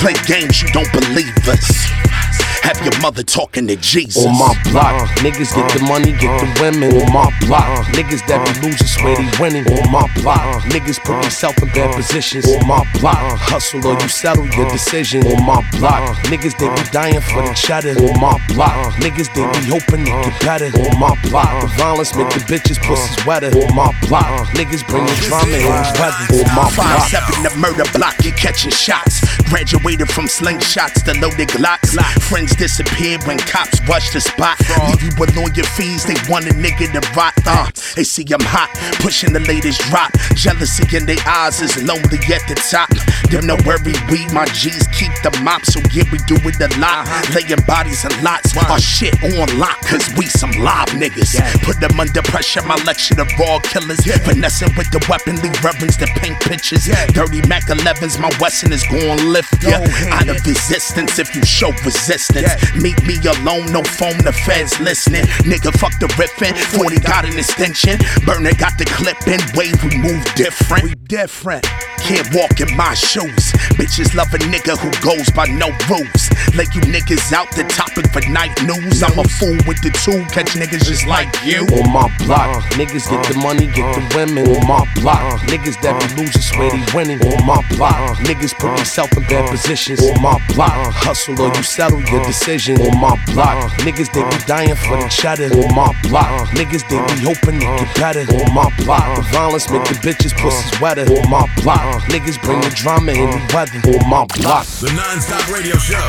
Play 0.00 0.16
games, 0.24 0.62
you 0.62 0.69
don't 0.72 0.92
believe 0.92 1.48
us. 1.48 2.39
Have 2.62 2.80
your 2.84 2.94
mother 3.00 3.22
talking 3.22 3.66
to 3.68 3.76
Jesus. 3.76 4.24
On 4.24 4.32
my 4.38 4.54
block, 4.70 4.94
uh, 5.02 5.06
niggas 5.24 5.54
get 5.54 5.64
uh, 5.64 5.78
the 5.78 5.84
money, 5.88 6.12
get 6.12 6.30
the 6.40 6.46
uh, 6.46 6.62
women. 6.62 6.92
On 7.02 7.12
my 7.12 7.28
block, 7.46 7.66
niggas 7.96 8.22
that 8.28 8.38
be 8.46 8.52
losing 8.66 8.86
swear 8.86 9.16
they 9.16 9.26
winning. 9.40 9.66
On 9.80 9.90
my 9.90 10.06
block, 10.20 10.62
niggas 10.70 11.00
put 11.02 11.20
themselves 11.22 11.60
in 11.62 11.68
bad 11.72 11.94
positions. 11.96 12.46
On 12.46 12.66
my 12.68 12.84
block, 13.00 13.18
hustle 13.40 13.84
or 13.86 13.94
you 14.00 14.08
settle 14.08 14.46
your 14.54 14.68
decision. 14.68 15.24
On 15.26 15.40
my 15.44 15.64
block, 15.78 16.16
niggas 16.28 16.54
they 16.60 16.68
be 16.68 16.84
dying 16.92 17.20
for 17.20 17.42
the 17.42 17.54
cheddar. 17.54 17.96
On 17.96 18.20
my 18.20 18.36
block, 18.52 18.76
niggas 19.00 19.32
they 19.34 19.44
be 19.58 19.66
hoping 19.72 20.04
to 20.04 20.12
get 20.12 20.36
better. 20.44 20.70
On 20.76 20.94
my 21.00 21.16
block, 21.28 21.50
the 21.62 21.68
violence 21.80 22.14
make 22.14 22.28
the 22.30 22.40
bitches 22.44 22.78
pussies 22.84 23.16
wetter. 23.26 23.50
On 23.50 23.74
my 23.74 23.90
block, 24.06 24.28
niggas 24.54 24.86
bring 24.86 25.04
the 25.06 25.16
drama 25.26 25.56
in 25.56 25.64
the 25.64 25.90
weather. 25.98 26.26
On 26.44 26.48
my 26.54 26.68
Five 26.70 27.02
block. 27.02 27.08
seven, 27.08 27.34
the 27.42 27.52
murder 27.56 27.88
block, 27.96 28.14
you 28.24 28.32
catching 28.32 28.70
shots. 28.70 29.24
Graduated 29.48 30.08
from 30.12 30.26
slingshots 30.26 31.02
to 31.08 31.18
loaded 31.18 31.48
glocks. 31.48 31.96
Friends 32.30 32.49
disappeared 32.56 33.22
when 33.24 33.38
cops 33.38 33.80
rush 33.88 34.12
the 34.12 34.20
spot. 34.20 34.58
Leave 34.88 35.02
you 35.02 35.10
with 35.18 35.34
your 35.56 35.66
fees, 35.76 36.04
they 36.04 36.16
want 36.28 36.46
a 36.46 36.54
nigga 36.54 36.90
to 36.92 37.00
rot. 37.16 37.34
Uh, 37.46 37.70
they 37.96 38.04
see 38.04 38.24
I'm 38.32 38.40
hot, 38.42 38.70
pushing 39.00 39.32
the 39.32 39.40
latest 39.40 39.80
drop. 39.90 40.12
Jealousy 40.34 40.84
in 40.96 41.06
their 41.06 41.20
eyes 41.26 41.60
is 41.60 41.76
lonely 41.82 42.18
at 42.32 42.42
the 42.48 42.56
top. 42.70 42.88
Them 43.30 43.46
no 43.46 43.56
worry, 43.66 43.94
we 44.10 44.26
my 44.32 44.46
G's 44.54 44.86
keep 44.94 45.12
the 45.22 45.30
mop, 45.42 45.64
so 45.64 45.80
yeah, 45.92 46.04
we 46.12 46.18
do 46.26 46.36
it 46.46 46.60
a 46.60 46.68
lot. 46.80 47.06
Laying 47.34 47.62
bodies 47.66 48.04
in 48.04 48.12
lots, 48.22 48.56
our 48.56 48.78
shit 48.78 49.14
on 49.22 49.58
lock, 49.58 49.80
cause 49.82 50.06
we 50.16 50.26
some 50.26 50.52
live 50.52 50.88
niggas. 50.94 51.34
Put 51.62 51.80
them 51.80 51.98
under 51.98 52.22
pressure, 52.22 52.62
my 52.62 52.76
lecture 52.84 53.14
to 53.14 53.26
raw 53.38 53.58
killers. 53.60 54.00
Finessing 54.24 54.74
with 54.76 54.90
the 54.90 55.00
weapon, 55.08 55.36
leave 55.42 55.56
reverence 55.64 55.96
to 55.98 56.06
paint 56.18 56.38
pictures. 56.40 56.86
Dirty 57.12 57.42
Mac 57.48 57.64
11s, 57.66 58.18
my 58.20 58.30
Wesson 58.40 58.72
is 58.72 58.84
gon' 58.86 59.32
lift 59.32 59.62
ya 59.62 59.78
out 60.14 60.28
of 60.28 60.36
existence 60.46 61.18
if 61.18 61.34
you 61.34 61.42
show 61.44 61.70
resistance. 61.84 62.39
Meet 62.80 63.02
me 63.06 63.16
alone, 63.26 63.72
no 63.72 63.82
phone, 63.82 64.18
the 64.24 64.32
feds 64.32 64.78
listening. 64.80 65.24
Nigga, 65.44 65.72
fuck 65.78 65.92
the 66.00 66.08
riffin'. 66.18 66.56
40 66.78 67.00
got 67.00 67.24
an 67.24 67.38
extension. 67.38 67.98
Burner 68.24 68.54
got 68.54 68.76
the 68.78 68.84
clip 68.84 69.18
in. 69.26 69.40
Wave, 69.56 69.82
we 69.84 69.96
move 69.98 70.24
different. 70.34 70.84
We 70.84 70.94
different. 71.08 71.66
Can't 72.00 72.26
walk 72.34 72.60
in 72.60 72.74
my 72.76 72.94
shoes. 72.94 73.52
Bitches 73.76 74.14
love 74.14 74.32
a 74.32 74.38
nigga 74.38 74.76
who 74.78 74.90
goes 75.04 75.28
by 75.30 75.46
no 75.46 75.68
rules. 75.88 76.30
Like 76.56 76.74
you 76.74 76.80
niggas 76.82 77.32
out 77.32 77.50
the 77.54 77.64
topic 77.64 78.10
for 78.10 78.20
night 78.30 78.56
news. 78.64 79.02
I'm 79.02 79.18
a 79.18 79.24
fool 79.24 79.56
with 79.68 79.80
the 79.84 79.92
two, 80.02 80.24
catch 80.32 80.56
niggas 80.56 80.84
just 80.84 81.06
like 81.06 81.28
you. 81.44 81.66
On 81.76 81.92
my 81.92 82.08
block, 82.24 82.56
uh, 82.56 82.60
niggas 82.80 83.08
get 83.08 83.22
the 83.28 83.38
uh, 83.38 83.42
money, 83.42 83.66
get 83.66 83.86
the 83.94 84.02
uh, 84.02 84.16
women. 84.16 84.48
On 84.48 84.66
my 84.66 84.82
block, 84.96 85.40
niggas 85.52 85.80
that 85.82 85.94
be 86.00 86.22
losing 86.22 86.40
swear 86.40 86.70
they 86.70 86.82
winning. 86.94 87.20
On 87.20 87.46
my 87.46 87.60
block, 87.76 88.16
niggas 88.18 88.56
put 88.58 88.74
themselves 88.76 89.16
in 89.16 89.22
bad 89.24 89.48
positions. 89.50 90.00
On 90.00 90.20
my 90.22 90.40
block, 90.54 90.72
hustle 90.92 91.40
or 91.40 91.52
you 91.54 91.62
settle 91.62 92.00
your 92.00 92.24
decision. 92.30 92.80
On 92.80 93.00
my 93.00 93.18
block, 93.26 93.58
niggas 93.82 94.12
they 94.14 94.22
be 94.22 94.38
dying 94.46 94.76
for 94.76 94.96
the 94.96 95.08
cheddar. 95.08 95.50
On 95.50 95.74
my 95.74 95.90
block, 96.06 96.48
niggas 96.50 96.86
they 96.86 97.00
be 97.10 97.16
hoping 97.26 97.58
to 97.58 97.66
get 97.66 97.94
better. 97.96 98.24
On 98.38 98.54
my 98.54 98.70
block, 98.78 99.16
the 99.16 99.22
violence 99.32 99.68
make 99.68 99.82
the 99.84 99.94
bitches 99.98 100.32
pussies 100.38 100.80
wetter. 100.80 101.02
On 101.02 101.28
my 101.28 101.44
block, 101.62 101.82
niggas 102.04 102.40
bring 102.42 102.60
the 102.60 102.70
drama 102.70 103.12
in 103.12 103.30
the 103.30 103.40
weather. 103.52 103.82
On 103.98 104.08
my 104.08 104.24
block. 104.38 104.64
The 104.78 104.92
non-stop 104.94 105.42
radio 105.50 105.76
show. 105.76 106.06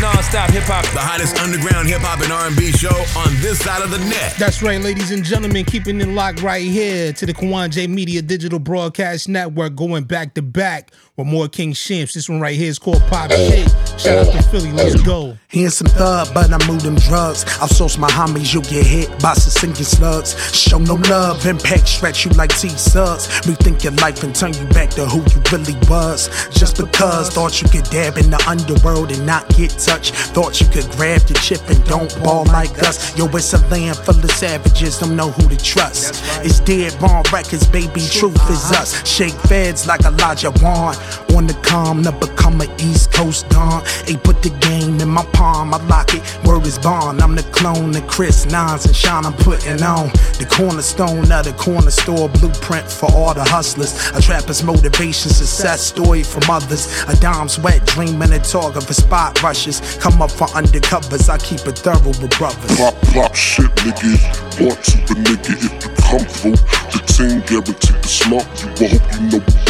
Non-stop 0.00 0.50
hip 0.50 0.62
hop. 0.64 0.84
The 0.94 1.00
hottest 1.00 1.36
underground 1.40 1.88
hip 1.88 2.00
hop 2.00 2.22
and 2.22 2.32
R&B 2.32 2.72
show 2.72 2.94
on 3.20 3.34
this 3.42 3.58
side 3.58 3.82
of 3.82 3.90
the 3.90 3.98
net. 3.98 4.34
That's 4.38 4.62
right, 4.62 4.80
ladies 4.80 5.10
and 5.10 5.22
gentlemen, 5.22 5.64
keeping 5.66 6.00
it 6.00 6.08
locked 6.08 6.42
right 6.42 6.64
here 6.64 7.12
to 7.12 7.26
the 7.26 7.34
Kawon 7.34 7.70
J 7.70 7.86
Media 7.86 8.22
Digital 8.22 8.58
Broadcast 8.58 9.28
Network, 9.28 9.74
going 9.74 10.04
back 10.04 10.34
to 10.34 10.42
back 10.42 10.92
with 11.20 11.28
more 11.28 11.48
King 11.48 11.72
Shampz. 11.72 12.14
This 12.14 12.28
one 12.28 12.40
right 12.40 12.56
here 12.56 12.68
is 12.68 12.78
called 12.78 13.00
Pop 13.08 13.30
Shit. 13.30 13.68
Shout 13.98 14.26
out 14.26 14.32
to 14.32 14.42
Philly, 14.44 14.72
let's 14.72 15.00
go. 15.02 15.36
He 15.48 15.64
ain't 15.64 15.72
some 15.72 15.88
thug, 15.88 16.32
but 16.32 16.50
I 16.50 16.66
move 16.66 16.82
them 16.82 16.94
drugs. 16.94 17.44
Outsource 17.44 17.98
my 17.98 18.08
homies, 18.08 18.54
you'll 18.54 18.62
get 18.62 18.86
hit 18.86 19.08
by 19.20 19.34
sinking 19.34 19.84
slugs. 19.84 20.56
Show 20.56 20.78
no 20.78 20.94
love, 20.94 21.44
impact 21.44 21.88
stretch 21.88 22.24
you 22.24 22.30
like 22.32 22.56
T-subs. 22.56 23.28
Rethink 23.42 23.84
your 23.84 23.92
life 23.94 24.22
and 24.22 24.34
turn 24.34 24.54
you 24.54 24.64
back 24.66 24.90
to 24.90 25.04
who 25.06 25.18
you 25.18 25.42
really 25.52 25.74
was. 25.88 26.28
Just 26.50 26.78
because 26.78 27.30
thought 27.30 27.60
you 27.60 27.68
could 27.68 27.84
dab 27.90 28.16
in 28.16 28.30
the 28.30 28.42
underworld 28.48 29.10
and 29.12 29.26
not 29.26 29.48
get 29.56 29.70
touched. 29.70 30.14
Thought 30.14 30.60
you 30.60 30.68
could 30.68 30.88
grab 30.92 31.20
the 31.22 31.34
chip 31.34 31.60
and 31.68 31.84
don't 31.84 32.10
ball 32.22 32.46
like 32.46 32.78
us. 32.82 33.16
Yo, 33.18 33.26
it's 33.36 33.52
a 33.52 33.58
land 33.68 33.96
full 33.96 34.18
of 34.18 34.30
savages, 34.30 34.98
don't 34.98 35.16
know 35.16 35.30
who 35.30 35.48
to 35.48 35.56
trust. 35.56 36.22
It's 36.44 36.60
dead 36.60 36.94
wrong 37.02 37.24
records, 37.32 37.66
baby, 37.66 38.00
truth 38.08 38.50
is 38.50 38.72
us. 38.72 39.06
Shake 39.06 39.34
feds 39.50 39.86
like 39.86 40.04
Elijah 40.04 40.52
Wan. 40.62 40.94
On 41.34 41.46
the 41.46 41.54
calm 41.62 42.02
to 42.04 42.12
become 42.12 42.60
an 42.60 42.70
East 42.80 43.12
Coast 43.12 43.48
Don. 43.48 43.82
Hey, 44.06 44.16
put 44.16 44.42
the 44.42 44.50
game 44.60 45.00
in 45.00 45.08
my 45.08 45.24
palm, 45.32 45.74
I 45.74 45.78
lock 45.86 46.14
it. 46.14 46.22
Word 46.44 46.66
is 46.66 46.78
bond. 46.78 47.20
I'm 47.22 47.34
the 47.34 47.42
clone 47.50 47.94
of 47.96 48.06
Chris 48.06 48.46
Nines 48.46 48.84
and 48.84 48.94
Sean 48.94 49.26
I'm 49.26 49.32
putting 49.34 49.82
on. 49.82 50.08
The 50.38 50.46
cornerstone 50.50 51.30
of 51.32 51.44
the 51.44 51.54
corner 51.58 51.90
store 51.90 52.28
blueprint 52.28 52.90
for 52.90 53.10
all 53.12 53.34
the 53.34 53.44
hustlers. 53.44 53.92
A 54.14 54.20
trapper's 54.20 54.62
motivation, 54.62 55.30
success 55.30 55.80
story 55.80 56.22
from 56.22 56.42
others. 56.48 56.86
A 57.08 57.16
dime's 57.16 57.58
wet 57.58 57.84
dream 57.86 58.20
and 58.22 58.44
talk 58.44 58.76
of 58.76 58.88
a 58.88 58.94
spot 58.94 59.42
rushes. 59.42 59.80
Come 60.00 60.22
up 60.22 60.30
for 60.30 60.46
undercovers, 60.48 61.28
I 61.28 61.38
keep 61.38 61.66
it 61.66 61.78
thorough 61.78 62.14
with 62.20 62.36
brothers. 62.38 62.76
Pop, 62.76 62.94
pop 63.12 63.34
shit, 63.34 63.70
nigga. 63.82 64.60
Want 64.60 64.84
to, 64.84 64.98
but 65.08 65.18
nigga, 65.24 65.52
if 65.56 65.72
you 65.72 65.78
come 65.78 66.10
comfortable, 66.10 66.56
the 66.92 67.00
team 67.06 67.40
guaranteed 67.46 68.02
to 68.02 68.08
slump 68.08 68.46
you. 68.58 68.86
I 68.86 68.90
hope 68.90 69.06
you 69.14 69.38
know 69.38 69.69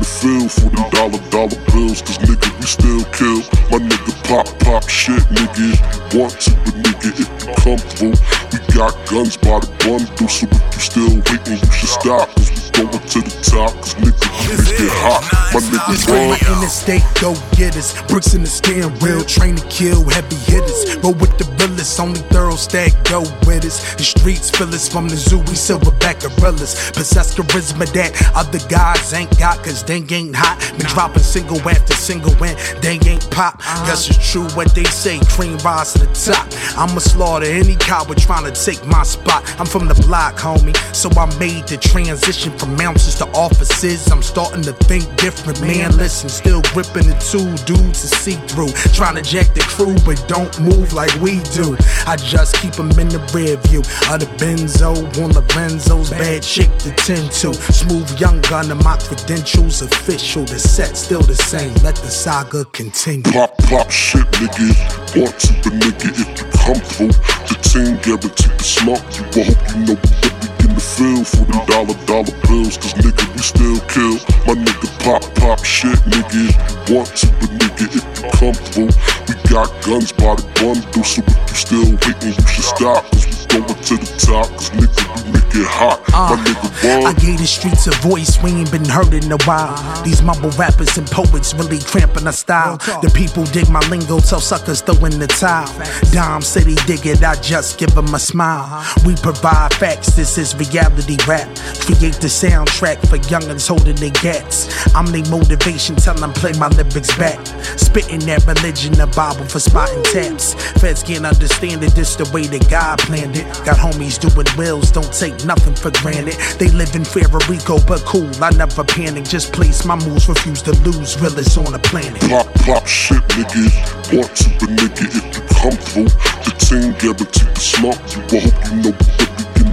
the 0.00 0.06
field 0.06 0.50
for 0.50 0.70
the 0.72 0.82
dollar, 0.90 1.20
dollar 1.30 1.60
bills. 1.72 2.02
Cause 2.02 2.18
nigga, 2.24 2.48
we 2.58 2.66
still 2.66 3.04
kill. 3.12 3.40
My 3.70 3.78
nigga, 3.78 4.12
pop, 4.24 4.46
pop 4.60 4.88
shit, 4.88 5.20
nigga. 5.28 5.76
If 5.76 6.12
you 6.12 6.20
want 6.20 6.40
to, 6.40 6.50
but 6.64 6.74
nigga, 6.80 7.10
if 7.20 7.28
you 7.28 7.52
comfortable, 7.60 8.16
we 8.50 8.58
got 8.74 8.92
guns 9.08 9.36
by 9.36 9.60
the 9.60 9.70
bundle. 9.84 10.28
So 10.28 10.48
if 10.50 10.74
you 10.74 10.80
still 10.80 11.14
waiting, 11.28 11.60
you 11.60 11.72
should 11.72 11.88
stop. 11.88 12.28
Cause 12.34 12.59
going 12.72 12.90
to 12.92 13.20
the 13.24 13.34
top. 13.42 13.72
Cause 13.80 13.94
nigga, 13.96 14.28
we 14.44 14.54
get 14.76 14.92
hot. 15.00 15.22
My 15.54 15.60
nigga, 15.60 15.96
Straight 15.96 16.42
run. 16.44 16.54
in 16.54 16.60
the 16.60 16.68
state, 16.68 17.04
go 17.20 17.34
get 17.56 17.76
us. 17.76 17.96
Bricks 18.10 18.34
in 18.34 18.42
the 18.42 18.50
steering 18.50 18.92
wheel, 19.00 19.24
train 19.24 19.56
to 19.56 19.66
kill 19.68 20.04
heavy 20.08 20.36
hitters. 20.36 20.96
Roll 21.02 21.14
with 21.14 21.32
the 21.38 21.48
realest, 21.58 21.98
only 21.98 22.20
thorough 22.28 22.56
stack, 22.56 22.92
go 23.04 23.20
with 23.48 23.64
us. 23.64 23.94
The 23.94 24.04
streets 24.04 24.50
fill 24.50 24.68
us 24.74 24.88
from 24.88 25.08
the 25.08 25.16
zoo, 25.16 25.38
we 25.38 25.56
silverback 25.56 26.20
gorillas. 26.20 26.90
Possess 26.92 27.34
charisma 27.34 27.90
that 27.96 28.12
other 28.36 28.60
guys 28.68 29.12
ain't 29.14 29.32
got, 29.38 29.58
cause 29.64 29.82
they 29.84 30.04
ain't 30.12 30.36
hot. 30.36 30.60
Been 30.76 30.86
dropping 30.86 31.22
single 31.22 31.60
after 31.68 31.94
single 31.94 32.32
and 32.44 32.56
they 32.82 33.00
ain't 33.08 33.30
pop. 33.30 33.58
Guess 33.88 34.10
it's 34.10 34.30
true 34.30 34.48
what 34.52 34.74
they 34.74 34.84
say, 34.84 35.18
cream 35.30 35.56
rise 35.64 35.92
to 35.94 36.04
the 36.06 36.12
top. 36.12 36.46
I'm 36.76 36.90
I'ma 36.90 36.98
slaughter 36.98 37.46
any 37.46 37.76
coward 37.76 38.18
trying 38.18 38.52
to 38.52 38.64
take 38.64 38.84
my 38.84 39.04
spot. 39.04 39.44
I'm 39.60 39.66
from 39.66 39.86
the 39.86 39.94
block, 40.06 40.36
homie, 40.36 40.76
so 40.92 41.08
I 41.10 41.26
made 41.38 41.68
the 41.68 41.76
transition 41.76 42.50
from 42.60 42.78
ounces 42.80 43.14
to 43.16 43.26
offices. 43.32 44.10
I'm 44.12 44.22
starting 44.22 44.62
to 44.62 44.72
think 44.84 45.04
different, 45.16 45.60
man. 45.62 45.96
Listen, 45.96 46.28
still 46.28 46.60
gripping 46.74 47.08
the 47.08 47.16
two 47.16 47.48
dudes 47.64 48.02
to 48.02 48.08
see 48.08 48.36
through. 48.52 48.68
Trying 48.92 49.16
to 49.16 49.22
jack 49.22 49.54
the 49.54 49.60
crew, 49.60 49.96
but 50.04 50.22
don't 50.28 50.52
move 50.60 50.92
like 50.92 51.12
we 51.20 51.40
do. 51.56 51.76
I 52.06 52.16
just 52.16 52.56
keep 52.56 52.74
them 52.74 52.90
in 53.00 53.08
the 53.08 53.18
rear 53.32 53.56
view 53.68 53.80
of 54.12 54.20
the 54.20 54.28
Benzo 54.36 54.92
on 55.24 55.32
the 55.32 55.42
Benzos. 55.56 56.10
Bad 56.10 56.42
chick 56.42 56.70
to 56.84 56.92
tend 56.92 57.32
to. 57.40 57.54
Smooth 57.54 58.20
young 58.20 58.42
gun 58.42 58.70
and 58.70 58.84
my 58.84 58.96
credentials 58.98 59.80
official. 59.80 60.44
The 60.44 60.58
set 60.58 60.96
still 60.96 61.22
the 61.22 61.36
same. 61.36 61.72
Let 61.82 61.96
the 61.96 62.10
saga 62.10 62.66
continue. 62.66 63.32
Pop, 63.32 63.56
pop 63.70 63.90
shit, 63.90 64.26
nigga. 64.36 64.68
If 64.68 65.16
you 65.16 65.22
want 65.22 65.38
to, 65.40 65.52
but 65.64 65.72
nigga, 65.80 66.08
if 66.12 66.28
you 66.36 66.46
come 66.60 66.80
through, 66.92 67.16
the 67.48 67.56
team 67.64 67.96
guaranteed 68.04 68.58
to 68.58 68.64
slump 68.64 69.00
you. 69.16 69.24
I 69.32 69.44
hope 69.48 69.62
you 69.72 69.80
know 69.86 69.96
that 69.96 70.34
we 70.42 70.59
in 70.70 70.74
the 70.74 70.80
field 70.80 71.26
for 71.26 71.44
them 71.50 71.66
dollar, 71.66 71.98
dollar 72.06 72.34
bills. 72.46 72.76
Cause 72.78 72.94
nigga, 72.94 73.24
we 73.34 73.42
still 73.42 73.80
kill. 73.90 74.16
My 74.46 74.54
nigga, 74.54 74.88
pop, 75.02 75.22
pop 75.36 75.64
shit, 75.64 75.98
nigga. 76.06 76.50
If 76.50 76.88
you 76.88 76.96
want 76.96 77.08
to, 77.18 77.26
but 77.38 77.50
nigga, 77.58 77.86
if 77.90 77.94
you 77.94 78.30
come 78.38 78.90
we 79.26 79.34
got 79.50 79.68
guns 79.84 80.12
by 80.12 80.34
the 80.34 80.46
bundle. 80.58 81.04
So 81.04 81.22
if 81.26 81.50
you 81.50 81.56
still 81.56 81.90
hating, 81.98 82.34
you 82.38 82.46
should 82.46 82.64
stop. 82.64 83.04
Cause 83.10 83.29
going 83.50 83.66
to 83.66 83.96
the 83.96 84.10
top. 84.18 84.46
Cause 84.54 84.70
nigga, 84.70 85.26
we 85.26 85.32
make 85.32 85.54
it 85.54 85.66
hot. 85.66 86.00
My 86.10 86.34
uh, 86.34 86.44
nigga, 86.44 86.70
I 86.84 87.02
one. 87.02 87.14
gave 87.16 87.38
the 87.38 87.46
streets 87.46 87.86
a 87.86 87.94
voice, 88.06 88.40
we 88.42 88.50
ain't 88.50 88.70
been 88.70 88.84
heard 88.84 89.12
in 89.12 89.30
a 89.30 89.38
while. 89.44 89.74
These 90.04 90.22
mumble 90.22 90.50
rappers 90.50 90.96
and 90.96 91.06
poets 91.06 91.54
really 91.54 91.80
cramping 91.80 92.26
our 92.26 92.32
style. 92.32 92.78
The 93.02 93.10
people 93.14 93.44
dig 93.44 93.68
my 93.68 93.80
lingo, 93.88 94.20
tell 94.20 94.40
suckers 94.40 94.80
throw 94.80 95.04
in 95.04 95.18
the 95.18 95.26
towel. 95.26 95.70
Dom 96.12 96.42
City 96.42 96.74
dig 96.86 97.06
it, 97.06 97.22
I 97.22 97.34
just 97.40 97.78
give 97.78 97.94
them 97.94 98.14
a 98.14 98.18
smile. 98.18 98.84
We 99.04 99.16
provide 99.16 99.74
facts, 99.74 100.14
this 100.14 100.38
is 100.38 100.54
reality 100.56 101.16
rap. 101.26 101.48
Create 101.86 102.18
the 102.22 102.30
soundtrack 102.30 103.00
for 103.08 103.18
youngins 103.30 103.66
holding 103.68 103.96
their 103.96 104.14
gats. 104.22 104.70
I'm 104.94 105.06
their 105.06 105.26
motivation, 105.30 105.96
tell 105.96 106.14
them 106.14 106.32
play 106.32 106.52
my 106.58 106.68
lyrics 106.68 107.16
back. 107.16 107.40
Spitting 107.78 108.20
that 108.30 108.46
religion, 108.46 108.92
the 108.92 109.06
Bible 109.16 109.46
for 109.46 109.58
spotting 109.60 110.02
taps. 110.04 110.54
Feds 110.80 111.02
can't 111.02 111.26
understand 111.26 111.82
it, 111.82 111.92
this 111.92 112.16
the 112.16 112.28
way 112.32 112.46
that 112.46 112.68
God 112.70 112.98
planned 113.00 113.36
it. 113.36 113.39
Got 113.64 113.76
homies 113.76 114.18
doing 114.18 114.46
wills, 114.56 114.90
don't 114.90 115.12
take 115.12 115.44
nothing 115.44 115.74
for 115.74 115.90
granted. 116.02 116.34
They 116.58 116.68
live 116.68 116.94
in 116.94 117.04
Rico, 117.48 117.78
but 117.86 118.00
cool, 118.04 118.30
I 118.42 118.50
never 118.50 118.84
panic. 118.84 119.24
Just 119.24 119.52
place 119.52 119.84
my 119.84 119.96
moves, 119.96 120.28
refuse 120.28 120.62
to 120.62 120.72
lose, 120.82 121.20
realest 121.20 121.58
on 121.58 121.72
the 121.72 121.78
planet. 121.78 122.20
Pop, 122.22 122.52
pop 122.66 122.86
shit, 122.86 123.22
nigga. 123.36 124.16
Want 124.16 124.34
to, 124.36 124.50
but 124.58 124.70
nigga, 124.70 125.06
if 125.06 125.36
you 125.36 125.42
come 125.54 125.76
through, 125.76 126.10
the 126.44 126.52
team 126.58 126.92
guaranteed 126.98 127.54
to 127.54 127.60
slump 127.60 128.00
you. 128.12 128.38
I 128.38 128.40
hope 128.40 128.72
you 128.72 128.90
know 128.90 129.19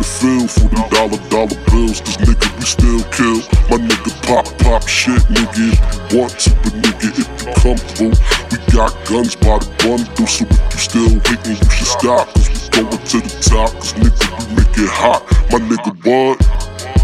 the 0.07 0.13
field 0.19 0.51
for 0.51 0.67
them 0.71 0.89
dollar, 0.89 1.21
dollar 1.29 1.59
bills. 1.71 2.01
Cause 2.01 2.17
nigga, 2.17 2.47
we 2.57 2.65
still 2.65 3.03
kill. 3.11 3.39
My 3.69 3.77
nigga, 3.77 4.11
pop, 4.23 4.45
pop 4.59 4.87
shit, 4.87 5.21
nigga. 5.27 5.75
Want 6.15 6.31
to, 6.39 6.49
but 6.63 6.73
nigga, 6.81 7.07
if 7.11 7.27
you 7.65 7.75
through, 7.95 8.15
we 8.51 8.57
got 8.71 8.91
guns 9.07 9.35
by 9.35 9.57
the 9.59 9.67
bundle. 9.83 10.27
So 10.27 10.45
if 10.45 10.73
you 10.73 10.79
still 10.79 11.09
hating, 11.27 11.57
you 11.59 11.71
should 11.71 11.87
stop. 11.87 12.27
Cause 12.33 12.49
we 12.49 12.83
going 12.83 13.03
to 13.11 13.17
the 13.19 13.33
top. 13.43 13.71
Cause 13.73 13.93
nigga, 13.93 14.25
we 14.49 14.55
make 14.55 14.77
it 14.77 14.89
hot. 14.89 15.23
My 15.51 15.59
nigga, 15.59 15.91
what? 16.05 16.96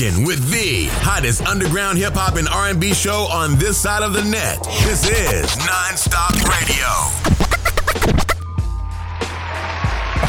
Rocking 0.00 0.24
with 0.24 0.50
the 0.50 0.86
hottest 1.02 1.42
underground 1.42 1.98
hip 1.98 2.14
hop 2.14 2.36
and 2.36 2.48
R&B 2.48 2.94
show 2.94 3.26
on 3.30 3.58
this 3.58 3.76
side 3.76 4.02
of 4.02 4.12
the 4.12 4.24
net. 4.24 4.62
This 4.84 5.04
is 5.04 5.46
Nonstop 5.56 6.32
Radio. 6.48 6.88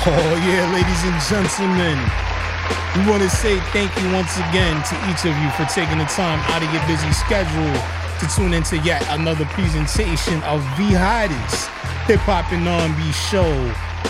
Oh, 0.03 0.33
yeah, 0.47 0.65
ladies 0.73 1.03
and 1.05 1.19
gentlemen. 1.29 1.99
We 2.95 3.09
want 3.09 3.23
to 3.23 3.29
say 3.29 3.59
thank 3.71 3.95
you 4.01 4.11
once 4.11 4.35
again 4.49 4.81
to 4.89 4.95
each 5.09 5.23
of 5.23 5.35
you 5.39 5.49
for 5.55 5.65
taking 5.71 5.99
the 5.99 6.09
time 6.09 6.39
out 6.51 6.63
of 6.63 6.73
your 6.73 6.85
busy 6.87 7.11
schedule 7.13 7.73
to 8.19 8.35
tune 8.35 8.53
into 8.53 8.77
yet 8.79 9.05
another 9.09 9.45
presentation 9.45 10.41
of 10.43 10.61
the 10.77 10.97
hottest 10.97 11.69
hip 12.07 12.19
hop 12.21 12.51
and 12.51 12.67
R&B 12.67 13.11
show 13.11 13.47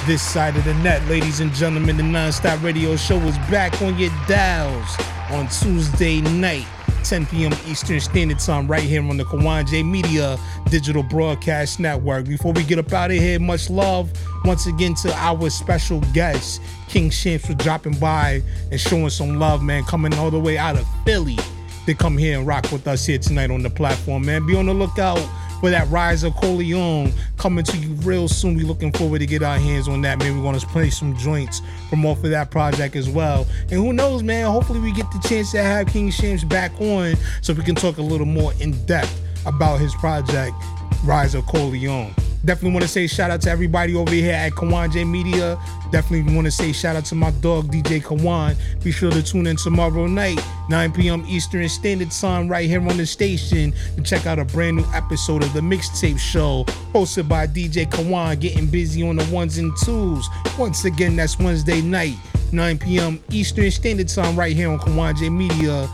this 0.07 0.22
side 0.22 0.55
of 0.55 0.64
the 0.64 0.74
net. 0.76 1.05
Ladies 1.07 1.39
and 1.41 1.53
gentlemen, 1.53 1.97
the 1.97 2.03
Nonstop 2.03 2.64
Radio 2.64 2.95
Show 2.95 3.20
is 3.20 3.38
back 3.49 3.80
on 3.82 3.97
your 3.99 4.12
dials 4.28 4.97
on 5.32 5.47
Tuesday 5.47 6.21
night. 6.21 6.65
10 7.03 7.25
p.m. 7.25 7.51
Eastern 7.65 7.99
Standard 7.99 8.39
Time, 8.39 8.67
right 8.67 8.84
here 8.84 9.01
on 9.01 9.17
the 9.17 9.23
Kawon 9.23 9.67
J 9.67 9.82
Media 9.82 10.38
Digital 10.69 11.01
Broadcast 11.01 11.79
Network. 11.79 12.25
Before 12.25 12.53
we 12.53 12.63
get 12.63 12.77
up 12.77 12.93
out 12.93 13.09
of 13.09 13.17
here, 13.17 13.39
much 13.39 13.69
love 13.69 14.11
once 14.45 14.67
again 14.67 14.93
to 14.95 15.13
our 15.15 15.49
special 15.49 16.01
guest, 16.13 16.61
King 16.88 17.09
Shampz, 17.09 17.47
for 17.47 17.53
dropping 17.55 17.97
by 17.99 18.43
and 18.69 18.79
showing 18.79 19.09
some 19.09 19.39
love, 19.39 19.63
man, 19.63 19.84
coming 19.84 20.13
all 20.13 20.29
the 20.29 20.39
way 20.39 20.57
out 20.57 20.77
of 20.77 20.86
Philly 21.03 21.38
to 21.86 21.93
come 21.95 22.17
here 22.17 22.38
and 22.38 22.47
rock 22.47 22.71
with 22.71 22.88
us 22.88 23.05
here 23.05 23.17
tonight 23.17 23.49
on 23.49 23.63
the 23.63 23.69
platform, 23.69 24.25
man. 24.25 24.45
Be 24.45 24.55
on 24.55 24.67
the 24.67 24.73
lookout 24.73 25.19
for 25.62 25.70
that 25.70 25.88
Rise 25.89 26.24
of 26.24 26.36
Corleone 26.36 27.14
coming 27.38 27.64
to 27.64 27.78
you 27.78 27.93
real 28.01 28.28
soon. 28.28 28.57
We 28.57 28.64
looking 28.64 28.91
forward 28.91 29.20
to 29.20 29.28
get 29.28 29.43
our 29.43 29.57
hands 29.57 29.88
on 29.88 30.01
that, 30.01 30.20
man. 30.20 30.36
We're 30.36 30.43
gonna 30.43 30.59
play 30.59 30.89
some 30.89 31.16
joints 31.16 31.62
from 31.89 32.05
off 32.05 32.24
of 32.24 32.32
that 32.32 32.49
project 32.51 32.95
as 32.95 33.07
well. 33.07 33.47
And 33.70 33.74
who 33.74 33.93
knows, 33.93 34.24
man? 34.24 34.47
Hopefully 34.47 34.80
we 34.80 34.91
get 34.91 35.09
the 35.12 35.20
chance 35.20 35.51
to 35.51 35.62
have 35.62 35.88
King 35.88 36.09
Shampz 36.09 36.43
back 36.43 36.72
on 36.82 37.16
so 37.41 37.53
we 37.53 37.64
can 37.64 37.76
talk 37.76 37.97
a 37.97 38.01
little 38.01 38.26
more 38.26 38.53
in 38.59 38.72
depth 38.86 39.22
about 39.45 39.80
his 39.80 39.93
project, 39.95 40.55
Rise 41.05 41.36
of 41.36 41.45
Corleone. 41.45 42.14
Definitely 42.43 42.71
want 42.71 42.83
to 42.83 42.87
say 42.87 43.05
shout 43.05 43.29
out 43.29 43.41
to 43.41 43.51
everybody 43.51 43.95
over 43.95 44.11
here 44.11 44.33
at 44.33 44.53
Kawon 44.53 44.91
J 44.91 45.03
Media. 45.03 45.59
Definitely 45.91 46.33
want 46.33 46.45
to 46.45 46.51
say 46.51 46.71
shout 46.71 46.95
out 46.95 47.05
to 47.05 47.15
my 47.15 47.29
dog 47.31 47.67
DJ 47.67 48.01
Kawon. 48.01 48.55
Be 48.83 48.91
sure 48.91 49.11
to 49.11 49.21
tune 49.21 49.45
in 49.45 49.57
tomorrow 49.57 50.07
night, 50.07 50.39
9 50.69 50.91
p.m. 50.91 51.23
Eastern 51.27 51.69
Standard 51.69 52.09
Time, 52.09 52.47
right 52.47 52.67
here 52.67 52.81
on 52.81 52.97
the 52.97 53.05
station, 53.05 53.73
to 53.95 54.01
check 54.01 54.25
out 54.25 54.39
a 54.39 54.45
brand 54.45 54.77
new 54.77 54.85
episode 54.93 55.43
of 55.43 55.53
the 55.53 55.59
Mixtape 55.59 56.17
Show, 56.17 56.63
hosted 56.93 57.27
by 57.27 57.45
DJ 57.45 57.85
Kawon, 57.87 58.39
getting 58.39 58.65
busy 58.65 59.07
on 59.07 59.17
the 59.17 59.25
ones 59.25 59.59
and 59.59 59.71
twos. 59.83 60.27
Once 60.57 60.85
again, 60.85 61.15
that's 61.15 61.37
Wednesday 61.37 61.81
night, 61.81 62.15
9 62.51 62.79
p.m. 62.79 63.23
Eastern 63.29 63.69
Standard 63.69 64.07
Time, 64.07 64.35
right 64.35 64.55
here 64.55 64.71
on 64.71 64.79
Kawon 64.79 65.15
J 65.15 65.29
Media 65.29 65.87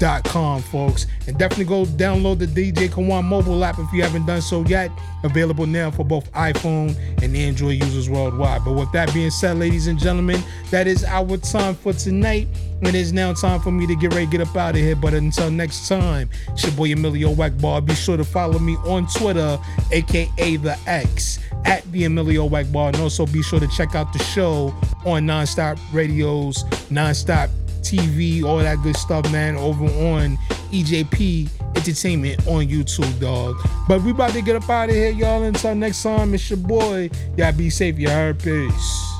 com, 0.00 0.62
folks. 0.62 1.06
And 1.26 1.38
definitely 1.38 1.66
go 1.66 1.84
download 1.84 2.38
the 2.38 2.46
DJ 2.46 2.88
Kawon 2.88 3.24
mobile 3.24 3.62
app 3.64 3.78
if 3.78 3.92
you 3.92 4.02
haven't 4.02 4.26
done 4.26 4.40
so 4.40 4.64
yet. 4.64 4.90
Available 5.22 5.66
now 5.66 5.90
for 5.90 6.04
both 6.04 6.30
iPhone 6.32 6.96
and 7.22 7.36
Android 7.36 7.82
users 7.82 8.08
worldwide. 8.08 8.64
But 8.64 8.72
with 8.72 8.90
that 8.92 9.12
being 9.12 9.30
said, 9.30 9.58
ladies 9.58 9.86
and 9.86 9.98
gentlemen, 9.98 10.42
that 10.70 10.86
is 10.86 11.04
our 11.04 11.36
time 11.36 11.74
for 11.74 11.92
tonight. 11.92 12.48
And 12.78 12.88
It 12.88 12.94
is 12.94 13.12
now 13.12 13.34
time 13.34 13.60
for 13.60 13.70
me 13.70 13.86
to 13.86 13.94
get 13.94 14.14
ready 14.14 14.26
get 14.26 14.40
up 14.40 14.56
out 14.56 14.74
of 14.74 14.80
here. 14.80 14.96
But 14.96 15.12
until 15.12 15.50
next 15.50 15.86
time, 15.86 16.30
it's 16.48 16.64
your 16.64 16.72
boy 16.72 16.92
Emilio 16.92 17.34
Egbar. 17.34 17.84
Be 17.84 17.94
sure 17.94 18.16
to 18.16 18.24
follow 18.24 18.58
me 18.58 18.76
on 18.86 19.06
Twitter, 19.08 19.58
aka 19.92 20.56
the 20.56 20.78
X, 20.86 21.38
at 21.66 21.90
the 21.92 22.04
Emilio 22.04 22.48
Egbar. 22.48 22.94
And 22.94 22.96
also 23.02 23.26
be 23.26 23.42
sure 23.42 23.60
to 23.60 23.68
check 23.68 23.94
out 23.94 24.12
the 24.14 24.18
show 24.20 24.74
on 25.04 25.26
Nonstop 25.26 25.78
Radio's 25.92 26.64
Nonstop 26.88 27.50
TV, 27.80 28.42
all 28.42 28.58
that 28.58 28.82
good 28.82 28.96
stuff, 28.96 29.30
man, 29.32 29.56
over 29.56 29.84
on 29.84 30.36
EJP 30.70 31.48
Entertainment 31.76 32.46
on 32.46 32.66
YouTube, 32.66 33.20
dog. 33.20 33.56
But 33.88 34.02
we 34.02 34.10
about 34.10 34.32
to 34.32 34.42
get 34.42 34.56
up 34.56 34.68
out 34.68 34.88
of 34.88 34.94
here, 34.94 35.10
y'all. 35.10 35.42
Until 35.42 35.74
next 35.74 36.02
time, 36.02 36.34
it's 36.34 36.50
your 36.50 36.58
boy. 36.58 37.10
Y'all 37.36 37.52
be 37.52 37.70
safe, 37.70 37.98
heard? 38.10 38.38
Peace. 38.38 39.19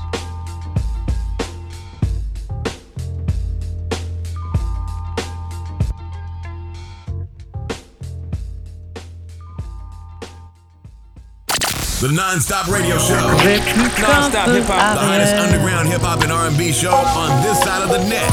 The 12.01 12.11
Non-Stop 12.11 12.67
Radio 12.67 12.97
Show. 12.97 13.13
Non-stop 13.13 14.49
hip 14.49 14.65
hop. 14.65 14.97
The 14.97 15.05
hottest 15.05 15.35
underground 15.35 15.87
hip 15.87 16.01
hop 16.01 16.23
and 16.23 16.31
R&B 16.31 16.71
show 16.71 16.89
on 16.89 17.43
this 17.43 17.61
side 17.61 17.83
of 17.83 17.89
the 17.89 17.99
net. 18.09 18.27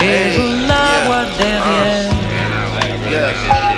Yeah, 0.00 0.40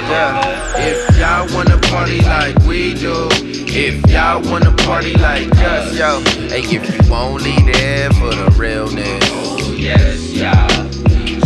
yeah. 0.06 0.78
If 0.78 1.18
y'all 1.18 1.52
wanna 1.52 1.76
party 1.90 2.20
like 2.20 2.56
we 2.70 2.94
do, 2.94 3.26
if 3.66 3.98
y'all 4.08 4.48
wanna 4.48 4.70
party 4.86 5.14
like 5.14 5.50
us, 5.56 5.98
yo, 5.98 6.20
hey, 6.46 6.60
if 6.62 6.86
you 6.86 7.12
only 7.12 7.56
there 7.72 8.10
for 8.12 8.30
the 8.32 8.54
realness, 8.56 9.68
yes, 9.76 10.30
y'all, 10.32 10.68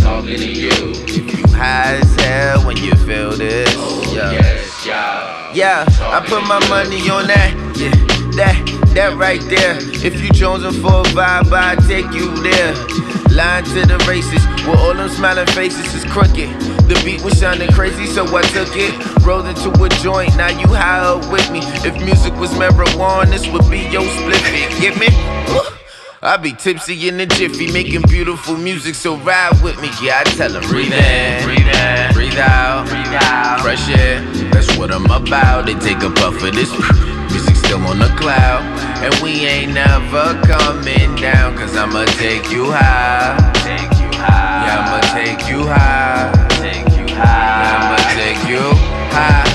talking 0.04 0.36
to 0.36 0.46
you. 0.46 0.92
If 1.08 1.32
you 1.32 1.46
high 1.56 1.96
as 1.96 2.14
hell 2.20 2.60
when 2.66 2.76
you 2.76 2.94
feel 3.06 3.30
this, 3.30 3.74
yeah, 4.12 4.32
yes, 4.32 4.84
y'all, 4.84 5.56
yeah, 5.56 5.86
I 5.88 6.20
put 6.20 6.46
my 6.46 6.60
money 6.68 7.08
on 7.08 7.26
that, 7.26 7.54
yeah, 7.80 7.90
that. 8.36 8.80
that 8.94 9.16
right 9.16 9.40
there. 9.42 9.78
If 10.04 10.20
you 10.20 10.30
chosen 10.30 10.72
for 10.82 11.00
a 11.00 11.04
vibe, 11.14 11.52
I 11.52 11.76
take 11.86 12.10
you 12.12 12.34
there. 12.42 12.74
Line 13.30 13.62
to 13.64 13.86
the 13.86 14.04
races, 14.08 14.44
where 14.66 14.76
all 14.76 14.94
them 14.94 15.08
smiling 15.08 15.46
faces 15.48 15.94
is 15.94 16.04
crooked. 16.04 16.50
The 16.90 17.00
beat 17.04 17.22
was 17.22 17.38
sounding 17.38 17.70
crazy, 17.72 18.06
so 18.06 18.24
I 18.36 18.42
took 18.42 18.74
it. 18.74 18.92
Rolled 19.24 19.46
into 19.46 19.70
a 19.70 19.88
joint, 20.02 20.36
now 20.36 20.48
you 20.48 20.66
high 20.68 20.98
up 20.98 21.30
with 21.30 21.48
me. 21.52 21.60
If 21.86 21.94
music 22.04 22.34
was 22.34 22.50
marijuana, 22.54 23.30
this 23.30 23.46
would 23.48 23.70
be 23.70 23.86
your 23.88 24.02
spliffy. 24.02 24.80
Get 24.80 24.98
me? 24.98 25.06
I 26.22 26.36
be 26.36 26.52
tipsy 26.52 27.08
in 27.08 27.16
the 27.16 27.26
jiffy, 27.26 27.72
making 27.72 28.02
beautiful 28.02 28.56
music, 28.56 28.94
so 28.94 29.16
ride 29.18 29.58
with 29.62 29.80
me. 29.80 29.88
Yeah, 30.02 30.20
I 30.20 30.24
tell 30.24 30.50
them, 30.50 30.62
breathe 30.64 30.92
in, 30.92 31.44
breathe 31.44 31.60
in, 31.60 32.12
breathe 32.12 32.38
out, 32.38 32.88
breathe 32.88 33.14
out. 33.14 33.60
Fresh 33.62 33.88
air, 33.88 34.20
that's 34.50 34.76
what 34.76 34.90
I'm 34.90 35.06
about. 35.06 35.66
They 35.66 35.74
take 35.74 36.02
a 36.02 36.10
puff 36.10 36.42
of 36.42 36.52
this 36.54 36.70
still 37.70 37.86
on 37.86 38.00
the 38.00 38.12
cloud. 38.18 38.62
And 39.04 39.14
we 39.22 39.46
ain't 39.46 39.72
never 39.74 40.34
coming 40.42 41.14
down, 41.14 41.56
cause 41.56 41.76
I'ma 41.76 42.04
take 42.18 42.50
you 42.50 42.64
high. 42.66 43.38
Take 43.62 43.92
you 44.02 44.10
high. 44.18 44.66
Yeah, 44.66 44.80
I'ma 44.80 44.98
take 45.14 45.48
you 45.48 45.60
high. 45.66 46.32
Take 46.58 46.88
you 46.98 47.06
high. 47.14 47.62
Yeah, 47.62 47.78
I'ma 47.78 47.98
take 48.18 48.42
you 48.50 48.64
high. 49.14 49.46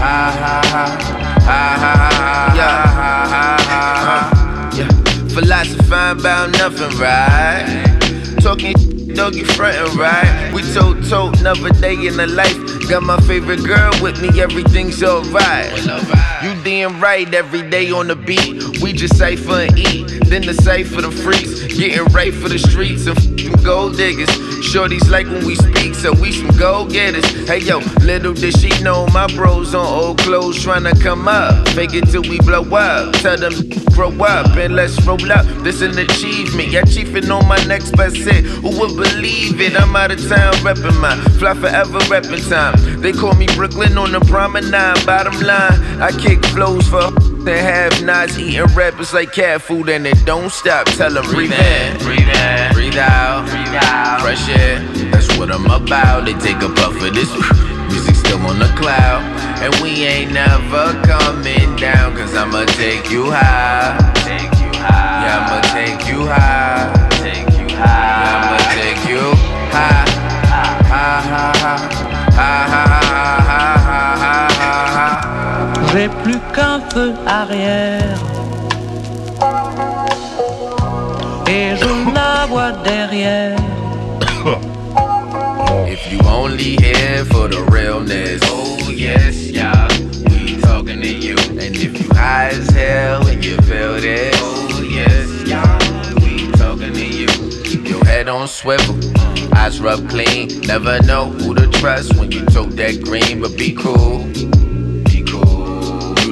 High, 0.00 0.32
high, 0.42 0.66
high, 0.68 1.00
high, 1.48 1.78
high, 1.82 2.56
yeah, 2.56 2.86
high, 2.98 3.26
high, 3.32 4.00
high, 4.04 4.78
yeah. 4.78 4.90
Philosophizing 5.34 6.20
about 6.20 6.50
nothing, 6.58 6.98
right? 6.98 8.36
Talking 8.42 8.89
dog, 9.20 9.34
you 9.34 9.44
frontin' 9.44 9.98
right. 9.98 10.50
We 10.54 10.62
told 10.72 11.04
told 11.04 11.40
another 11.40 11.68
day 11.70 11.94
in 12.06 12.16
the 12.16 12.26
life. 12.26 12.56
Got 12.88 13.02
my 13.02 13.20
favorite 13.20 13.62
girl 13.64 13.92
with 14.00 14.20
me, 14.22 14.40
everything's 14.40 15.02
alright. 15.02 15.70
You 16.42 16.54
damn 16.64 17.00
right, 17.02 17.32
every 17.34 17.68
day 17.68 17.90
on 17.90 18.08
the 18.08 18.16
beat. 18.16 18.80
We 18.80 18.94
just 18.94 19.18
cipher 19.18 19.60
and 19.66 19.78
eat, 19.78 20.24
then 20.24 20.42
the 20.42 20.54
cipher 20.54 21.02
the 21.02 21.10
freaks. 21.10 21.66
Getting 21.76 22.06
right 22.14 22.32
for 22.32 22.48
the 22.48 22.58
streets 22.58 23.06
and 23.06 23.18
f***ing 23.18 23.62
gold 23.62 23.98
diggers. 23.98 24.30
Shorties 24.72 25.10
like 25.10 25.26
when 25.26 25.44
we 25.44 25.54
speak, 25.54 25.94
so 25.94 26.12
we 26.12 26.32
some 26.32 26.56
go 26.58 26.86
getters. 26.86 27.26
Hey 27.46 27.58
yo, 27.58 27.78
little 28.00 28.32
did 28.32 28.56
she 28.58 28.70
know 28.82 29.06
my 29.08 29.26
bros 29.34 29.74
on 29.74 29.84
old 29.84 30.18
clothes 30.18 30.64
tryna 30.64 30.98
come 31.02 31.28
up. 31.28 31.68
Fake 31.70 31.92
it 31.92 32.08
till 32.08 32.22
we 32.22 32.38
blow 32.38 32.62
up. 32.74 33.12
Tell 33.14 33.36
them 33.36 33.52
grow 34.00 34.12
up 34.24 34.56
and 34.56 34.74
let's 34.74 34.96
roll 35.06 35.30
up. 35.32 35.44
This 35.62 35.82
an 35.82 35.98
achievement. 35.98 36.68
Yeah, 36.68 36.84
chiefin' 36.84 37.30
on 37.30 37.46
my 37.46 37.62
next 37.64 37.90
best 37.96 38.16
hit. 38.16 38.44
Who 38.62 38.70
would 38.78 38.92
believe 39.12 39.60
it? 39.60 39.76
I'm 39.76 39.94
out 39.96 40.10
of 40.10 40.18
town 40.28 40.52
reppin' 40.64 41.00
my 41.00 41.16
fly 41.38 41.54
forever 41.54 41.98
reppin' 42.10 42.48
time. 42.48 43.00
They 43.00 43.12
call 43.12 43.34
me 43.34 43.46
Brooklyn 43.54 43.96
on 43.98 44.12
the 44.12 44.20
promenade. 44.20 45.04
Bottom 45.06 45.38
line, 45.40 46.00
I 46.00 46.10
kick 46.12 46.44
flows 46.46 46.86
for 46.88 47.10
they 47.44 47.62
have 47.62 48.02
nots 48.04 48.38
eating 48.38 48.64
rappers 48.74 49.14
like 49.14 49.32
cat 49.32 49.62
food 49.62 49.88
and 49.88 50.06
it 50.06 50.24
don't 50.24 50.50
stop. 50.50 50.86
Tell 50.86 51.12
them 51.12 51.24
breathe 51.26 51.52
in, 51.52 51.98
breathe 51.98 52.28
in, 52.28 52.72
breathe 52.72 52.98
out, 52.98 53.48
breathe 53.48 53.78
out. 53.82 54.20
Fresh 54.20 54.48
air, 54.48 54.80
that's 55.10 55.36
what 55.38 55.50
I'm 55.50 55.66
about. 55.66 56.26
They 56.26 56.34
take 56.34 56.62
a 56.62 56.68
puff 56.68 56.94
of 57.02 57.14
this 57.14 57.30
music 57.88 58.14
still 58.14 58.40
on 58.46 58.58
the 58.58 58.72
cloud. 58.76 59.22
And 59.62 59.74
we 59.82 60.04
ain't 60.04 60.32
never 60.32 60.92
coming 61.04 61.76
down, 61.76 62.16
cause 62.16 62.34
I'ma 62.34 62.64
take 62.64 63.10
you 63.10 63.30
high. 63.30 63.96
Take 64.24 64.52
you 64.60 64.72
high. 64.78 65.24
Yeah, 65.24 65.46
I'ma 65.46 65.60
take 65.74 66.08
you 66.08 66.26
high. 66.26 66.99
Feu 76.92 77.12
arrière 77.26 78.18
et 81.48 81.76
je 81.76 82.14
la 82.14 82.46
vois 82.46 82.72
derrière. 82.84 83.56
If 85.86 86.12
you 86.12 86.18
only 86.26 86.76
here 86.76 87.24
for 87.26 87.48
the 87.48 87.62
realness, 87.70 88.40
oh 88.46 88.90
yes, 88.90 89.50
yeah, 89.50 89.88
we 90.28 90.60
talking 90.60 91.00
to 91.00 91.08
you. 91.08 91.36
And 91.50 91.76
if 91.76 92.00
you 92.00 92.08
high 92.14 92.48
as 92.48 92.68
hell 92.70 93.26
and 93.26 93.44
you 93.44 93.56
feel 93.62 94.00
this, 94.00 94.34
oh 94.40 94.82
yes, 94.82 95.28
yeah, 95.46 95.78
we 96.22 96.50
talking 96.52 96.92
to 96.92 97.06
you. 97.06 97.28
Keep 97.64 97.88
your 97.88 98.04
head 98.04 98.28
on 98.28 98.48
swivel, 98.48 98.96
eyes 99.54 99.80
rub 99.80 100.08
clean. 100.08 100.60
Never 100.62 101.00
know 101.02 101.26
who 101.30 101.54
to 101.54 101.66
trust 101.68 102.16
when 102.16 102.30
you 102.32 102.44
tote 102.46 102.76
that 102.76 103.02
green, 103.04 103.40
but 103.40 103.56
be 103.56 103.72
cool, 103.72 104.26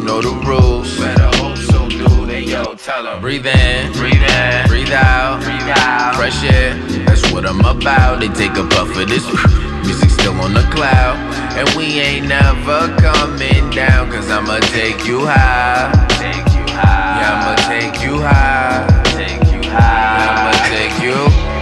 know 0.09 0.23
the 0.23 0.33
rules. 0.49 0.89
Better 0.99 1.29
hope 1.37 1.59
so, 1.59 1.87
do 1.87 2.25
they 2.25 2.41
yo 2.41 2.75
tell 2.75 3.07
'em. 3.07 3.21
Breathe 3.21 3.47
in, 3.47 3.93
breathe 3.93 4.25
in, 4.41 4.67
breathe 4.67 4.93
out, 4.93 5.43
breathe 5.45 5.71
out. 5.85 6.15
Fresh 6.17 6.43
air, 6.45 6.75
that's 7.07 7.31
what 7.31 7.45
I'm 7.45 7.61
about. 7.61 8.21
They 8.21 8.29
take 8.29 8.57
a 8.57 8.65
puff 8.75 8.97
of 8.97 9.07
this 9.13 9.27
music 9.85 10.09
still 10.19 10.37
on 10.41 10.55
the 10.55 10.67
cloud. 10.75 11.17
And 11.59 11.69
we 11.77 11.87
ain't 12.01 12.27
never 12.27 12.81
coming 13.05 13.65
down, 13.71 14.11
cause 14.11 14.31
I'ma 14.31 14.61
take 14.79 15.05
you 15.05 15.27
high. 15.27 15.93
Take 16.25 16.49
you 16.57 16.65
high. 16.81 17.21
Yeah, 17.21 17.35
I'ma 17.35 17.55
take 17.73 17.97
you 18.05 18.15
high. 18.29 18.81
Take 19.19 19.45
you 19.53 19.61
high. 19.69 20.17
Yeah, 20.19 20.35
I'ma 20.35 20.53
take 20.73 20.97
you 21.05 21.19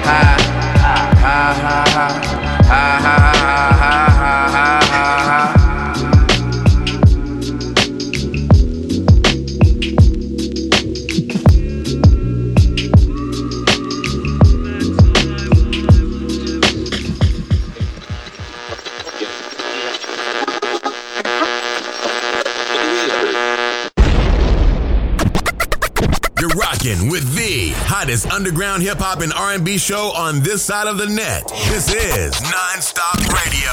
high. 0.06 0.38
High, 1.26 1.54
high, 1.66 1.90
high. 1.96 2.46
High, 2.66 3.00
high, 3.06 3.20
high, 3.20 3.25
underground 28.36 28.82
hip 28.82 28.98
hop 28.98 29.22
and 29.22 29.32
R&B 29.32 29.78
show 29.78 30.12
on 30.14 30.40
this 30.40 30.62
side 30.62 30.86
of 30.86 30.98
the 30.98 31.06
net. 31.06 31.48
This 31.70 31.90
is 31.90 32.34
Nonstop 32.34 33.16
Radio. 33.32 33.72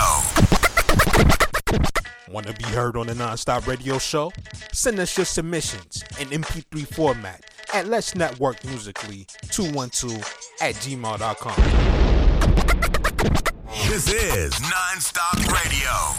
Want 2.33 2.47
to 2.47 2.53
be 2.53 2.63
heard 2.71 2.95
on 2.95 3.07
the 3.07 3.13
Nonstop 3.13 3.67
Radio 3.67 3.97
Show? 3.97 4.31
Send 4.71 4.99
us 4.99 5.17
your 5.17 5.25
submissions 5.25 6.05
in 6.17 6.29
MP3 6.29 6.87
format 6.95 7.43
at 7.73 7.87
Let's 7.87 8.15
Network 8.15 8.63
Musically 8.63 9.27
212 9.51 10.15
at 10.61 10.75
gmail.com. 10.75 11.55
This 13.89 14.07
is 14.07 14.53
Nonstop 14.53 15.45
Radio. 15.51 16.13